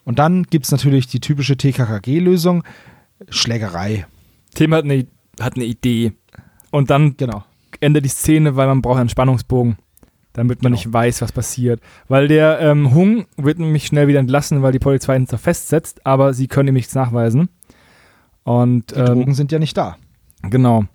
Und 0.05 0.19
dann 0.19 0.43
gibt 0.43 0.65
es 0.65 0.71
natürlich 0.71 1.07
die 1.07 1.19
typische 1.19 1.57
TKKG-Lösung: 1.57 2.63
Schlägerei. 3.29 4.07
Tim 4.53 4.73
hat 4.73 4.85
eine, 4.85 5.05
hat 5.39 5.55
eine 5.55 5.65
Idee. 5.65 6.13
Und 6.71 6.89
dann 6.89 7.15
Genau. 7.17 7.43
endet 7.79 8.05
die 8.05 8.09
Szene, 8.09 8.55
weil 8.55 8.67
man 8.67 8.81
braucht 8.81 8.99
einen 8.99 9.09
Spannungsbogen, 9.09 9.77
damit 10.33 10.61
man 10.63 10.71
Genau. 10.71 10.81
nicht 10.81 10.91
weiß, 10.93 11.21
was 11.21 11.31
passiert. 11.31 11.81
Weil 12.07 12.27
der 12.27 12.59
ähm, 12.59 12.93
Hung 12.93 13.25
wird 13.37 13.59
nämlich 13.59 13.85
schnell 13.85 14.07
wieder 14.07 14.19
entlassen, 14.19 14.61
weil 14.61 14.71
die 14.71 14.79
Polizei 14.79 15.15
ihn 15.15 15.27
zwar 15.27 15.39
festsetzt, 15.39 16.05
aber 16.05 16.33
sie 16.33 16.47
können 16.47 16.69
ihm 16.69 16.73
nichts 16.75 16.95
nachweisen. 16.95 17.49
Und 18.43 18.91
Die 18.91 18.95
Drogen 19.03 19.33
sind 19.33 19.51
ja 19.51 19.59
nicht 19.59 19.75
da. 19.77 19.97
Genau. 20.43 20.85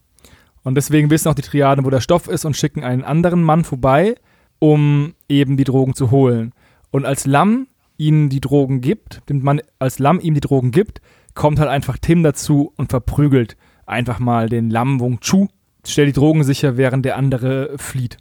Und 0.63 0.75
deswegen 0.77 1.11
wissen 1.11 1.29
auch 1.29 1.35
die 1.35 1.43
Triaden, 1.43 1.85
wo 1.85 1.91
der 1.91 2.01
Stoff 2.01 2.29
ist 2.29 2.45
und 2.45 2.57
schicken 2.57 2.85
einen 2.85 3.05
anderen 3.05 3.43
Mann 3.43 3.65
vorbei, 3.65 4.15
um 4.59 5.15
eben 5.29 5.57
die 5.57 5.65
Drogen 5.65 5.95
zu 5.95 6.11
holen. 6.11 6.53
Und 6.91 7.05
als 7.05 7.27
Lam 7.27 7.67
ihnen 7.99 8.29
die 8.29 8.41
Drogen 8.41 8.81
gibt, 8.81 9.29
dem 9.29 9.43
Mann, 9.43 9.61
als 9.79 9.99
Lam 9.99 10.21
ihm 10.21 10.35
die 10.35 10.41
Drogen 10.41 10.71
gibt, 10.71 11.01
kommt 11.35 11.59
halt 11.59 11.69
einfach 11.69 11.99
Tim 12.01 12.23
dazu 12.23 12.73
und 12.77 12.91
verprügelt 12.91 13.57
einfach 13.93 14.19
mal 14.19 14.49
den 14.49 14.71
Lam 14.71 15.01
Wung 15.01 15.21
Chu, 15.21 15.49
stellt 15.87 16.09
die 16.09 16.13
Drogen 16.13 16.45
sicher, 16.45 16.77
während 16.77 17.05
der 17.05 17.17
andere 17.17 17.77
flieht. 17.79 18.17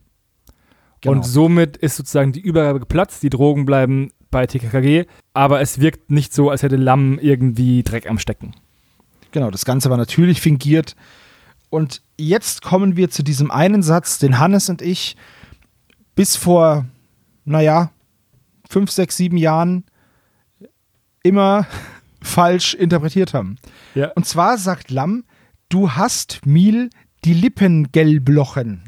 Genau. 1.01 1.15
Und 1.15 1.23
somit 1.23 1.77
ist 1.77 1.95
sozusagen 1.95 2.31
die 2.31 2.41
Übergabe 2.41 2.79
geplatzt, 2.79 3.23
die 3.23 3.29
Drogen 3.29 3.65
bleiben 3.65 4.11
bei 4.29 4.45
TKKG, 4.45 5.05
aber 5.33 5.61
es 5.61 5.79
wirkt 5.79 6.11
nicht 6.11 6.33
so, 6.33 6.49
als 6.49 6.63
hätte 6.63 6.75
Lam 6.75 7.19
irgendwie 7.19 7.83
Dreck 7.83 8.09
am 8.09 8.19
Stecken. 8.19 8.53
Genau, 9.31 9.49
das 9.49 9.65
Ganze 9.65 9.89
war 9.89 9.97
natürlich 9.97 10.41
fingiert. 10.41 10.95
Und 11.69 12.01
jetzt 12.17 12.61
kommen 12.61 12.97
wir 12.97 13.09
zu 13.09 13.23
diesem 13.23 13.49
einen 13.49 13.81
Satz, 13.81 14.19
den 14.19 14.39
Hannes 14.39 14.69
und 14.69 14.81
ich 14.81 15.15
bis 16.15 16.35
vor, 16.35 16.85
naja, 17.45 17.91
fünf, 18.69 18.91
sechs, 18.91 19.17
sieben 19.17 19.37
Jahren 19.37 19.85
immer 21.23 21.65
falsch 22.21 22.73
interpretiert 22.73 23.33
haben. 23.33 23.57
Ja. 23.95 24.11
Und 24.11 24.25
zwar 24.25 24.57
sagt 24.57 24.91
Lam, 24.91 25.23
du 25.71 25.91
hast 25.91 26.45
Mil 26.45 26.89
die 27.25 27.33
Lippen 27.33 27.91
gelblochen. 27.91 28.83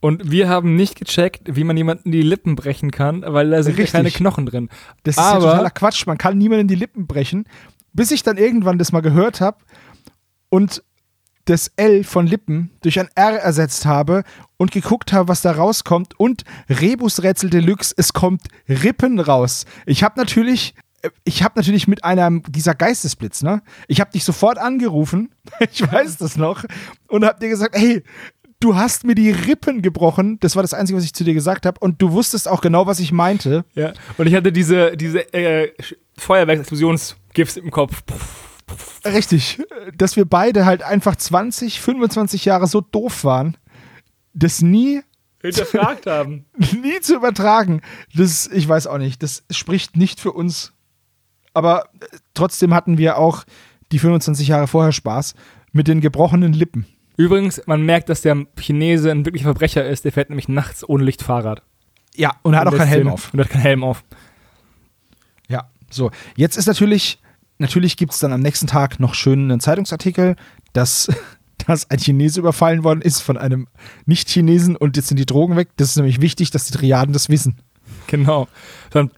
Und 0.00 0.32
wir 0.32 0.48
haben 0.48 0.74
nicht 0.74 0.96
gecheckt, 0.98 1.42
wie 1.56 1.62
man 1.62 1.76
jemanden 1.76 2.10
die 2.10 2.22
Lippen 2.22 2.56
brechen 2.56 2.90
kann, 2.90 3.22
weil 3.24 3.50
da 3.50 3.62
sind 3.62 3.78
ja 3.78 3.86
keine 3.86 4.10
Knochen 4.10 4.46
drin. 4.46 4.68
Das 5.04 5.16
ist 5.16 5.22
ja 5.22 5.30
Aber- 5.34 5.50
totaler 5.50 5.70
Quatsch. 5.70 6.06
Man 6.06 6.18
kann 6.18 6.38
niemanden 6.38 6.66
die 6.66 6.74
Lippen 6.74 7.06
brechen. 7.06 7.44
Bis 7.92 8.10
ich 8.10 8.22
dann 8.24 8.36
irgendwann 8.36 8.78
das 8.78 8.90
mal 8.90 9.00
gehört 9.02 9.40
habe 9.40 9.58
und 10.48 10.82
das 11.44 11.70
L 11.76 12.04
von 12.04 12.26
Lippen 12.26 12.70
durch 12.82 12.98
ein 12.98 13.08
R 13.14 13.34
ersetzt 13.38 13.84
habe 13.84 14.22
und 14.56 14.70
geguckt 14.70 15.12
habe, 15.12 15.28
was 15.28 15.42
da 15.42 15.52
rauskommt. 15.52 16.18
Und 16.18 16.44
Rebusrätsel 16.68 17.50
Deluxe, 17.50 17.94
es 17.96 18.12
kommt 18.12 18.42
Rippen 18.68 19.20
raus. 19.20 19.66
Ich 19.86 20.02
habe 20.02 20.18
natürlich. 20.18 20.74
Ich 21.24 21.42
habe 21.42 21.54
natürlich 21.56 21.88
mit 21.88 22.04
einem 22.04 22.42
dieser 22.48 22.74
Geistesblitz, 22.74 23.42
ne? 23.42 23.62
Ich 23.88 24.00
habe 24.00 24.12
dich 24.12 24.24
sofort 24.24 24.58
angerufen, 24.58 25.34
ich 25.72 25.82
weiß 25.82 26.18
das 26.18 26.36
noch, 26.36 26.64
und 27.08 27.24
habe 27.24 27.40
dir 27.40 27.48
gesagt, 27.48 27.76
hey, 27.76 28.02
du 28.60 28.76
hast 28.76 29.04
mir 29.04 29.14
die 29.14 29.30
Rippen 29.30 29.82
gebrochen. 29.82 30.38
Das 30.40 30.54
war 30.54 30.62
das 30.62 30.74
Einzige, 30.74 30.96
was 30.96 31.04
ich 31.04 31.14
zu 31.14 31.24
dir 31.24 31.34
gesagt 31.34 31.66
habe. 31.66 31.80
Und 31.80 32.00
du 32.00 32.12
wusstest 32.12 32.48
auch 32.48 32.60
genau, 32.60 32.86
was 32.86 33.00
ich 33.00 33.12
meinte. 33.12 33.64
Ja. 33.74 33.92
Und 34.18 34.26
ich 34.26 34.34
hatte 34.34 34.52
diese, 34.52 34.96
diese 34.96 35.32
äh, 35.34 35.72
Feuerwerksexplosionsgifts 36.16 37.56
im 37.56 37.70
Kopf. 37.70 38.02
Richtig, 39.04 39.60
dass 39.96 40.16
wir 40.16 40.24
beide 40.24 40.64
halt 40.64 40.82
einfach 40.82 41.16
20, 41.16 41.80
25 41.80 42.44
Jahre 42.44 42.66
so 42.66 42.80
doof 42.80 43.24
waren, 43.24 43.56
das 44.32 44.62
nie, 44.62 45.02
Hinterfragt 45.42 46.06
haben. 46.06 46.46
nie 46.82 47.00
zu 47.00 47.16
übertragen. 47.16 47.82
Das, 48.14 48.46
ich 48.46 48.68
weiß 48.68 48.86
auch 48.86 48.98
nicht, 48.98 49.22
das 49.22 49.42
spricht 49.50 49.96
nicht 49.96 50.20
für 50.20 50.32
uns. 50.32 50.72
Aber 51.54 51.84
äh, 52.00 52.16
trotzdem 52.34 52.74
hatten 52.74 52.98
wir 52.98 53.18
auch 53.18 53.44
die 53.92 53.98
25 53.98 54.48
Jahre 54.48 54.66
vorher 54.66 54.92
Spaß 54.92 55.34
mit 55.72 55.88
den 55.88 56.00
gebrochenen 56.00 56.52
Lippen. 56.52 56.86
Übrigens, 57.16 57.62
man 57.66 57.82
merkt, 57.82 58.08
dass 58.08 58.22
der 58.22 58.46
Chinese 58.58 59.10
ein 59.10 59.24
wirklicher 59.24 59.44
Verbrecher 59.44 59.86
ist. 59.86 60.04
Der 60.04 60.12
fährt 60.12 60.30
nämlich 60.30 60.48
nachts 60.48 60.88
ohne 60.88 61.04
Licht 61.04 61.22
Fahrrad. 61.22 61.62
Ja, 62.14 62.36
und 62.42 62.54
er 62.54 62.60
hat 62.60 62.68
auch 62.68 62.76
keinen 62.76 62.88
Helm 62.88 63.08
auf. 63.08 63.32
Und 63.32 63.40
er 63.40 63.44
hat 63.44 63.52
keinen 63.52 63.62
Helm 63.62 63.84
auf. 63.84 64.04
Ja, 65.48 65.68
so. 65.90 66.10
Jetzt 66.36 66.56
ist 66.56 66.66
natürlich, 66.66 67.20
natürlich 67.58 67.96
gibt 67.96 68.12
es 68.12 68.18
dann 68.18 68.32
am 68.32 68.40
nächsten 68.40 68.66
Tag 68.66 69.00
noch 69.00 69.14
schön 69.14 69.50
einen 69.50 69.60
Zeitungsartikel, 69.60 70.36
dass, 70.72 71.10
dass 71.66 71.90
ein 71.90 71.98
Chinese 71.98 72.40
überfallen 72.40 72.84
worden 72.84 73.02
ist 73.02 73.20
von 73.20 73.36
einem 73.36 73.68
Nicht-Chinesen 74.06 74.76
und 74.76 74.96
jetzt 74.96 75.08
sind 75.08 75.18
die 75.18 75.26
Drogen 75.26 75.56
weg. 75.56 75.68
Das 75.76 75.90
ist 75.90 75.96
nämlich 75.96 76.20
wichtig, 76.20 76.50
dass 76.50 76.66
die 76.66 76.72
Triaden 76.72 77.12
das 77.12 77.28
wissen. 77.28 77.58
Genau. 78.06 78.48
Dann 78.90 79.10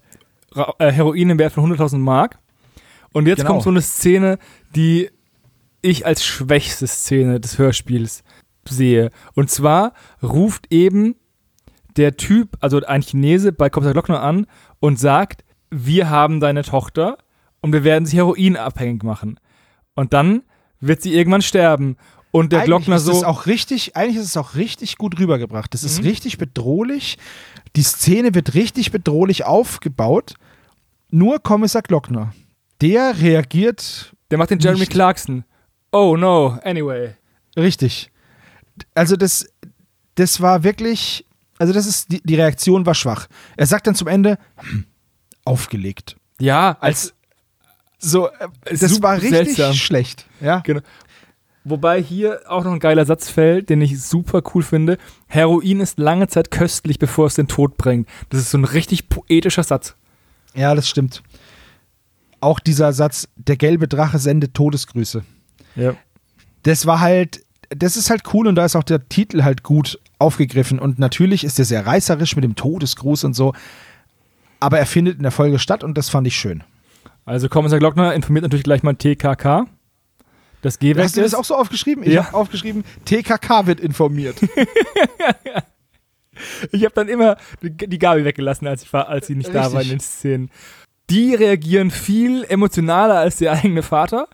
Heroin 0.79 1.31
im 1.31 1.39
Wert 1.39 1.53
von 1.53 1.65
100.000 1.73 1.99
Mark. 1.99 2.39
Und 3.13 3.27
jetzt 3.27 3.39
Genau. 3.39 3.51
kommt 3.53 3.63
so 3.63 3.71
eine 3.71 3.83
Szene, 3.83 4.39
die 4.75 5.11
ich 5.83 6.07
als 6.07 6.25
schwächste 6.25 6.87
Szene 6.87 7.41
des 7.41 7.59
Hörspiels 7.59 8.23
sehe. 8.69 9.11
Und 9.35 9.51
zwar 9.51 9.93
ruft 10.23 10.67
eben 10.73 11.17
der 11.97 12.17
Typ, 12.17 12.57
also 12.61 12.81
ein 12.85 13.03
Chinese 13.03 13.53
bei 13.53 13.71
Kommissar 13.71 13.93
Glockner 13.93 14.21
an 14.23 14.47
und 14.81 14.99
sagt, 14.99 15.45
wir 15.71 16.11
haben 16.11 16.41
deine 16.41 16.63
Tochter 16.63 17.19
und 17.61 17.73
wir 17.73 17.85
werden 17.85 18.07
sie 18.07 18.17
heroinabhängig 18.17 19.03
machen. 19.03 19.39
Und 19.95 20.13
dann 20.13 20.43
wird 20.81 21.03
sie 21.03 21.15
irgendwann 21.15 21.43
sterben. 21.43 21.97
Und 22.33 22.51
der 22.53 22.61
eigentlich 22.61 22.67
Glockner 22.67 22.97
ist 22.97 23.05
so. 23.05 23.13
es 23.13 23.23
auch 23.23 23.47
richtig, 23.47 23.95
eigentlich 23.97 24.17
ist 24.17 24.25
es 24.27 24.37
auch 24.37 24.57
richtig 24.57 24.97
gut 24.99 25.21
rübergebracht. 25.21 25.73
Das 25.73 25.85
ist 25.85 26.01
Mhm. 26.01 26.09
richtig 26.09 26.39
bedrohlich. 26.39 27.17
Die 27.77 27.83
Szene 27.83 28.35
wird 28.35 28.55
richtig 28.55 28.91
bedrohlich 28.91 29.45
aufgebaut. 29.45 30.35
Nur 31.15 31.39
Kommissar 31.39 31.83
Glockner, 31.83 32.35
der 32.81 33.21
reagiert 33.21 34.13
der 34.33 34.39
macht 34.39 34.51
den 34.51 34.59
Jeremy 34.59 34.81
nicht. 34.81 34.91
Clarkson. 34.91 35.45
Oh 35.93 36.17
no, 36.17 36.59
anyway. 36.65 37.15
richtig. 37.57 38.11
Also 38.97 39.15
das, 39.15 39.47
das 40.17 40.41
war 40.41 40.65
wirklich, 40.65 41.25
also 41.57 41.73
das 41.73 41.87
ist, 41.87 42.11
die, 42.11 42.21
die 42.21 42.35
Reaktion 42.35 42.85
war 42.85 42.97
schwach. 42.97 43.29
Er 43.57 43.67
sagt 43.67 43.87
dann 43.87 43.95
zum 43.95 44.09
Ende, 44.09 44.39
hm, 44.57 44.87
aufgelegt. 45.45 46.17
Ja, 46.41 46.77
Als 46.81 47.15
so, 48.01 48.27
äh, 48.31 48.49
das 48.73 49.01
war 49.01 49.15
richtig 49.15 49.31
seltsam. 49.55 49.75
schlecht. 49.75 50.27
Ja, 50.41 50.61
Genau. 50.61 50.81
Wobei 51.63 52.03
hier 52.03 52.41
auch 52.49 52.65
noch 52.65 52.73
ein 52.73 52.81
geiler 52.81 53.07
Satz 53.07 53.31
fällt, 53.31 53.71
den 53.71 53.81
ich 53.81 54.03
super 54.03 54.43
cool 54.53 54.65
finde. 54.65 54.99
Heroin 55.29 55.79
ist 55.79 55.97
lange 56.01 56.27
Zeit 56.27 56.51
köstlich, 56.51 56.99
bevor 56.99 57.27
es 57.29 57.37
den 57.37 57.47
Tod 57.47 57.77
bringt. 57.79 58.09
Das 58.31 58.41
ist 58.41 58.51
so 58.51 58.59
ein 58.59 58.65
richtig 58.65 59.09
poetischer 59.09 59.63
Satz. 59.63 59.95
Ja, 60.55 60.75
das 60.75 60.89
stimmt. 60.89 61.23
Auch 62.41 62.61
dieser 62.61 62.93
Satz, 62.93 63.29
der 63.37 63.57
gelbe 63.57 63.89
Drache 63.89 64.19
sendet 64.19 64.55
Todesgrüße. 64.55 65.25
Ja. 65.77 65.95
das 66.63 66.87
war 66.87 67.01
halt, 67.01 67.45
das 67.71 67.97
ist 67.97 68.11
halt 68.11 68.23
cool 68.33 68.47
und 68.47 68.55
da 68.55 68.65
ist 68.65 68.77
auch 68.77 68.85
der 68.85 69.09
Titel 69.09 69.43
halt 69.43 69.63
gut 69.63 69.99
aufgegriffen. 70.19 70.79
Und 70.79 70.99
natürlich 70.99 71.43
ist 71.45 71.59
er 71.59 71.65
sehr 71.65 71.87
reißerisch 71.87 72.37
mit 72.37 72.45
dem 72.45 72.55
Todesgruß 72.55 73.25
und 73.25 73.35
so. 73.35 73.55
Aber 74.61 74.79
er 74.79 74.87
findet 74.87 75.17
in 75.17 75.23
der 75.23 75.33
Folge 75.33 75.59
statt 75.59 75.83
und 75.83 75.99
das 75.99 76.09
fand 76.11 76.27
ich 76.27 76.37
schön. 76.37 76.63
Also 77.25 77.49
Kommissar 77.49 77.79
Glockner 77.79 78.15
informiert 78.15 78.43
natürlich 78.45 78.65
gleich 78.65 78.83
mal 78.83 78.95
TKK. 78.95 79.67
Das 80.63 80.79
G 80.79 80.95
weg 80.97 81.05
Hast 81.05 81.17
du 81.17 81.21
das 81.23 81.33
ist. 81.33 81.39
auch 81.39 81.45
so 81.45 81.57
aufgeschrieben? 81.57 82.05
Ich 82.05 82.13
Ja. 82.13 82.27
habe 82.27 82.37
aufgeschrieben, 82.37 82.85
TKK 83.05 83.67
wird 83.67 83.81
informiert. 83.81 84.37
Ich 86.73 86.85
habe 86.85 86.95
dann 86.95 87.09
immer 87.09 87.37
die 87.63 87.99
Gabi 87.99 88.25
weggelassen, 88.25 88.67
als, 88.67 88.83
ich 88.83 88.93
war, 88.93 89.09
als 89.09 89.27
sie 89.27 89.35
nicht 89.35 89.55
da 89.55 89.73
war 89.73 89.83
in 89.83 89.89
Richtig. 89.91 89.91
den 89.91 90.01
Szenen. 90.01 90.51
Die 91.11 91.35
reagieren 91.35 91.91
viel 91.91 92.45
emotionaler 92.45 93.19
als 93.19 93.37
der 93.37 93.53
eigene 93.53 93.83
Vater. 93.83 94.29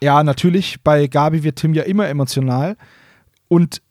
ja, 0.00 0.22
natürlich, 0.22 0.82
bei 0.82 1.06
Gabi 1.06 1.42
wird 1.42 1.56
Tim 1.56 1.74
ja 1.74 1.82
immer 1.82 2.08
emotional. 2.08 2.76
Und 3.48 3.82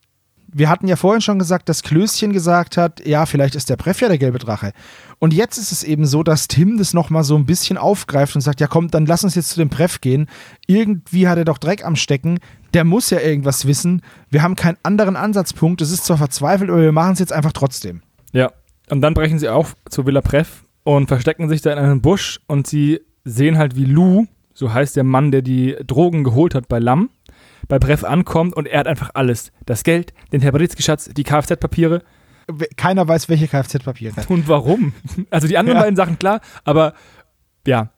wir 0.47 0.69
hatten 0.69 0.87
ja 0.87 0.95
vorhin 0.95 1.21
schon 1.21 1.39
gesagt, 1.39 1.69
dass 1.69 1.83
Klößchen 1.83 2.33
gesagt 2.33 2.77
hat, 2.77 3.05
ja, 3.05 3.25
vielleicht 3.25 3.55
ist 3.55 3.69
der 3.69 3.75
Breff 3.75 4.01
ja 4.01 4.07
der 4.07 4.17
gelbe 4.17 4.39
Drache. 4.39 4.71
Und 5.19 5.33
jetzt 5.33 5.57
ist 5.57 5.71
es 5.71 5.83
eben 5.83 6.05
so, 6.05 6.23
dass 6.23 6.47
Tim 6.47 6.77
das 6.77 6.93
nochmal 6.93 7.23
so 7.23 7.35
ein 7.35 7.45
bisschen 7.45 7.77
aufgreift 7.77 8.35
und 8.35 8.41
sagt, 8.41 8.61
ja 8.61 8.67
komm, 8.67 8.89
dann 8.89 9.05
lass 9.05 9.23
uns 9.23 9.35
jetzt 9.35 9.49
zu 9.49 9.59
dem 9.59 9.69
Breff 9.69 10.01
gehen. 10.01 10.27
Irgendwie 10.67 11.27
hat 11.27 11.37
er 11.37 11.45
doch 11.45 11.57
Dreck 11.57 11.85
am 11.85 11.95
Stecken. 11.95 12.39
Der 12.73 12.83
muss 12.83 13.09
ja 13.09 13.19
irgendwas 13.19 13.65
wissen. 13.65 14.01
Wir 14.29 14.43
haben 14.43 14.55
keinen 14.55 14.77
anderen 14.83 15.15
Ansatzpunkt. 15.15 15.81
Es 15.81 15.91
ist 15.91 16.05
zwar 16.05 16.17
verzweifelt, 16.17 16.69
aber 16.69 16.81
wir 16.81 16.91
machen 16.91 17.13
es 17.13 17.19
jetzt 17.19 17.33
einfach 17.33 17.53
trotzdem. 17.53 18.01
Ja. 18.31 18.51
Und 18.89 19.01
dann 19.01 19.13
brechen 19.13 19.39
sie 19.39 19.49
auf 19.49 19.75
zu 19.89 20.05
Villa 20.05 20.21
Preff 20.21 20.63
und 20.83 21.07
verstecken 21.07 21.49
sich 21.49 21.61
da 21.61 21.73
in 21.73 21.79
einem 21.79 22.01
Busch 22.01 22.39
und 22.47 22.67
sie 22.67 23.01
sehen 23.25 23.57
halt, 23.57 23.75
wie 23.75 23.83
Lou, 23.83 24.25
so 24.53 24.73
heißt 24.73 24.95
der 24.95 25.03
Mann, 25.03 25.31
der 25.31 25.41
die 25.41 25.75
Drogen 25.85 26.23
geholt 26.23 26.55
hat 26.55 26.69
bei 26.69 26.79
Lamm, 26.79 27.09
bei 27.67 27.79
Breff 27.79 28.03
ankommt 28.03 28.55
und 28.55 28.67
er 28.67 28.79
hat 28.79 28.87
einfach 28.87 29.11
alles. 29.13 29.51
Das 29.65 29.83
Geld, 29.83 30.13
den 30.31 30.41
Herbaritzki-Schatz, 30.41 31.09
die 31.15 31.23
Kfz-Papiere. 31.23 32.03
Keiner 32.77 33.07
weiß, 33.07 33.27
welche 33.29 33.47
Kfz-Papiere. 33.47 34.15
Und 34.29 34.47
warum? 34.47 34.93
Also 35.29 35.47
die 35.49 35.57
anderen 35.57 35.77
Ja. 35.77 35.83
beiden 35.83 35.97
Sachen 35.97 36.17
klar, 36.17 36.39
aber 36.63 36.93
ja, 37.65 37.89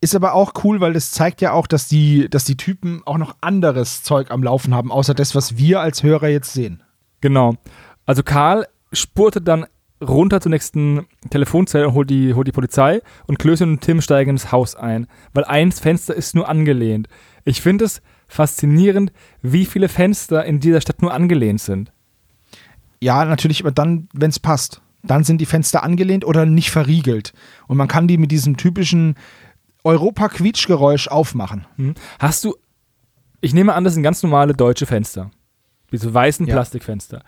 Ist 0.00 0.16
aber 0.16 0.32
auch 0.34 0.52
cool, 0.64 0.80
weil 0.80 0.94
das 0.94 1.10
zeigt 1.12 1.40
ja 1.42 1.52
auch, 1.52 1.66
dass 1.66 1.86
die, 1.86 2.28
dass 2.30 2.44
die 2.44 2.56
Typen 2.56 3.02
auch 3.04 3.18
noch 3.18 3.36
anderes 3.42 4.02
Zeug 4.02 4.30
am 4.30 4.42
Laufen 4.42 4.74
haben, 4.74 4.90
außer 4.90 5.12
das, 5.14 5.34
was 5.34 5.58
wir 5.58 5.80
als 5.80 6.02
Hörer 6.02 6.28
jetzt 6.28 6.52
sehen. 6.54 6.82
genau. 7.20 7.54
Also 8.06 8.22
Karl 8.24 8.66
spurtet 8.92 9.46
dann 9.46 9.64
runter 10.02 10.40
zur 10.40 10.50
nächsten 10.50 11.06
Telefonzelle 11.30 11.86
und 11.88 11.94
holt 11.94 12.10
die, 12.10 12.34
holt 12.34 12.48
die 12.48 12.52
Polizei 12.52 13.00
und 13.26 13.38
Klößchen 13.38 13.70
und 13.70 13.80
Tim 13.82 14.00
steigen 14.00 14.30
ins 14.30 14.50
Haus 14.50 14.74
ein, 14.74 15.06
weil 15.34 15.44
eins 15.44 15.78
Fenster 15.78 16.14
ist 16.14 16.34
nur 16.34 16.48
angelehnt. 16.48 17.06
Ich 17.44 17.60
finde 17.60 17.84
es 17.84 18.02
faszinierend, 18.32 19.12
wie 19.42 19.66
viele 19.66 19.88
Fenster 19.88 20.44
in 20.44 20.58
dieser 20.58 20.80
Stadt 20.80 21.02
nur 21.02 21.12
angelehnt 21.12 21.60
sind. 21.60 21.92
Ja, 23.00 23.24
natürlich, 23.24 23.60
aber 23.60 23.72
dann, 23.72 24.08
wenn 24.14 24.30
es 24.30 24.38
passt. 24.38 24.80
Dann 25.02 25.24
sind 25.24 25.40
die 25.40 25.46
Fenster 25.46 25.82
angelehnt 25.82 26.24
oder 26.24 26.46
nicht 26.46 26.70
verriegelt. 26.70 27.32
Und 27.66 27.76
man 27.76 27.88
kann 27.88 28.08
die 28.08 28.18
mit 28.18 28.30
diesem 28.30 28.56
typischen 28.56 29.16
Europa-Quietschgeräusch 29.84 31.08
aufmachen. 31.08 31.66
Hm? 31.76 31.94
Hast 32.20 32.44
du, 32.44 32.54
ich 33.40 33.52
nehme 33.52 33.74
an, 33.74 33.84
das 33.84 33.94
sind 33.94 34.02
ganz 34.02 34.22
normale 34.22 34.54
deutsche 34.54 34.86
Fenster. 34.86 35.30
Diese 35.90 36.14
weißen 36.14 36.46
Ja. 36.46 36.54
Plastikfenster. 36.54 37.22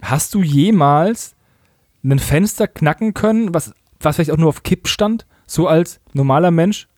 Hast 0.00 0.32
du 0.32 0.42
jemals 0.42 1.34
ein 2.04 2.20
Fenster 2.20 2.68
knacken 2.68 3.12
können, 3.12 3.52
was, 3.52 3.74
was 4.00 4.16
vielleicht 4.16 4.30
auch 4.30 4.36
nur 4.38 4.48
auf 4.48 4.62
Kipp 4.62 4.86
stand? 4.88 5.26
So 5.46 5.66
als 5.66 6.00
normaler 6.14 6.52
Mensch? 6.52 6.88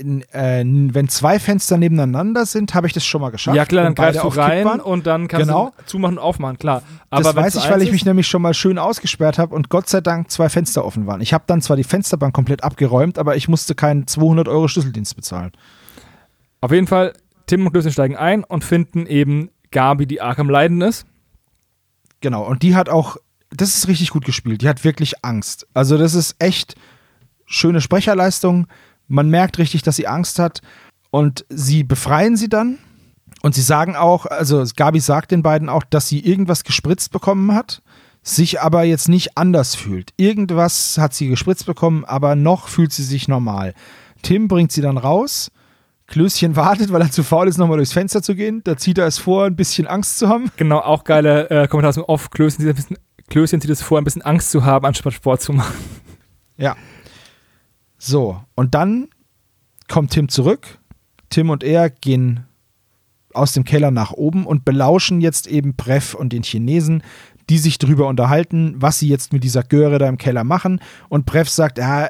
Äh, 0.00 0.64
wenn 0.64 1.08
zwei 1.08 1.38
Fenster 1.38 1.76
nebeneinander 1.76 2.46
sind, 2.46 2.74
habe 2.74 2.86
ich 2.86 2.92
das 2.92 3.04
schon 3.04 3.20
mal 3.20 3.30
geschafft. 3.30 3.56
Ja 3.56 3.64
klar, 3.64 3.84
dann 3.84 3.94
greifst 3.94 4.22
du 4.22 4.28
rein 4.28 4.64
waren. 4.64 4.80
und 4.80 5.06
dann 5.06 5.28
kannst 5.28 5.46
Genau. 5.48 5.72
du 5.78 5.84
zumachen 5.86 6.16
und 6.18 6.22
aufmachen, 6.24 6.58
klar. 6.58 6.82
Aber 7.10 7.22
das 7.22 7.36
weiß 7.36 7.54
ich, 7.56 7.70
weil 7.70 7.82
ich 7.82 7.92
mich 7.92 8.04
nämlich 8.04 8.26
schon 8.26 8.42
mal 8.42 8.54
schön 8.54 8.78
ausgesperrt 8.78 9.38
habe 9.38 9.54
und 9.54 9.68
Gott 9.68 9.88
sei 9.88 10.00
Dank 10.00 10.30
zwei 10.30 10.48
Fenster 10.48 10.84
offen 10.84 11.06
waren. 11.06 11.20
Ich 11.20 11.32
habe 11.32 11.44
dann 11.46 11.60
zwar 11.62 11.76
die 11.76 11.84
Fensterbank 11.84 12.34
komplett 12.34 12.64
abgeräumt, 12.64 13.18
aber 13.18 13.36
ich 13.36 13.48
musste 13.48 13.74
keinen 13.74 14.06
200 14.06 14.48
Euro 14.48 14.68
Schlüsseldienst 14.68 15.14
bezahlen. 15.16 15.52
Auf 16.60 16.72
jeden 16.72 16.86
Fall, 16.86 17.12
Tim 17.46 17.66
und 17.66 17.72
Klößchen 17.72 17.92
steigen 17.92 18.16
ein 18.16 18.44
und 18.44 18.64
finden 18.64 19.06
eben 19.06 19.50
Gabi, 19.70 20.06
die 20.06 20.20
arg 20.20 20.38
am 20.38 20.50
Leiden 20.50 20.80
ist. 20.80 21.06
Genau, 22.20 22.44
und 22.44 22.62
die 22.62 22.74
hat 22.76 22.88
auch, 22.88 23.16
das 23.50 23.76
ist 23.76 23.88
richtig 23.88 24.10
gut 24.10 24.24
gespielt. 24.24 24.62
Die 24.62 24.68
hat 24.68 24.84
wirklich 24.84 25.24
Angst. 25.24 25.66
Also, 25.74 25.96
das 25.96 26.14
ist 26.14 26.36
echt 26.38 26.74
schöne 27.46 27.80
Sprecherleistung. 27.80 28.66
Man 29.10 29.28
merkt 29.28 29.58
richtig, 29.58 29.82
dass 29.82 29.96
sie 29.96 30.06
Angst 30.06 30.38
hat. 30.38 30.62
Und 31.10 31.44
sie 31.48 31.82
befreien 31.82 32.36
sie 32.36 32.48
dann. 32.48 32.78
Und 33.42 33.54
sie 33.54 33.62
sagen 33.62 33.96
auch, 33.96 34.26
also 34.26 34.64
Gabi 34.76 35.00
sagt 35.00 35.32
den 35.32 35.42
beiden 35.42 35.68
auch, 35.68 35.82
dass 35.82 36.08
sie 36.08 36.20
irgendwas 36.20 36.62
gespritzt 36.62 37.10
bekommen 37.10 37.54
hat, 37.54 37.82
sich 38.22 38.60
aber 38.60 38.84
jetzt 38.84 39.08
nicht 39.08 39.36
anders 39.36 39.74
fühlt. 39.74 40.12
Irgendwas 40.16 40.98
hat 40.98 41.14
sie 41.14 41.28
gespritzt 41.28 41.66
bekommen, 41.66 42.04
aber 42.04 42.36
noch 42.36 42.68
fühlt 42.68 42.92
sie 42.92 43.02
sich 43.02 43.28
normal. 43.28 43.74
Tim 44.22 44.46
bringt 44.46 44.72
sie 44.72 44.82
dann 44.82 44.98
raus. 44.98 45.50
Klößchen 46.06 46.54
wartet, 46.56 46.92
weil 46.92 47.00
er 47.00 47.10
zu 47.10 47.22
faul 47.22 47.48
ist, 47.48 47.56
nochmal 47.56 47.78
durchs 47.78 47.92
Fenster 47.92 48.22
zu 48.22 48.34
gehen. 48.34 48.60
Da 48.64 48.76
zieht 48.76 48.98
er 48.98 49.06
es 49.06 49.18
vor, 49.18 49.46
ein 49.46 49.56
bisschen 49.56 49.86
Angst 49.86 50.18
zu 50.18 50.28
haben. 50.28 50.52
Genau, 50.56 50.78
auch 50.78 51.04
geile 51.04 51.48
äh, 51.50 51.66
Kommentar 51.66 51.94
zum 51.94 52.04
Off. 52.04 52.30
Klößchen 52.30 52.68
ein 52.68 52.74
bisschen, 52.74 52.98
Klößchen 53.28 53.60
sieht 53.60 53.70
es 53.70 53.82
vor, 53.82 53.98
ein 53.98 54.04
bisschen 54.04 54.22
Angst 54.22 54.50
zu 54.50 54.64
haben, 54.64 54.84
anstatt 54.84 55.14
Sport 55.14 55.40
zu 55.40 55.52
machen. 55.52 55.74
Ja. 56.58 56.76
So, 58.02 58.40
und 58.54 58.74
dann 58.74 59.08
kommt 59.86 60.12
Tim 60.12 60.30
zurück. 60.30 60.78
Tim 61.28 61.50
und 61.50 61.62
er 61.62 61.90
gehen 61.90 62.46
aus 63.34 63.52
dem 63.52 63.64
Keller 63.64 63.90
nach 63.90 64.12
oben 64.12 64.46
und 64.46 64.64
belauschen 64.64 65.20
jetzt 65.20 65.46
eben 65.46 65.76
Breff 65.76 66.14
und 66.14 66.32
den 66.32 66.42
Chinesen, 66.42 67.02
die 67.50 67.58
sich 67.58 67.78
drüber 67.78 68.08
unterhalten, 68.08 68.74
was 68.78 68.98
sie 68.98 69.08
jetzt 69.08 69.34
mit 69.34 69.44
dieser 69.44 69.62
Göre 69.62 69.98
da 69.98 70.08
im 70.08 70.16
Keller 70.16 70.44
machen. 70.44 70.80
Und 71.10 71.26
Breff 71.26 71.50
sagt, 71.50 71.78
ja, 71.78 72.08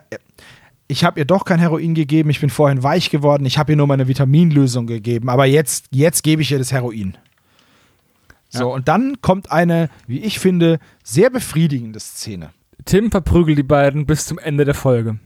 ich 0.86 1.04
habe 1.04 1.18
ihr 1.18 1.24
doch 1.24 1.44
kein 1.44 1.58
Heroin 1.58 1.94
gegeben, 1.94 2.30
ich 2.30 2.40
bin 2.40 2.50
vorhin 2.50 2.84
weich 2.84 3.10
geworden, 3.10 3.44
ich 3.44 3.58
habe 3.58 3.72
ihr 3.72 3.76
nur 3.76 3.88
meine 3.88 4.06
Vitaminlösung 4.06 4.86
gegeben, 4.86 5.28
aber 5.28 5.44
jetzt, 5.44 5.86
jetzt 5.90 6.22
gebe 6.22 6.42
ich 6.42 6.52
ihr 6.52 6.58
das 6.58 6.72
Heroin. 6.72 7.16
So, 8.48 8.72
und 8.72 8.88
dann 8.88 9.20
kommt 9.22 9.50
eine, 9.50 9.90
wie 10.06 10.20
ich 10.20 10.38
finde, 10.38 10.78
sehr 11.04 11.30
befriedigende 11.30 12.00
Szene. 12.00 12.50
Tim 12.84 13.10
verprügelt 13.10 13.58
die 13.58 13.62
beiden 13.62 14.06
bis 14.06 14.26
zum 14.26 14.38
Ende 14.38 14.64
der 14.64 14.74
Folge. 14.74 15.18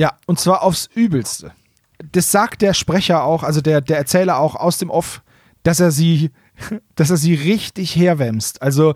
Ja, 0.00 0.14
und 0.24 0.40
zwar 0.40 0.62
aufs 0.62 0.88
Übelste. 0.94 1.52
Das 2.12 2.32
sagt 2.32 2.62
der 2.62 2.72
Sprecher 2.72 3.22
auch, 3.22 3.42
also 3.42 3.60
der, 3.60 3.82
der 3.82 3.98
Erzähler 3.98 4.38
auch 4.38 4.56
aus 4.56 4.78
dem 4.78 4.88
Off, 4.88 5.20
dass 5.62 5.78
er 5.78 5.90
sie, 5.90 6.30
dass 6.94 7.10
er 7.10 7.18
sie 7.18 7.34
richtig 7.34 7.96
herwämst. 7.96 8.62
Also 8.62 8.94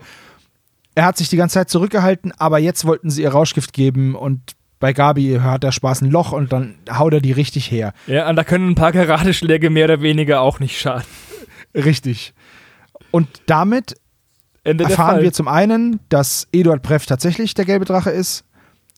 er 0.95 1.05
hat 1.05 1.17
sich 1.17 1.29
die 1.29 1.37
ganze 1.37 1.53
Zeit 1.53 1.69
zurückgehalten, 1.69 2.31
aber 2.39 2.57
jetzt 2.57 2.85
wollten 2.85 3.11
sie 3.11 3.21
ihr 3.21 3.29
Rauschgift 3.29 3.71
geben 3.71 4.15
und 4.15 4.55
bei 4.79 4.93
Gabi 4.93 5.37
hat 5.39 5.61
der 5.61 5.71
Spaß 5.71 6.01
ein 6.01 6.09
Loch 6.09 6.31
und 6.31 6.51
dann 6.51 6.79
haut 6.89 7.13
er 7.13 7.21
die 7.21 7.33
richtig 7.33 7.69
her. 7.69 7.93
Ja, 8.07 8.27
und 8.27 8.35
da 8.35 8.43
können 8.43 8.69
ein 8.69 8.75
paar 8.75 8.91
Karateschläge 8.91 9.69
mehr 9.69 9.85
oder 9.85 10.01
weniger 10.01 10.41
auch 10.41 10.59
nicht 10.59 10.79
schaden. 10.79 11.05
Richtig. 11.75 12.33
Und 13.11 13.27
damit 13.45 13.93
erfahren 14.63 15.17
Fall. 15.17 15.21
wir 15.21 15.33
zum 15.33 15.47
einen, 15.47 15.99
dass 16.09 16.47
Eduard 16.51 16.81
Breff 16.81 17.05
tatsächlich 17.05 17.53
der 17.53 17.65
gelbe 17.65 17.85
Drache 17.85 18.09
ist, 18.09 18.43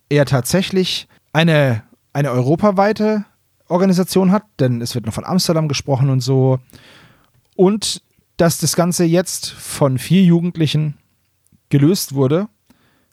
er 0.07 0.25
tatsächlich 0.25 1.09
eine, 1.33 1.83
eine 2.17 2.31
europaweite 2.31 3.25
Organisation 3.67 4.31
hat, 4.31 4.41
denn 4.59 4.81
es 4.81 4.95
wird 4.95 5.05
noch 5.05 5.13
von 5.13 5.23
Amsterdam 5.23 5.67
gesprochen 5.67 6.09
und 6.09 6.21
so. 6.21 6.57
Und 7.55 8.01
dass 8.37 8.57
das 8.57 8.75
Ganze 8.75 9.05
jetzt 9.05 9.51
von 9.51 9.99
vier 9.99 10.23
Jugendlichen 10.23 10.97
gelöst 11.69 12.15
wurde 12.15 12.47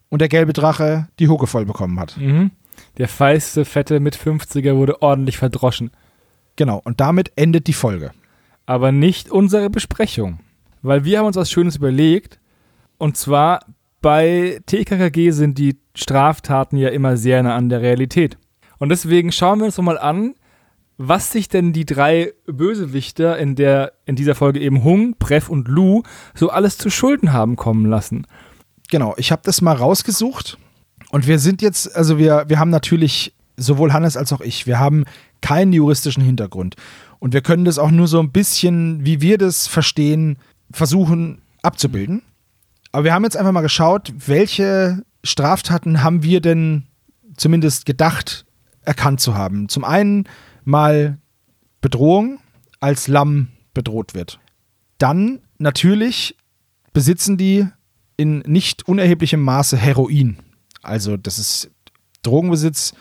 und 0.08 0.20
der 0.20 0.28
gelbe 0.28 0.54
Drache 0.54 1.08
die 1.18 1.28
Hucke 1.28 1.46
voll 1.46 1.66
bekommen 1.66 2.00
hat. 2.00 2.16
Mhm. 2.16 2.50
Der 2.96 3.06
feiste, 3.06 3.66
fette 3.66 4.00
mit 4.00 4.16
50er 4.16 4.74
wurde 4.74 5.02
ordentlich 5.02 5.36
verdroschen. 5.36 5.90
Genau, 6.56 6.80
und 6.82 6.98
damit 6.98 7.30
endet 7.36 7.66
die 7.66 7.74
Folge. 7.74 8.12
Aber 8.64 8.90
nicht 8.90 9.30
unsere 9.30 9.68
Besprechung. 9.68 10.38
Weil 10.80 11.04
wir 11.04 11.18
haben 11.18 11.26
uns 11.26 11.36
was 11.36 11.50
Schönes 11.50 11.76
überlegt. 11.76 12.40
Und 12.96 13.18
zwar 13.18 13.66
bei 14.00 14.60
TKKG 14.64 15.30
sind 15.30 15.58
die 15.58 15.76
Straftaten 15.94 16.78
ja 16.78 16.88
immer 16.88 17.18
sehr 17.18 17.42
nah 17.42 17.54
an 17.54 17.68
der 17.68 17.82
Realität. 17.82 18.38
Und 18.78 18.88
deswegen 18.88 19.32
schauen 19.32 19.58
wir 19.58 19.66
uns 19.66 19.76
doch 19.76 19.82
mal 19.82 19.98
an, 19.98 20.34
was 20.96 21.32
sich 21.32 21.48
denn 21.48 21.72
die 21.72 21.84
drei 21.84 22.32
Bösewichter 22.46 23.36
in, 23.38 23.56
der, 23.56 23.92
in 24.06 24.16
dieser 24.16 24.34
Folge 24.34 24.60
eben 24.60 24.84
Hung, 24.84 25.16
Preff 25.18 25.48
und 25.48 25.68
Lu 25.68 26.02
so 26.34 26.50
alles 26.50 26.78
zu 26.78 26.90
Schulden 26.90 27.32
haben 27.32 27.56
kommen 27.56 27.86
lassen. 27.86 28.26
Genau, 28.90 29.14
ich 29.16 29.32
habe 29.32 29.42
das 29.44 29.60
mal 29.60 29.74
rausgesucht 29.74 30.58
und 31.10 31.26
wir 31.26 31.38
sind 31.38 31.62
jetzt, 31.62 31.94
also 31.96 32.18
wir, 32.18 32.44
wir 32.48 32.58
haben 32.58 32.70
natürlich, 32.70 33.34
sowohl 33.56 33.92
Hannes 33.92 34.16
als 34.16 34.32
auch 34.32 34.40
ich, 34.40 34.66
wir 34.66 34.78
haben 34.78 35.04
keinen 35.40 35.72
juristischen 35.72 36.22
Hintergrund. 36.22 36.76
Und 37.18 37.32
wir 37.32 37.40
können 37.40 37.64
das 37.64 37.78
auch 37.78 37.90
nur 37.90 38.08
so 38.08 38.20
ein 38.20 38.32
bisschen, 38.32 39.04
wie 39.04 39.20
wir 39.20 39.38
das 39.38 39.66
verstehen, 39.66 40.38
versuchen 40.70 41.40
abzubilden. 41.62 42.22
Aber 42.92 43.04
wir 43.04 43.14
haben 43.14 43.24
jetzt 43.24 43.36
einfach 43.36 43.52
mal 43.52 43.60
geschaut, 43.60 44.12
welche 44.26 45.02
Straftaten 45.22 46.02
haben 46.02 46.22
wir 46.22 46.40
denn 46.40 46.84
zumindest 47.36 47.86
gedacht, 47.86 48.44
erkannt 48.84 49.20
zu 49.20 49.34
haben. 49.34 49.68
Zum 49.68 49.84
einen 49.84 50.24
mal 50.64 51.18
Bedrohung, 51.80 52.38
als 52.80 53.08
Lamm 53.08 53.48
bedroht 53.72 54.14
wird. 54.14 54.40
Dann 54.98 55.40
natürlich 55.58 56.36
besitzen 56.92 57.36
die 57.36 57.66
in 58.16 58.38
nicht 58.40 58.86
unerheblichem 58.86 59.40
Maße 59.40 59.76
Heroin. 59.76 60.38
Also 60.82 61.16
das 61.16 61.38
ist 61.38 61.70
Drogenbesitz, 62.22 62.94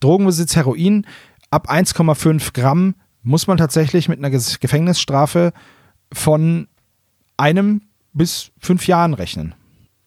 Drogenbesitz, 0.00 0.56
Heroin. 0.56 1.06
Ab 1.50 1.70
1,5 1.70 2.52
Gramm 2.52 2.94
muss 3.22 3.46
man 3.46 3.58
tatsächlich 3.58 4.08
mit 4.08 4.18
einer 4.18 4.30
Gefängnisstrafe 4.30 5.52
von 6.12 6.68
einem 7.36 7.82
bis 8.12 8.50
fünf 8.58 8.86
Jahren 8.86 9.14
rechnen. 9.14 9.54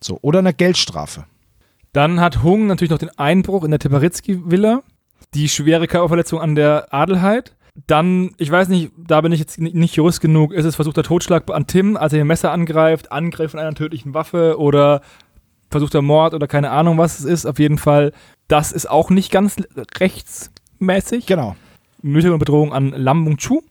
So, 0.02 0.20
oder 0.22 0.40
einer 0.40 0.54
Geldstrafe. 0.54 1.26
Dann 1.94 2.20
hat 2.20 2.44
Hung 2.44 2.68
natürlich 2.68 2.92
noch 2.92 2.98
den 2.98 3.18
Einbruch 3.18 3.64
in 3.64 3.72
der 3.72 3.80
Teparitzky-Villa, 3.80 4.84
die 5.34 5.50
schwere 5.50 5.88
Körperverletzung 5.88 6.40
an 6.40 6.56
der 6.56 6.94
Adelheid, 6.94 7.56
Dann, 7.88 8.36
ich 8.38 8.52
weiß 8.52 8.68
nicht, 8.68 8.92
da 8.98 9.22
bin 9.22 9.32
ich 9.32 9.40
jetzt 9.40 9.60
nicht 9.60 9.96
Jurist 9.96 10.22
genug, 10.22 10.54
ist 10.54 10.66
es 10.66 10.76
versuchter 10.76 11.02
Totschlag 11.02 11.50
an 11.50 11.66
Tim, 11.66 11.98
als 11.98 12.14
er 12.14 12.20
ihr 12.20 12.26
Messer 12.26 12.52
angreift, 12.52 13.12
Angriff 13.12 13.52
von 13.52 13.60
einer 13.60 13.74
tödlichen 13.74 14.14
Waffe 14.14 14.60
oder 14.60 15.02
versuchter 15.72 16.04
Mord 16.04 16.36
oder 16.36 16.48
keine 16.48 16.70
Ahnung, 16.70 17.00
was 17.00 17.20
es 17.20 17.26
ist. 17.26 17.48
Auf 17.48 17.58
jeden 17.58 17.80
Fall, 17.80 18.14
das 18.48 18.72
ist 18.72 18.88
auch 18.88 19.10
nicht 19.10 19.32
ganz 19.32 19.56
rechtsmäßig. 20.00 21.26
Genau. 21.26 21.56
Und 22.04 22.40
Bedrohung 22.40 22.74
an 22.74 22.90
Lam 22.90 23.22
Mung 23.22 23.38
Chu. 23.38 23.62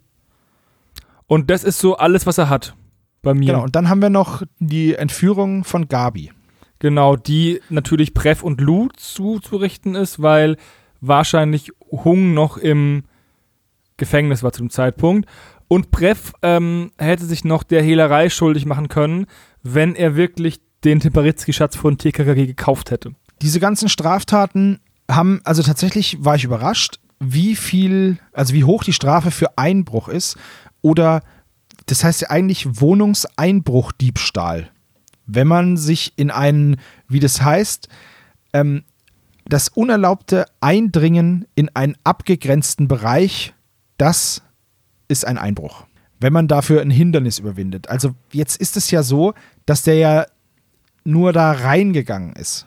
Und 1.28 1.48
das 1.48 1.62
ist 1.62 1.78
so 1.78 1.96
alles, 1.96 2.26
was 2.26 2.38
er 2.38 2.48
hat 2.48 2.74
bei 3.22 3.34
mir. 3.34 3.52
Genau, 3.52 3.62
und 3.62 3.76
dann 3.76 3.88
haben 3.88 4.02
wir 4.02 4.10
noch 4.10 4.42
die 4.58 4.94
Entführung 4.94 5.62
von 5.62 5.86
Gabi. 5.86 6.32
Genau, 6.80 7.14
die 7.14 7.60
natürlich 7.68 8.14
Prev 8.14 8.42
und 8.42 8.60
Lu 8.60 8.88
zuzurichten 8.96 9.94
ist, 9.94 10.20
weil 10.20 10.56
wahrscheinlich 11.02 11.70
Hung 11.90 12.32
noch 12.32 12.56
im 12.56 13.02
Gefängnis 13.98 14.42
war 14.42 14.52
zu 14.52 14.62
dem 14.62 14.70
Zeitpunkt. 14.70 15.28
Und 15.68 15.90
Prev 15.90 16.32
ähm, 16.42 16.92
hätte 16.98 17.26
sich 17.26 17.44
noch 17.44 17.62
der 17.62 17.82
Hehlerei 17.82 18.30
schuldig 18.30 18.64
machen 18.64 18.88
können, 18.88 19.26
wenn 19.62 19.94
er 19.94 20.16
wirklich 20.16 20.60
den 20.84 21.00
Temparitzki-Schatz 21.00 21.76
von 21.76 21.98
TKKG 21.98 22.46
gekauft 22.46 22.90
hätte. 22.90 23.12
Diese 23.40 23.60
ganzen 23.60 23.88
Straftaten 23.88 24.80
haben, 25.10 25.40
also 25.44 25.62
tatsächlich 25.62 26.24
war 26.24 26.36
ich 26.36 26.44
überrascht, 26.44 26.98
wie 27.20 27.56
viel, 27.56 28.18
also 28.32 28.54
wie 28.54 28.64
hoch 28.64 28.84
die 28.84 28.92
Strafe 28.92 29.30
für 29.30 29.56
Einbruch 29.56 30.08
ist 30.08 30.36
oder 30.80 31.22
das 31.86 32.04
heißt 32.04 32.22
ja 32.22 32.30
eigentlich 32.30 32.80
Wohnungseinbruchdiebstahl. 32.80 34.70
Wenn 35.26 35.46
man 35.46 35.76
sich 35.76 36.12
in 36.16 36.30
einen, 36.30 36.76
wie 37.08 37.20
das 37.20 37.42
heißt, 37.42 37.88
ähm, 38.52 38.84
das 39.52 39.68
unerlaubte 39.68 40.46
Eindringen 40.62 41.46
in 41.54 41.68
einen 41.76 41.94
abgegrenzten 42.04 42.88
Bereich, 42.88 43.52
das 43.98 44.42
ist 45.08 45.26
ein 45.26 45.36
Einbruch. 45.36 45.84
Wenn 46.20 46.32
man 46.32 46.48
dafür 46.48 46.80
ein 46.80 46.88
Hindernis 46.88 47.38
überwindet. 47.38 47.90
Also 47.90 48.14
jetzt 48.32 48.58
ist 48.58 48.78
es 48.78 48.90
ja 48.90 49.02
so, 49.02 49.34
dass 49.66 49.82
der 49.82 49.96
ja 49.96 50.26
nur 51.04 51.34
da 51.34 51.52
reingegangen 51.52 52.34
ist 52.34 52.66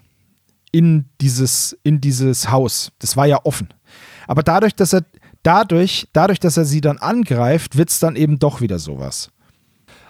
in 0.71 1.05
dieses, 1.21 1.75
in 1.81 2.01
dieses 2.01 2.51
Haus. 2.51 2.91
Das 2.99 3.17
war 3.17 3.25
ja 3.25 3.39
offen. 3.45 3.69
Aber 4.27 4.43
dadurch, 4.43 4.75
dass 4.75 4.93
er 4.93 5.05
dadurch, 5.41 6.07
dadurch, 6.13 6.39
dass 6.39 6.55
er 6.55 6.65
sie 6.65 6.81
dann 6.81 6.99
angreift, 6.99 7.77
wird 7.77 7.89
es 7.89 7.97
dann 7.97 8.15
eben 8.15 8.38
doch 8.38 8.61
wieder 8.61 8.77
sowas. 8.77 9.31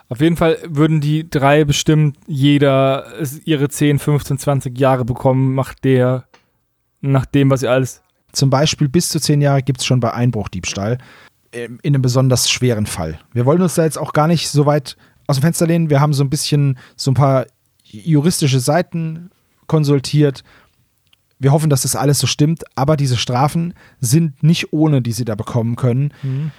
Auf 0.10 0.20
jeden 0.20 0.36
Fall 0.36 0.58
würden 0.68 1.00
die 1.00 1.30
drei 1.30 1.64
bestimmt 1.64 2.18
jeder 2.28 3.08
ihre 3.46 3.70
10, 3.70 3.98
15, 3.98 4.40
20 4.40 4.78
Jahre 4.78 5.06
bekommen, 5.06 5.56
macht 5.56 5.86
der 5.86 6.26
nach 7.12 7.26
dem, 7.26 7.50
was 7.50 7.62
sie 7.62 7.68
alles. 7.68 8.02
Zum 8.32 8.50
Beispiel 8.50 8.90
bis 8.90 9.10
zu 9.10 9.20
10 9.20 9.42
Jahre 9.42 9.64
gibt 9.64 9.80
es 9.80 9.86
schon 9.86 10.00
bei 10.00 10.14
Einbruchdiebstahl 10.14 10.98
ähm, 11.52 11.80
in 11.84 11.96
einem 11.96 12.02
besonders 12.02 12.50
schweren 12.50 12.86
Fall. 12.86 13.20
Wir 13.34 13.46
wollen 13.46 13.62
uns 13.62 13.76
da 13.76 13.84
jetzt 13.84 13.98
auch 13.98 14.14
gar 14.14 14.28
nicht 14.28 14.50
so 14.50 14.66
weit 14.66 14.98
aus 15.28 15.38
dem 15.38 15.42
Fenster 15.42 15.68
lehnen. 15.68 15.90
Wir 15.90 16.02
haben 16.02 16.14
so 16.14 16.24
ein 16.24 16.30
bisschen 16.30 16.78
so 16.96 17.12
ein 17.12 17.16
paar 17.16 17.46
juristische 17.84 18.60
Seiten 18.60 19.32
konsultiert 19.68 20.44
wir 21.40 21.52
hoffen, 21.52 21.70
dass 21.70 21.82
das 21.82 21.96
alles 21.96 22.20
so 22.20 22.28
stimmt, 22.28 22.64
aber 22.76 22.96
diese 22.98 23.18
Strafen 23.18 23.74
sind 24.00 24.42
nicht 24.42 24.72
ohne, 24.72 25.02
die 25.02 25.12
sie 25.12 25.26
da 25.26 25.36
bekommen 25.36 25.76
können. 25.76 26.14
Mhm. 26.24 26.52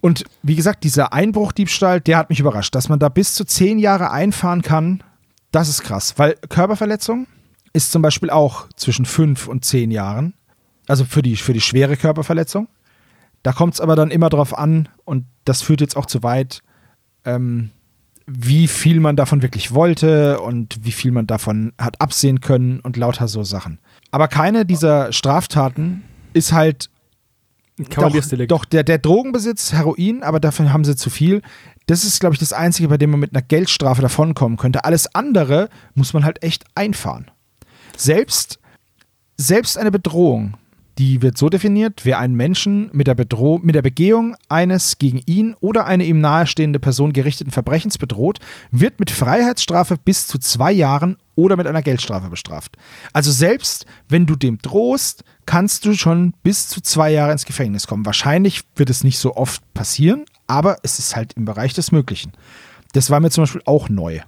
Und 0.00 0.24
wie 0.42 0.56
gesagt, 0.56 0.84
dieser 0.84 1.12
Einbruchdiebstahl, 1.12 2.00
der 2.00 2.18
hat 2.18 2.28
mich 2.28 2.40
überrascht, 2.40 2.74
dass 2.74 2.88
man 2.88 2.98
da 2.98 3.08
bis 3.08 3.34
zu 3.34 3.44
zehn 3.44 3.78
Jahre 3.78 4.10
einfahren 4.10 4.62
kann. 4.62 5.02
Das 5.50 5.68
ist 5.68 5.82
krass, 5.82 6.14
weil 6.18 6.34
Körperverletzung 6.48 7.26
ist 7.72 7.92
zum 7.92 8.02
Beispiel 8.02 8.30
auch 8.30 8.68
zwischen 8.76 9.04
fünf 9.04 9.48
und 9.48 9.64
zehn 9.64 9.90
Jahren. 9.90 10.34
Also 10.88 11.04
für 11.04 11.22
die, 11.22 11.36
für 11.36 11.52
die 11.52 11.60
schwere 11.60 11.96
Körperverletzung. 11.96 12.68
Da 13.42 13.52
kommt 13.52 13.74
es 13.74 13.80
aber 13.80 13.96
dann 13.96 14.10
immer 14.10 14.28
drauf 14.28 14.56
an, 14.56 14.88
und 15.04 15.26
das 15.44 15.62
führt 15.62 15.80
jetzt 15.80 15.96
auch 15.96 16.06
zu 16.06 16.22
weit, 16.22 16.62
ähm, 17.24 17.70
wie 18.26 18.68
viel 18.68 19.00
man 19.00 19.16
davon 19.16 19.42
wirklich 19.42 19.74
wollte 19.74 20.40
und 20.40 20.78
wie 20.82 20.92
viel 20.92 21.10
man 21.10 21.26
davon 21.26 21.72
hat 21.78 22.00
absehen 22.00 22.40
können 22.40 22.80
und 22.80 22.96
lauter 22.96 23.26
so 23.28 23.42
Sachen. 23.42 23.78
Aber 24.10 24.28
keine 24.28 24.64
dieser 24.64 25.12
Straftaten 25.12 26.04
ist 26.32 26.52
halt 26.52 26.88
doch, 27.88 28.12
doch 28.48 28.64
der, 28.64 28.84
der 28.84 28.98
Drogenbesitz, 28.98 29.72
Heroin, 29.72 30.22
aber 30.22 30.40
davon 30.40 30.72
haben 30.72 30.84
sie 30.84 30.94
zu 30.94 31.10
viel. 31.10 31.42
Das 31.86 32.04
ist, 32.04 32.20
glaube 32.20 32.34
ich, 32.34 32.38
das 32.38 32.52
Einzige, 32.52 32.88
bei 32.88 32.98
dem 32.98 33.10
man 33.10 33.20
mit 33.20 33.34
einer 33.34 33.42
Geldstrafe 33.42 34.02
davonkommen 34.02 34.56
könnte. 34.56 34.84
Alles 34.84 35.12
andere 35.14 35.68
muss 35.94 36.12
man 36.12 36.24
halt 36.24 36.42
echt 36.42 36.64
einfahren. 36.74 37.30
Selbst, 37.96 38.58
selbst 39.36 39.78
eine 39.78 39.90
Bedrohung 39.90 40.56
die 40.98 41.22
wird 41.22 41.38
so 41.38 41.48
definiert, 41.48 42.04
wer 42.04 42.18
einen 42.18 42.34
Menschen 42.34 42.90
mit 42.92 43.06
der, 43.06 43.14
Bedroh 43.14 43.58
mit 43.58 43.74
der 43.74 43.82
Begehung 43.82 44.36
eines 44.48 44.98
gegen 44.98 45.22
ihn 45.26 45.56
oder 45.60 45.86
eine 45.86 46.04
ihm 46.04 46.20
nahestehende 46.20 46.78
Person 46.78 47.12
gerichteten 47.12 47.50
Verbrechens 47.50 47.96
bedroht, 47.96 48.40
wird 48.70 49.00
mit 49.00 49.10
Freiheitsstrafe 49.10 49.96
bis 49.96 50.26
zu 50.26 50.38
zwei 50.38 50.70
Jahren 50.70 51.16
oder 51.34 51.56
mit 51.56 51.66
einer 51.66 51.82
Geldstrafe 51.82 52.28
bestraft. 52.28 52.76
Also 53.12 53.32
selbst 53.32 53.86
wenn 54.08 54.26
du 54.26 54.36
dem 54.36 54.58
drohst, 54.58 55.24
kannst 55.46 55.86
du 55.86 55.94
schon 55.94 56.34
bis 56.42 56.68
zu 56.68 56.82
zwei 56.82 57.10
Jahre 57.10 57.32
ins 57.32 57.46
Gefängnis 57.46 57.86
kommen. 57.86 58.04
Wahrscheinlich 58.04 58.60
wird 58.76 58.90
es 58.90 59.02
nicht 59.02 59.18
so 59.18 59.34
oft 59.34 59.62
passieren, 59.72 60.26
aber 60.46 60.76
es 60.82 60.98
ist 60.98 61.16
halt 61.16 61.32
im 61.34 61.46
Bereich 61.46 61.72
des 61.72 61.90
Möglichen. 61.90 62.32
Das 62.92 63.08
war 63.08 63.20
mir 63.20 63.30
zum 63.30 63.42
Beispiel 63.42 63.62
auch 63.64 63.88
neu. 63.88 64.20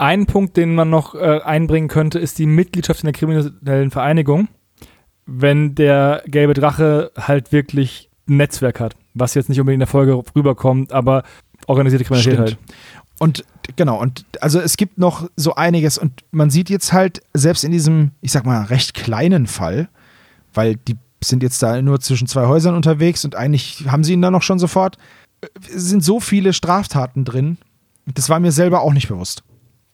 Ein 0.00 0.26
Punkt, 0.26 0.56
den 0.56 0.74
man 0.74 0.88
noch 0.88 1.14
äh, 1.14 1.40
einbringen 1.44 1.88
könnte, 1.88 2.18
ist 2.18 2.38
die 2.38 2.46
Mitgliedschaft 2.46 3.02
in 3.02 3.06
der 3.06 3.12
kriminellen 3.12 3.90
Vereinigung 3.90 4.48
wenn 5.32 5.74
der 5.76 6.22
gelbe 6.26 6.54
Drache 6.54 7.12
halt 7.16 7.52
wirklich 7.52 8.10
ein 8.28 8.38
Netzwerk 8.38 8.80
hat, 8.80 8.96
was 9.14 9.34
jetzt 9.34 9.48
nicht 9.48 9.60
unbedingt 9.60 9.76
in 9.76 9.80
der 9.80 9.86
Folge 9.86 10.20
rüberkommt, 10.34 10.92
aber 10.92 11.22
organisierte 11.66 12.04
Kriminalität 12.04 12.38
halt. 12.38 12.58
Und 13.20 13.44
genau, 13.76 14.00
und 14.00 14.24
also 14.40 14.58
es 14.58 14.76
gibt 14.76 14.98
noch 14.98 15.28
so 15.36 15.54
einiges 15.54 15.98
und 15.98 16.24
man 16.32 16.50
sieht 16.50 16.68
jetzt 16.68 16.92
halt, 16.92 17.22
selbst 17.32 17.64
in 17.64 17.70
diesem, 17.70 18.10
ich 18.20 18.32
sag 18.32 18.44
mal, 18.44 18.64
recht 18.64 18.94
kleinen 18.94 19.46
Fall, 19.46 19.88
weil 20.52 20.76
die 20.76 20.96
sind 21.22 21.42
jetzt 21.42 21.62
da 21.62 21.80
nur 21.80 22.00
zwischen 22.00 22.26
zwei 22.26 22.46
Häusern 22.46 22.74
unterwegs 22.74 23.24
und 23.24 23.36
eigentlich 23.36 23.84
haben 23.88 24.02
sie 24.02 24.14
ihn 24.14 24.22
dann 24.22 24.32
noch 24.32 24.42
schon 24.42 24.58
sofort, 24.58 24.96
sind 25.68 26.02
so 26.02 26.18
viele 26.18 26.52
Straftaten 26.52 27.24
drin. 27.24 27.58
Das 28.06 28.30
war 28.30 28.40
mir 28.40 28.52
selber 28.52 28.80
auch 28.80 28.92
nicht 28.92 29.08
bewusst. 29.08 29.44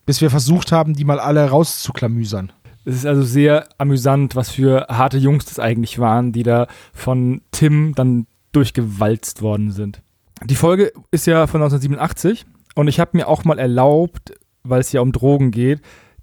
Bis 0.07 0.21
wir 0.21 0.31
versucht 0.31 0.71
haben, 0.71 0.93
die 0.93 1.03
mal 1.03 1.19
alle 1.19 1.49
rauszuklamüsern. 1.49 2.53
Es 2.85 2.95
ist 2.95 3.05
also 3.05 3.23
sehr 3.23 3.67
amüsant, 3.77 4.37
was 4.37 4.49
für 4.49 4.87
harte 4.89 5.17
Jungs 5.17 5.43
das 5.45 5.59
eigentlich 5.59 5.99
waren, 5.99 6.31
die 6.31 6.43
da 6.43 6.67
von 6.93 7.41
Tim 7.51 7.93
dann 7.93 8.25
durchgewalzt 8.53 9.41
worden 9.41 9.71
sind. 9.71 10.01
Die 10.45 10.55
Folge 10.55 10.93
ist 11.11 11.27
ja 11.27 11.45
von 11.47 11.61
1987 11.61 12.45
und 12.75 12.87
ich 12.87 13.01
habe 13.01 13.17
mir 13.17 13.27
auch 13.27 13.43
mal 13.43 13.59
erlaubt, 13.59 14.31
weil 14.63 14.79
es 14.79 14.93
ja 14.93 15.01
um 15.01 15.11
Drogen 15.11 15.51
geht, 15.51 15.81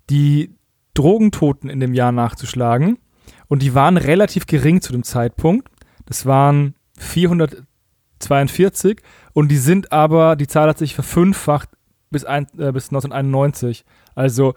die 0.08 0.54
Drogentoten 0.94 1.68
in 1.68 1.80
dem 1.80 1.92
Jahr 1.92 2.12
nachzuschlagen. 2.12 2.96
Und 3.48 3.60
die 3.60 3.74
waren 3.74 3.98
relativ 3.98 4.46
gering 4.46 4.80
zu 4.80 4.92
dem 4.92 5.02
Zeitpunkt. 5.02 5.68
Das 6.06 6.24
waren 6.24 6.74
442 6.96 9.02
und 9.34 9.50
die 9.50 9.58
sind 9.58 9.92
aber, 9.92 10.36
die 10.36 10.46
Zahl 10.46 10.70
hat 10.70 10.78
sich 10.78 10.94
verfünffacht 10.94 11.68
bis, 12.14 12.24
ein, 12.24 12.46
äh, 12.58 12.72
bis 12.72 12.88
1991. 12.88 13.84
Also 14.14 14.54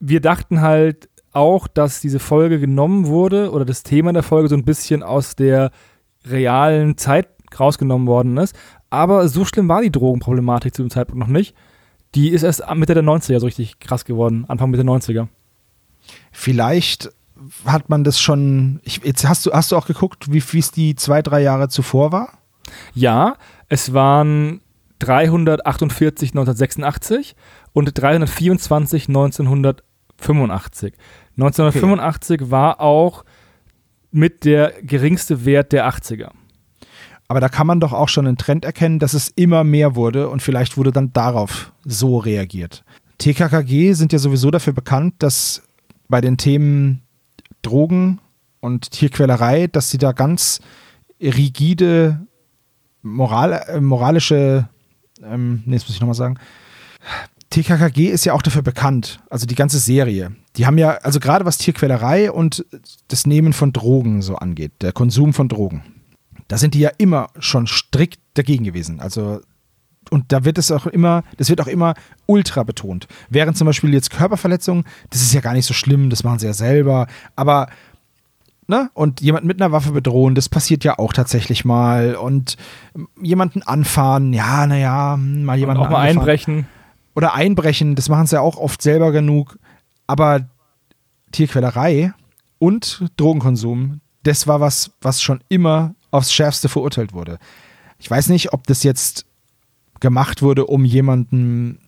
wir 0.00 0.20
dachten 0.20 0.62
halt, 0.62 1.08
auch, 1.36 1.68
dass 1.68 2.00
diese 2.00 2.18
Folge 2.18 2.58
genommen 2.58 3.06
wurde 3.06 3.52
oder 3.52 3.66
das 3.66 3.82
Thema 3.82 4.12
der 4.14 4.22
Folge 4.22 4.48
so 4.48 4.56
ein 4.56 4.64
bisschen 4.64 5.02
aus 5.02 5.36
der 5.36 5.70
realen 6.24 6.96
Zeit 6.96 7.28
rausgenommen 7.60 8.08
worden 8.08 8.38
ist. 8.38 8.56
Aber 8.88 9.28
so 9.28 9.44
schlimm 9.44 9.68
war 9.68 9.82
die 9.82 9.92
Drogenproblematik 9.92 10.74
zu 10.74 10.82
dem 10.82 10.90
Zeitpunkt 10.90 11.20
noch 11.20 11.32
nicht. 11.32 11.54
Die 12.14 12.30
ist 12.30 12.42
erst 12.42 12.64
Mitte 12.74 12.94
der 12.94 13.04
90er 13.04 13.38
so 13.38 13.46
richtig 13.46 13.78
krass 13.80 14.06
geworden, 14.06 14.46
Anfang 14.48 14.70
Mitte 14.70 14.82
der 14.82 14.92
90er. 14.92 15.28
Vielleicht 16.32 17.10
hat 17.66 17.90
man 17.90 18.02
das 18.02 18.18
schon. 18.18 18.80
Ich, 18.82 19.02
jetzt 19.04 19.28
hast 19.28 19.44
du, 19.44 19.52
hast 19.52 19.70
du 19.70 19.76
auch 19.76 19.86
geguckt, 19.86 20.32
wie 20.32 20.58
es 20.58 20.70
die 20.70 20.94
zwei, 20.94 21.20
drei 21.20 21.42
Jahre 21.42 21.68
zuvor 21.68 22.12
war? 22.12 22.38
Ja, 22.94 23.36
es 23.68 23.92
waren 23.92 24.62
348 24.98 26.30
1986 26.30 27.36
und 27.72 27.98
324 27.98 29.08
1985. 29.08 30.94
1985 31.36 32.40
okay. 32.40 32.50
war 32.50 32.80
auch 32.80 33.24
mit 34.10 34.44
der 34.44 34.72
geringste 34.82 35.44
Wert 35.44 35.72
der 35.72 35.88
80er. 35.88 36.30
Aber 37.28 37.40
da 37.40 37.48
kann 37.48 37.66
man 37.66 37.80
doch 37.80 37.92
auch 37.92 38.08
schon 38.08 38.26
einen 38.26 38.38
Trend 38.38 38.64
erkennen, 38.64 38.98
dass 38.98 39.14
es 39.14 39.28
immer 39.28 39.64
mehr 39.64 39.96
wurde 39.96 40.28
und 40.28 40.42
vielleicht 40.42 40.76
wurde 40.76 40.92
dann 40.92 41.12
darauf 41.12 41.72
so 41.84 42.18
reagiert. 42.18 42.84
TKKG 43.18 43.94
sind 43.94 44.12
ja 44.12 44.18
sowieso 44.18 44.50
dafür 44.50 44.72
bekannt, 44.72 45.14
dass 45.18 45.62
bei 46.08 46.20
den 46.20 46.36
Themen 46.36 47.02
Drogen 47.62 48.20
und 48.60 48.90
Tierquälerei, 48.90 49.66
dass 49.66 49.90
sie 49.90 49.98
da 49.98 50.12
ganz 50.12 50.60
rigide 51.20 52.26
moral, 53.02 53.64
äh, 53.68 53.80
moralische, 53.80 54.68
ähm, 55.22 55.62
nee, 55.66 55.76
das 55.76 55.84
muss 55.84 55.94
ich 55.94 56.00
nochmal 56.00 56.14
sagen, 56.14 56.38
TKKG 57.50 58.08
ist 58.08 58.24
ja 58.24 58.32
auch 58.32 58.42
dafür 58.42 58.62
bekannt, 58.62 59.20
also 59.30 59.46
die 59.46 59.54
ganze 59.54 59.78
Serie. 59.78 60.34
Die 60.56 60.66
haben 60.66 60.78
ja, 60.78 60.90
also 61.02 61.20
gerade 61.20 61.44
was 61.44 61.58
Tierquälerei 61.58 62.30
und 62.30 62.66
das 63.08 63.26
Nehmen 63.26 63.52
von 63.52 63.72
Drogen 63.72 64.22
so 64.22 64.36
angeht, 64.36 64.72
der 64.80 64.92
Konsum 64.92 65.32
von 65.32 65.48
Drogen. 65.48 65.82
da 66.48 66.58
sind 66.58 66.74
die 66.74 66.80
ja 66.80 66.90
immer 66.98 67.28
schon 67.38 67.66
strikt 67.66 68.20
dagegen 68.34 68.64
gewesen. 68.64 69.00
Also 69.00 69.40
und 70.10 70.30
da 70.32 70.44
wird 70.44 70.58
es 70.58 70.70
auch 70.70 70.86
immer, 70.86 71.24
das 71.36 71.48
wird 71.48 71.60
auch 71.60 71.66
immer 71.66 71.94
ultra 72.26 72.62
betont. 72.62 73.08
Während 73.28 73.56
zum 73.56 73.66
Beispiel 73.66 73.92
jetzt 73.92 74.10
Körperverletzungen, 74.10 74.84
das 75.10 75.22
ist 75.22 75.34
ja 75.34 75.40
gar 75.40 75.54
nicht 75.54 75.66
so 75.66 75.74
schlimm, 75.74 76.10
das 76.10 76.24
machen 76.24 76.38
sie 76.38 76.46
ja 76.46 76.52
selber, 76.52 77.06
aber 77.34 77.68
Ne? 78.68 78.90
Und 78.94 79.20
jemanden 79.20 79.46
mit 79.46 79.60
einer 79.60 79.70
Waffe 79.70 79.92
bedrohen, 79.92 80.34
das 80.34 80.48
passiert 80.48 80.82
ja 80.82 80.98
auch 80.98 81.12
tatsächlich 81.12 81.64
mal. 81.64 82.16
Und 82.16 82.56
jemanden 83.20 83.62
anfahren, 83.62 84.32
ja, 84.32 84.66
naja, 84.66 85.16
mal 85.16 85.56
jemanden 85.56 85.82
Und 85.82 85.86
auch 85.86 85.90
mal 85.90 85.98
angefahren. 85.98 86.18
einbrechen. 86.18 86.66
Oder 87.14 87.34
einbrechen, 87.34 87.94
das 87.94 88.08
machen 88.08 88.26
sie 88.26 88.34
ja 88.36 88.40
auch 88.42 88.56
oft 88.56 88.82
selber 88.82 89.12
genug. 89.12 89.58
Aber 90.06 90.48
Tierquälerei 91.32 92.12
und 92.58 93.04
Drogenkonsum, 93.16 94.00
das 94.22 94.46
war 94.46 94.60
was, 94.60 94.90
was 95.00 95.22
schon 95.22 95.40
immer 95.48 95.94
aufs 96.10 96.32
Schärfste 96.32 96.68
verurteilt 96.68 97.12
wurde. 97.12 97.38
Ich 97.98 98.10
weiß 98.10 98.28
nicht, 98.28 98.52
ob 98.52 98.66
das 98.66 98.82
jetzt 98.82 99.26
gemacht 100.00 100.42
wurde, 100.42 100.66
um 100.66 100.84
jemanden 100.84 101.78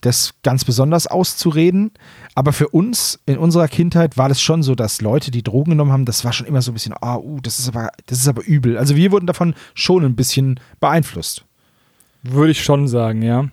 das 0.00 0.34
ganz 0.42 0.64
besonders 0.64 1.06
auszureden. 1.06 1.90
Aber 2.34 2.52
für 2.52 2.68
uns 2.68 3.18
in 3.26 3.38
unserer 3.38 3.68
Kindheit 3.68 4.16
war 4.16 4.28
das 4.28 4.40
schon 4.40 4.62
so, 4.62 4.74
dass 4.74 5.00
Leute, 5.00 5.30
die 5.30 5.42
Drogen 5.42 5.72
genommen 5.72 5.92
haben, 5.92 6.04
das 6.04 6.24
war 6.24 6.32
schon 6.32 6.46
immer 6.46 6.62
so 6.62 6.70
ein 6.70 6.74
bisschen, 6.74 6.94
ah, 7.00 7.16
uh, 7.16 7.40
das 7.40 7.58
ist 7.58 7.68
aber, 7.68 7.90
das 8.06 8.18
ist 8.18 8.28
aber 8.28 8.44
übel. 8.44 8.78
Also 8.78 8.96
wir 8.96 9.10
wurden 9.10 9.26
davon 9.26 9.54
schon 9.74 10.04
ein 10.04 10.16
bisschen 10.16 10.60
beeinflusst. 10.80 11.44
Würde 12.22 12.52
ich 12.52 12.62
schon 12.62 12.88
sagen, 12.88 13.22
ja. 13.22 13.48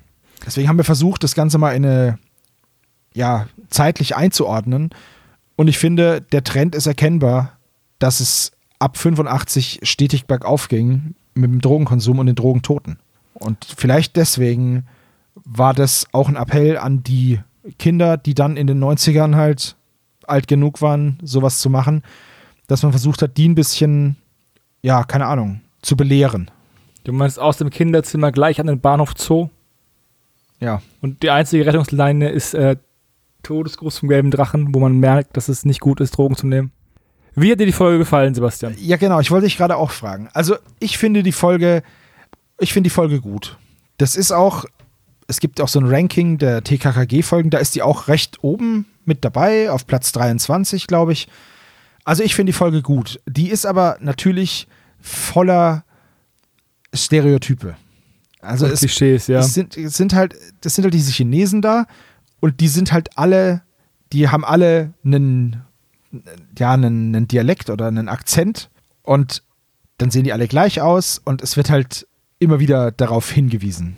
Deswegen 0.46 0.68
haben 0.68 0.78
wir 0.78 0.84
versucht, 0.84 1.24
das 1.24 1.36
Ganze 1.36 1.58
mal 1.58 1.72
in 1.72 1.86
eine, 1.86 2.20
ja, 3.14 3.48
zeitlich 3.70 4.16
einzuordnen. 4.16 4.90
Und 5.56 5.68
ich 5.68 5.78
finde, 5.78 6.22
der 6.22 6.44
Trend 6.44 6.76
ist 6.76 6.86
erkennbar, 6.86 7.54
dass 8.00 8.20
es 8.20 8.52
ab 8.78 8.98
85 8.98 9.80
stetig 9.84 10.26
bergauf 10.26 10.68
ging 10.68 11.16
mit 11.34 11.50
dem 11.50 11.62
Drogenkonsum 11.62 12.20
und 12.20 12.28
den 12.28 12.36
Drogentoten. 12.36 13.00
Und 13.34 13.66
vielleicht 13.78 14.16
deswegen 14.16 14.86
war 15.36 15.74
das 15.74 16.08
auch 16.12 16.30
ein 16.30 16.36
Appell 16.36 16.78
an 16.78 17.04
die 17.04 17.40
Kinder, 17.80 18.18
die 18.18 18.34
dann 18.34 18.58
in 18.58 18.68
den 18.68 18.84
90ern 18.84 19.36
halt 19.36 19.76
alt 20.28 20.48
genug 20.48 20.82
waren, 20.82 21.20
sowas 21.22 21.60
zu 21.60 21.70
machen, 21.70 22.02
dass 22.68 22.82
man 22.84 22.92
versucht 22.92 23.22
hat, 23.22 23.38
die 23.38 23.48
ein 23.48 23.56
bisschen, 23.56 24.16
ja, 24.82 25.04
keine 25.04 25.26
Ahnung, 25.28 25.62
zu 25.82 25.96
belehren. 25.96 26.50
Du 27.04 27.14
meinst 27.14 27.40
aus 27.40 27.58
dem 27.58 27.70
Kinderzimmer 27.70 28.32
gleich 28.32 28.60
an 28.60 28.68
den 28.68 28.80
Bahnhof 28.80 29.14
Zoo 29.16 29.50
Ja. 30.60 30.82
und 31.02 31.22
die 31.22 31.30
einzige 31.30 31.66
Rettungsleine 31.66 32.30
ist 32.30 32.54
äh, 32.56 32.78
Todesgruß 33.44 34.00
vom 34.00 34.10
gelben 34.10 34.32
Drachen, 34.32 34.74
wo 34.74 34.80
man 34.80 34.98
merkt, 35.00 35.38
dass 35.38 35.48
es 35.50 35.66
nicht 35.66 35.80
gut 35.80 36.00
ist, 36.02 36.18
Drogen 36.18 36.36
zu 36.36 36.48
nehmen. 36.48 36.72
Wie 37.36 37.52
hat 37.52 37.60
dir 37.60 37.66
die 37.68 37.72
Folge 37.72 38.00
gefallen, 38.00 38.34
Sebastian? 38.34 38.76
Ja, 38.80 38.98
genau, 38.98 39.20
ich 39.20 39.30
wollte 39.30 39.46
dich 39.46 39.58
gerade 39.58 39.76
auch 39.76 39.92
fragen. 39.92 40.30
Also, 40.34 40.56
ich 40.80 40.98
finde 40.98 41.22
die 41.22 41.34
Folge, 41.34 41.84
ich 42.60 42.74
finde 42.74 42.88
die 42.88 42.94
Folge 42.94 43.20
gut. 43.22 43.58
Das 43.98 44.16
ist 44.16 44.32
auch, 44.32 44.66
es 45.28 45.40
gibt 45.40 45.60
auch 45.62 45.68
so 45.68 45.80
ein 45.80 45.88
Ranking 45.88 46.38
der 46.38 46.64
TKKG-Folgen, 46.64 47.50
da 47.50 47.58
ist 47.58 47.76
die 47.76 47.82
auch 47.82 48.08
recht 48.08 48.44
oben 48.44 48.86
mit 49.06 49.26
dabei, 49.26 49.72
auf 49.72 49.88
Platz 49.88 50.12
23, 50.12 50.88
glaube 50.88 51.14
ich. 51.14 51.28
Also, 52.04 52.24
ich 52.24 52.36
finde 52.36 52.52
die 52.52 52.58
Folge 52.58 52.82
gut. 52.82 53.20
Die 53.28 53.50
ist 53.50 53.66
aber 53.66 53.98
natürlich 54.00 54.68
voller 55.02 55.84
Stereotype. 56.94 57.76
Also, 58.42 58.68
es, 58.68 58.80
Klischees, 58.80 59.28
ja. 59.28 59.40
es, 59.40 59.54
sind, 59.54 59.76
es 59.76 59.96
sind 59.96 60.14
halt, 60.14 60.36
das 60.62 60.76
sind 60.76 60.84
halt 60.84 60.94
diese 60.94 61.12
Chinesen 61.12 61.62
da 61.62 61.88
und 62.40 62.60
die 62.60 62.68
sind 62.68 62.92
halt 62.92 63.18
alle, 63.18 63.64
die 64.14 64.30
haben 64.30 64.46
alle 64.46 64.94
einen, 65.04 65.64
ja, 66.58 66.74
einen, 66.74 67.16
einen 67.16 67.28
Dialekt 67.28 67.72
oder 67.72 67.88
einen 67.88 68.08
Akzent 68.08 68.70
und 69.02 69.42
dann 69.98 70.12
sehen 70.12 70.26
die 70.26 70.34
alle 70.34 70.48
gleich 70.48 70.82
aus 70.82 71.20
und 71.24 71.42
es 71.42 71.58
wird 71.58 71.72
halt 71.72 72.08
immer 72.38 72.60
wieder 72.60 72.92
darauf 72.92 73.32
hingewiesen. 73.32 73.98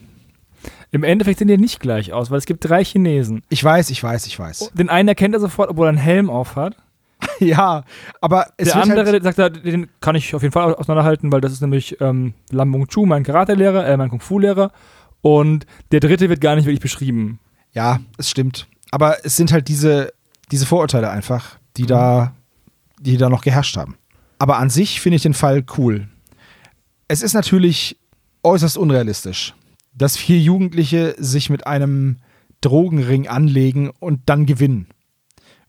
Im 0.92 1.04
Endeffekt 1.04 1.40
sehen 1.40 1.48
die 1.48 1.58
nicht 1.58 1.80
gleich 1.80 2.14
aus, 2.14 2.32
weil 2.32 2.38
es 2.38 2.46
gibt 2.46 2.68
drei 2.68 2.84
Chinesen. 2.84 3.44
Ich 3.50 3.64
weiß, 3.64 3.90
ich 3.90 4.02
weiß, 4.02 4.28
ich 4.28 4.38
weiß. 4.38 4.72
Den 4.74 4.90
einen 4.90 5.10
erkennt 5.10 5.34
er 5.36 5.40
sofort, 5.40 5.70
obwohl 5.70 5.88
er 5.88 5.90
einen 5.90 5.98
Helm 5.98 6.30
auf 6.30 6.56
hat. 6.56 6.76
Ja, 7.40 7.84
aber 8.22 8.48
es 8.58 8.70
der 8.70 8.76
wird 8.76 8.90
andere 8.90 9.12
halt, 9.12 9.24
sagt, 9.24 9.40
er, 9.40 9.50
den 9.50 9.88
kann 10.02 10.16
ich 10.16 10.34
auf 10.36 10.42
jeden 10.42 10.52
Fall 10.52 10.74
auseinanderhalten, 10.74 11.32
weil 11.32 11.42
das 11.42 11.52
ist 11.52 11.62
nämlich 11.62 12.00
ähm, 12.02 12.34
Lam 12.52 12.72
Bung 12.72 12.88
Chu, 12.88 13.06
mein 13.06 13.24
Karate-Lehrer, 13.24 13.88
äh, 13.88 13.98
mein 13.98 14.10
Kung-Fu-Lehrer. 14.10 14.72
Und 15.22 15.66
der 15.92 16.00
dritte 16.00 16.30
wird 16.30 16.42
gar 16.42 16.56
nicht 16.56 16.66
wirklich 16.66 16.80
beschrieben. 16.80 17.40
ja, 17.74 18.00
es 18.18 18.30
stimmt. 18.30 18.68
Aber 18.92 19.26
es 19.26 19.36
sind 19.36 19.52
halt 19.52 19.68
diese, 19.68 20.14
diese 20.52 20.66
Vorurteile 20.66 21.10
einfach, 21.10 21.58
die 21.76 21.86
da, 21.86 22.34
die 23.00 23.18
da 23.18 23.30
noch 23.30 23.42
geherrscht 23.42 23.78
haben. 23.78 23.98
Aber 24.40 24.58
an 24.58 24.70
sich 24.70 25.02
finde 25.02 25.18
ich 25.18 25.24
den 25.24 25.34
Fall 25.34 25.64
cool. 25.78 26.08
Es 27.08 27.22
ist 27.22 27.34
natürlich 27.34 27.98
äußerst 28.44 28.78
unrealistisch, 28.78 29.54
dass 29.98 30.18
vier 30.18 30.40
Jugendliche 30.40 31.16
sich 31.18 31.50
mit 31.50 31.66
einem 31.68 32.18
Drogenring 32.62 33.28
anlegen 33.28 33.92
und 34.00 34.22
dann 34.28 34.46
gewinnen. 34.46 34.88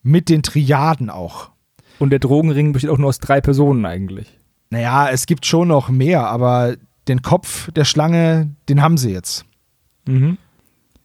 Mit 0.03 0.29
den 0.29 0.43
Triaden 0.43 1.11
auch. 1.11 1.51
Und 1.99 2.11
der 2.11 2.19
Drogenring 2.19 2.73
besteht 2.73 2.91
auch 2.91 2.99
nur 2.99 3.09
aus 3.09 3.19
drei 3.19 3.41
Personen 3.41 3.85
eigentlich. 3.85 4.39
Naja, 4.71 5.09
es 5.11 5.27
gibt 5.27 5.47
schon 5.47 5.69
noch 5.69 5.89
mehr, 5.89 6.27
aber 6.29 6.77
den 7.09 7.23
Kopf 7.23 7.71
der 7.73 7.85
Schlange, 7.85 8.51
den 8.69 8.83
haben 8.83 8.99
sie 8.99 9.11
jetzt. 9.11 9.45
Mhm. 10.07 10.37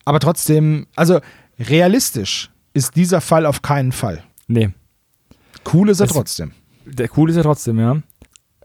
Aber 0.05 0.19
trotzdem, 0.19 0.87
also 0.95 1.19
realistisch 1.59 2.51
ist 2.73 2.95
dieser 2.95 3.21
Fall 3.21 3.45
auf 3.45 3.61
keinen 3.61 3.91
Fall. 3.91 4.23
Nee. 4.47 4.69
Cool 5.71 5.89
ist 5.89 5.99
er 6.01 6.07
Es- 6.07 6.13
trotzdem. 6.13 6.51
Der 6.85 7.09
cool 7.17 7.29
ist 7.29 7.37
ja 7.37 7.43
trotzdem, 7.43 7.79
ja. 7.79 8.01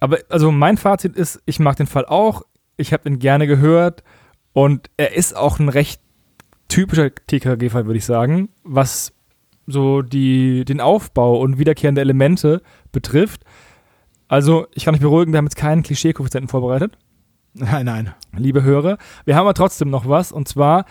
Aber 0.00 0.18
also 0.28 0.50
mein 0.50 0.76
Fazit 0.76 1.14
ist, 1.16 1.40
ich 1.46 1.60
mag 1.60 1.76
den 1.76 1.86
Fall 1.86 2.04
auch. 2.04 2.42
Ich 2.76 2.92
habe 2.92 3.08
ihn 3.08 3.18
gerne 3.20 3.46
gehört 3.46 4.02
und 4.58 4.90
er 4.96 5.14
ist 5.14 5.36
auch 5.36 5.60
ein 5.60 5.68
recht 5.68 6.00
typischer 6.66 7.14
TKG-Fall, 7.14 7.86
würde 7.86 7.98
ich 7.98 8.04
sagen, 8.04 8.48
was 8.64 9.12
so 9.68 10.02
die, 10.02 10.64
den 10.64 10.80
Aufbau 10.80 11.38
und 11.38 11.60
wiederkehrende 11.60 12.00
Elemente 12.00 12.60
betrifft. 12.90 13.44
Also, 14.26 14.66
ich 14.74 14.84
kann 14.84 14.96
euch 14.96 15.00
beruhigen, 15.00 15.32
wir 15.32 15.38
haben 15.38 15.46
jetzt 15.46 15.54
keinen 15.54 15.84
Klischee-Koeffizienten 15.84 16.48
vorbereitet, 16.48 16.98
Nein, 17.54 17.86
nein. 17.86 18.14
liebe 18.36 18.64
Hörer. 18.64 18.98
Wir 19.24 19.36
haben 19.36 19.42
aber 19.42 19.54
trotzdem 19.54 19.90
noch 19.90 20.08
was 20.08 20.32
und 20.32 20.48
zwar 20.48 20.86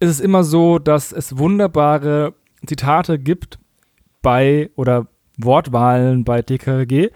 ist 0.00 0.08
es 0.08 0.20
immer 0.20 0.42
so, 0.42 0.78
dass 0.78 1.12
es 1.12 1.36
wunderbare 1.36 2.32
Zitate 2.64 3.18
gibt 3.18 3.58
bei 4.22 4.70
oder 4.76 5.08
Wortwahlen 5.36 6.24
bei 6.24 6.40
TKG. 6.40 7.10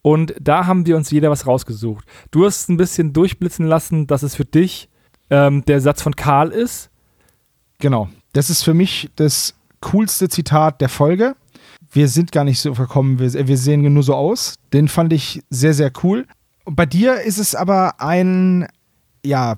Und 0.00 0.34
da 0.40 0.66
haben 0.66 0.86
wir 0.86 0.96
uns 0.96 1.10
jeder 1.10 1.28
was 1.28 1.46
rausgesucht. 1.46 2.06
Du 2.30 2.46
hast 2.46 2.70
ein 2.70 2.78
bisschen 2.78 3.12
durchblitzen 3.12 3.66
lassen, 3.66 4.06
dass 4.06 4.22
es 4.22 4.34
für 4.34 4.46
dich 4.46 4.88
ähm, 5.32 5.64
der 5.64 5.80
Satz 5.80 6.02
von 6.02 6.14
Karl 6.14 6.50
ist. 6.50 6.90
Genau. 7.78 8.08
Das 8.34 8.50
ist 8.50 8.62
für 8.62 8.74
mich 8.74 9.10
das 9.16 9.54
coolste 9.80 10.28
Zitat 10.28 10.80
der 10.80 10.90
Folge. 10.90 11.34
Wir 11.90 12.08
sind 12.08 12.32
gar 12.32 12.44
nicht 12.44 12.60
so 12.60 12.74
verkommen, 12.74 13.18
wir, 13.18 13.32
wir 13.48 13.56
sehen 13.56 13.92
nur 13.92 14.02
so 14.02 14.14
aus. 14.14 14.54
Den 14.72 14.88
fand 14.88 15.12
ich 15.12 15.42
sehr, 15.50 15.74
sehr 15.74 15.90
cool. 16.02 16.26
Und 16.64 16.76
bei 16.76 16.86
dir 16.86 17.22
ist 17.22 17.38
es 17.38 17.54
aber 17.54 18.00
ein, 18.00 18.68
ja, 19.24 19.56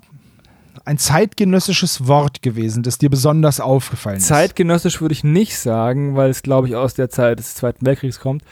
ein 0.85 0.97
zeitgenössisches 0.97 2.07
Wort 2.07 2.41
gewesen, 2.41 2.81
das 2.81 2.97
dir 2.97 3.09
besonders 3.09 3.59
aufgefallen 3.59 4.17
ist. 4.17 4.27
Zeitgenössisch 4.27 5.01
würde 5.01 5.13
ich 5.13 5.23
nicht 5.23 5.57
sagen, 5.57 6.15
weil 6.15 6.29
es, 6.29 6.41
glaube 6.41 6.67
ich, 6.67 6.75
aus 6.75 6.93
der 6.93 7.09
Zeit 7.09 7.39
des 7.39 7.55
Zweiten 7.55 7.85
Weltkriegs 7.85 8.19
kommt. 8.19 8.43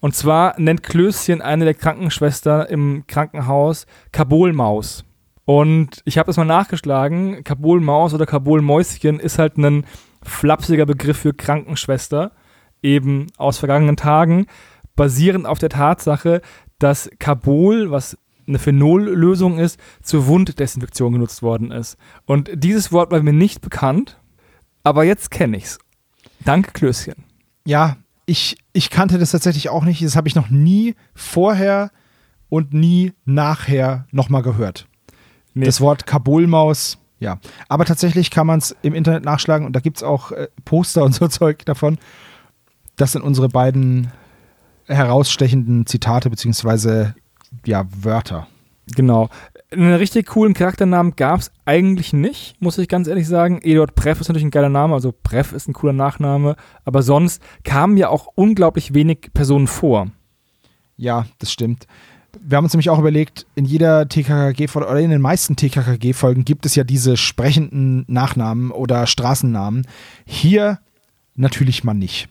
Und 0.00 0.16
zwar 0.16 0.58
nennt 0.58 0.82
Klößchen 0.82 1.40
eine 1.42 1.64
der 1.64 1.74
Krankenschwestern 1.74 2.66
im 2.66 3.04
Krankenhaus 3.06 3.86
Kabulmaus. 4.10 5.04
Und 5.44 6.02
ich 6.04 6.18
habe 6.18 6.26
das 6.26 6.36
mal 6.36 6.44
nachgeschlagen. 6.44 7.42
Kabulmaus 7.44 8.14
oder 8.14 8.26
Kabulmäuschen 8.26 9.18
ist 9.18 9.38
halt 9.38 9.56
ein 9.58 9.84
flapsiger 10.22 10.86
Begriff 10.86 11.18
für 11.18 11.34
Krankenschwester, 11.34 12.32
eben 12.82 13.26
aus 13.36 13.58
vergangenen 13.58 13.96
Tagen, 13.96 14.46
basierend 14.94 15.46
auf 15.46 15.58
der 15.58 15.68
Tatsache, 15.68 16.42
dass 16.78 17.10
Kabul, 17.18 17.90
was 17.90 18.16
eine 18.46 18.58
Phenollösung 18.58 19.58
ist, 19.58 19.78
zur 20.02 20.26
Wunddesinfektion 20.26 21.12
genutzt 21.12 21.42
worden 21.42 21.70
ist. 21.70 21.96
Und 22.24 22.50
dieses 22.54 22.92
Wort 22.92 23.10
war 23.10 23.22
mir 23.22 23.32
nicht 23.32 23.60
bekannt, 23.60 24.18
aber 24.82 25.04
jetzt 25.04 25.30
kenne 25.30 25.56
ich's. 25.56 25.78
Danke, 26.44 26.72
Klößchen. 26.72 27.24
Ja, 27.64 27.96
ich, 28.26 28.56
ich 28.72 28.90
kannte 28.90 29.18
das 29.18 29.30
tatsächlich 29.30 29.68
auch 29.68 29.84
nicht. 29.84 30.02
Das 30.02 30.16
habe 30.16 30.28
ich 30.28 30.34
noch 30.34 30.50
nie 30.50 30.94
vorher 31.14 31.90
und 32.48 32.72
nie 32.72 33.12
nachher 33.24 34.06
nochmal 34.10 34.42
gehört. 34.42 34.88
Nee. 35.54 35.66
Das 35.66 35.80
Wort 35.80 36.06
Kabulmaus, 36.06 36.98
ja. 37.18 37.38
Aber 37.68 37.84
tatsächlich 37.84 38.30
kann 38.30 38.46
man 38.46 38.58
es 38.58 38.76
im 38.82 38.94
Internet 38.94 39.24
nachschlagen 39.24 39.66
und 39.66 39.74
da 39.74 39.80
gibt 39.80 39.98
es 39.98 40.02
auch 40.02 40.32
äh, 40.32 40.48
Poster 40.64 41.04
und 41.04 41.14
so 41.14 41.28
Zeug 41.28 41.64
davon. 41.64 41.98
Das 42.96 43.12
sind 43.12 43.22
unsere 43.22 43.48
beiden 43.48 44.12
herausstechenden 44.86 45.86
Zitate 45.86 46.30
beziehungsweise 46.30 47.14
ja, 47.64 47.86
Wörter. 48.00 48.48
Genau. 48.94 49.28
Einen 49.70 49.94
richtig 49.94 50.26
coolen 50.26 50.52
Charakternamen 50.52 51.16
gab 51.16 51.40
es 51.40 51.50
eigentlich 51.64 52.12
nicht, 52.12 52.60
muss 52.60 52.76
ich 52.76 52.88
ganz 52.88 53.08
ehrlich 53.08 53.26
sagen. 53.26 53.60
Eduard 53.62 53.94
Preff 53.94 54.20
ist 54.20 54.28
natürlich 54.28 54.44
ein 54.44 54.50
geiler 54.50 54.68
Name, 54.68 54.92
also 54.92 55.12
Preff 55.12 55.52
ist 55.52 55.68
ein 55.68 55.72
cooler 55.72 55.94
Nachname, 55.94 56.56
aber 56.84 57.02
sonst 57.02 57.42
kamen 57.64 57.96
ja 57.96 58.08
auch 58.08 58.28
unglaublich 58.34 58.92
wenig 58.92 59.30
Personen 59.32 59.66
vor. 59.66 60.08
Ja, 60.96 61.26
das 61.38 61.50
stimmt. 61.52 61.86
Wir 62.40 62.56
haben 62.56 62.64
uns 62.64 62.72
nämlich 62.72 62.90
auch 62.90 62.98
überlegt, 62.98 63.46
in 63.54 63.64
jeder 63.64 64.08
TKKG-Folge 64.08 64.88
oder 64.88 65.00
in 65.00 65.10
den 65.10 65.20
meisten 65.20 65.56
TKKG-Folgen 65.56 66.44
gibt 66.44 66.64
es 66.66 66.74
ja 66.74 66.84
diese 66.84 67.16
sprechenden 67.16 68.04
Nachnamen 68.08 68.70
oder 68.70 69.06
Straßennamen. 69.06 69.86
Hier 70.24 70.78
natürlich 71.34 71.84
mal 71.84 71.94
nicht. 71.94 72.28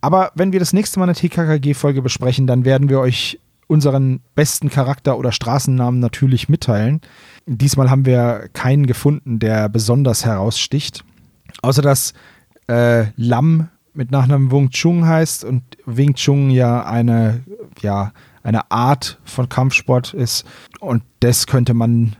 Aber 0.00 0.32
wenn 0.34 0.52
wir 0.52 0.60
das 0.60 0.72
nächste 0.72 0.98
Mal 0.98 1.04
eine 1.04 1.14
TKKG-Folge 1.14 2.02
besprechen, 2.02 2.46
dann 2.46 2.64
werden 2.64 2.88
wir 2.88 3.00
euch 3.00 3.38
unseren 3.66 4.20
besten 4.34 4.70
Charakter 4.70 5.18
oder 5.18 5.32
Straßennamen 5.32 6.00
natürlich 6.00 6.48
mitteilen. 6.48 7.00
Diesmal 7.46 7.90
haben 7.90 8.06
wir 8.06 8.48
keinen 8.52 8.86
gefunden, 8.86 9.38
der 9.38 9.68
besonders 9.68 10.24
heraussticht. 10.24 11.04
Außer 11.62 11.82
dass 11.82 12.14
äh, 12.68 13.06
Lam 13.16 13.68
mit 13.94 14.10
Nachnamen 14.10 14.50
Wing 14.50 14.70
Chun 14.70 15.06
heißt 15.06 15.44
und 15.44 15.62
Wing 15.86 16.14
Chun 16.14 16.50
ja 16.50 16.84
eine, 16.84 17.44
ja 17.80 18.12
eine 18.44 18.70
Art 18.70 19.18
von 19.24 19.48
Kampfsport 19.48 20.14
ist. 20.14 20.44
Und 20.78 21.02
das 21.20 21.48
könnte 21.48 21.74
man 21.74 22.14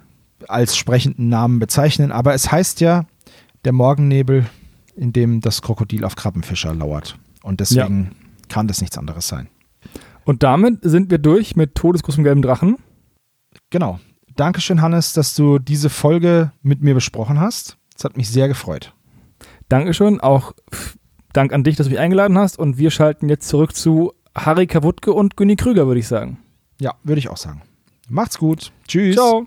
als 0.49 0.77
sprechenden 0.77 1.29
Namen 1.29 1.61
bezeichnen. 1.61 2.11
Aber 2.11 2.35
es 2.35 2.51
heißt 2.51 2.81
ja 2.81 3.05
der 3.64 3.72
Morgennebel, 3.72 4.47
in 4.97 5.12
dem 5.12 5.41
das 5.41 5.62
Krokodil 5.62 6.05
auf 6.05 6.16
Krabbenfischer 6.16 6.75
lauert. 6.75 7.16
Und 7.43 7.61
deswegen 7.61 8.05
ja. 8.05 8.49
kann 8.49 8.66
das 8.66 8.81
nichts 8.81 8.99
anderes 8.99 9.29
sein. 9.29 9.49
Und 10.25 10.43
damit 10.43 10.79
sind 10.83 11.11
wir 11.11 11.18
durch 11.18 11.55
mit 11.55 11.75
Todeskuss 11.75 12.16
im 12.16 12.25
gelben 12.25 12.43
Drachen. 12.43 12.79
Genau. 13.70 14.01
Dankeschön, 14.37 14.83
Hannes, 14.83 15.12
dass 15.12 15.35
du 15.35 15.59
diese 15.59 15.91
Folge 15.91 16.53
mit 16.62 16.83
mir 16.83 16.95
besprochen 16.95 17.39
hast. 17.39 17.77
Es 17.97 18.05
hat 18.05 18.16
mich 18.16 18.31
sehr 18.31 18.49
gefreut. 18.49 18.95
Dankeschön. 19.68 20.20
Auch 20.20 20.53
Dank 21.33 21.53
an 21.53 21.64
dich, 21.64 21.77
dass 21.77 21.87
du 21.87 21.91
mich 21.91 22.01
eingeladen 22.01 22.39
hast. 22.39 22.59
Und 22.59 22.79
wir 22.79 22.91
schalten 22.91 23.29
jetzt 23.29 23.49
zurück 23.49 23.77
zu 23.77 24.14
Harry 24.37 24.66
Kawutke 24.66 25.12
und 25.12 25.37
Günni 25.37 25.57
Krüger, 25.57 25.87
würde 25.87 26.01
ich 26.01 26.09
sagen. 26.09 26.39
Ja, 26.80 26.95
würde 27.05 27.18
ich 27.18 27.28
auch 27.28 27.37
sagen. 27.37 27.62
Macht's 28.09 28.39
gut. 28.39 28.72
Tschüss. 28.87 29.14
Ciao. 29.14 29.47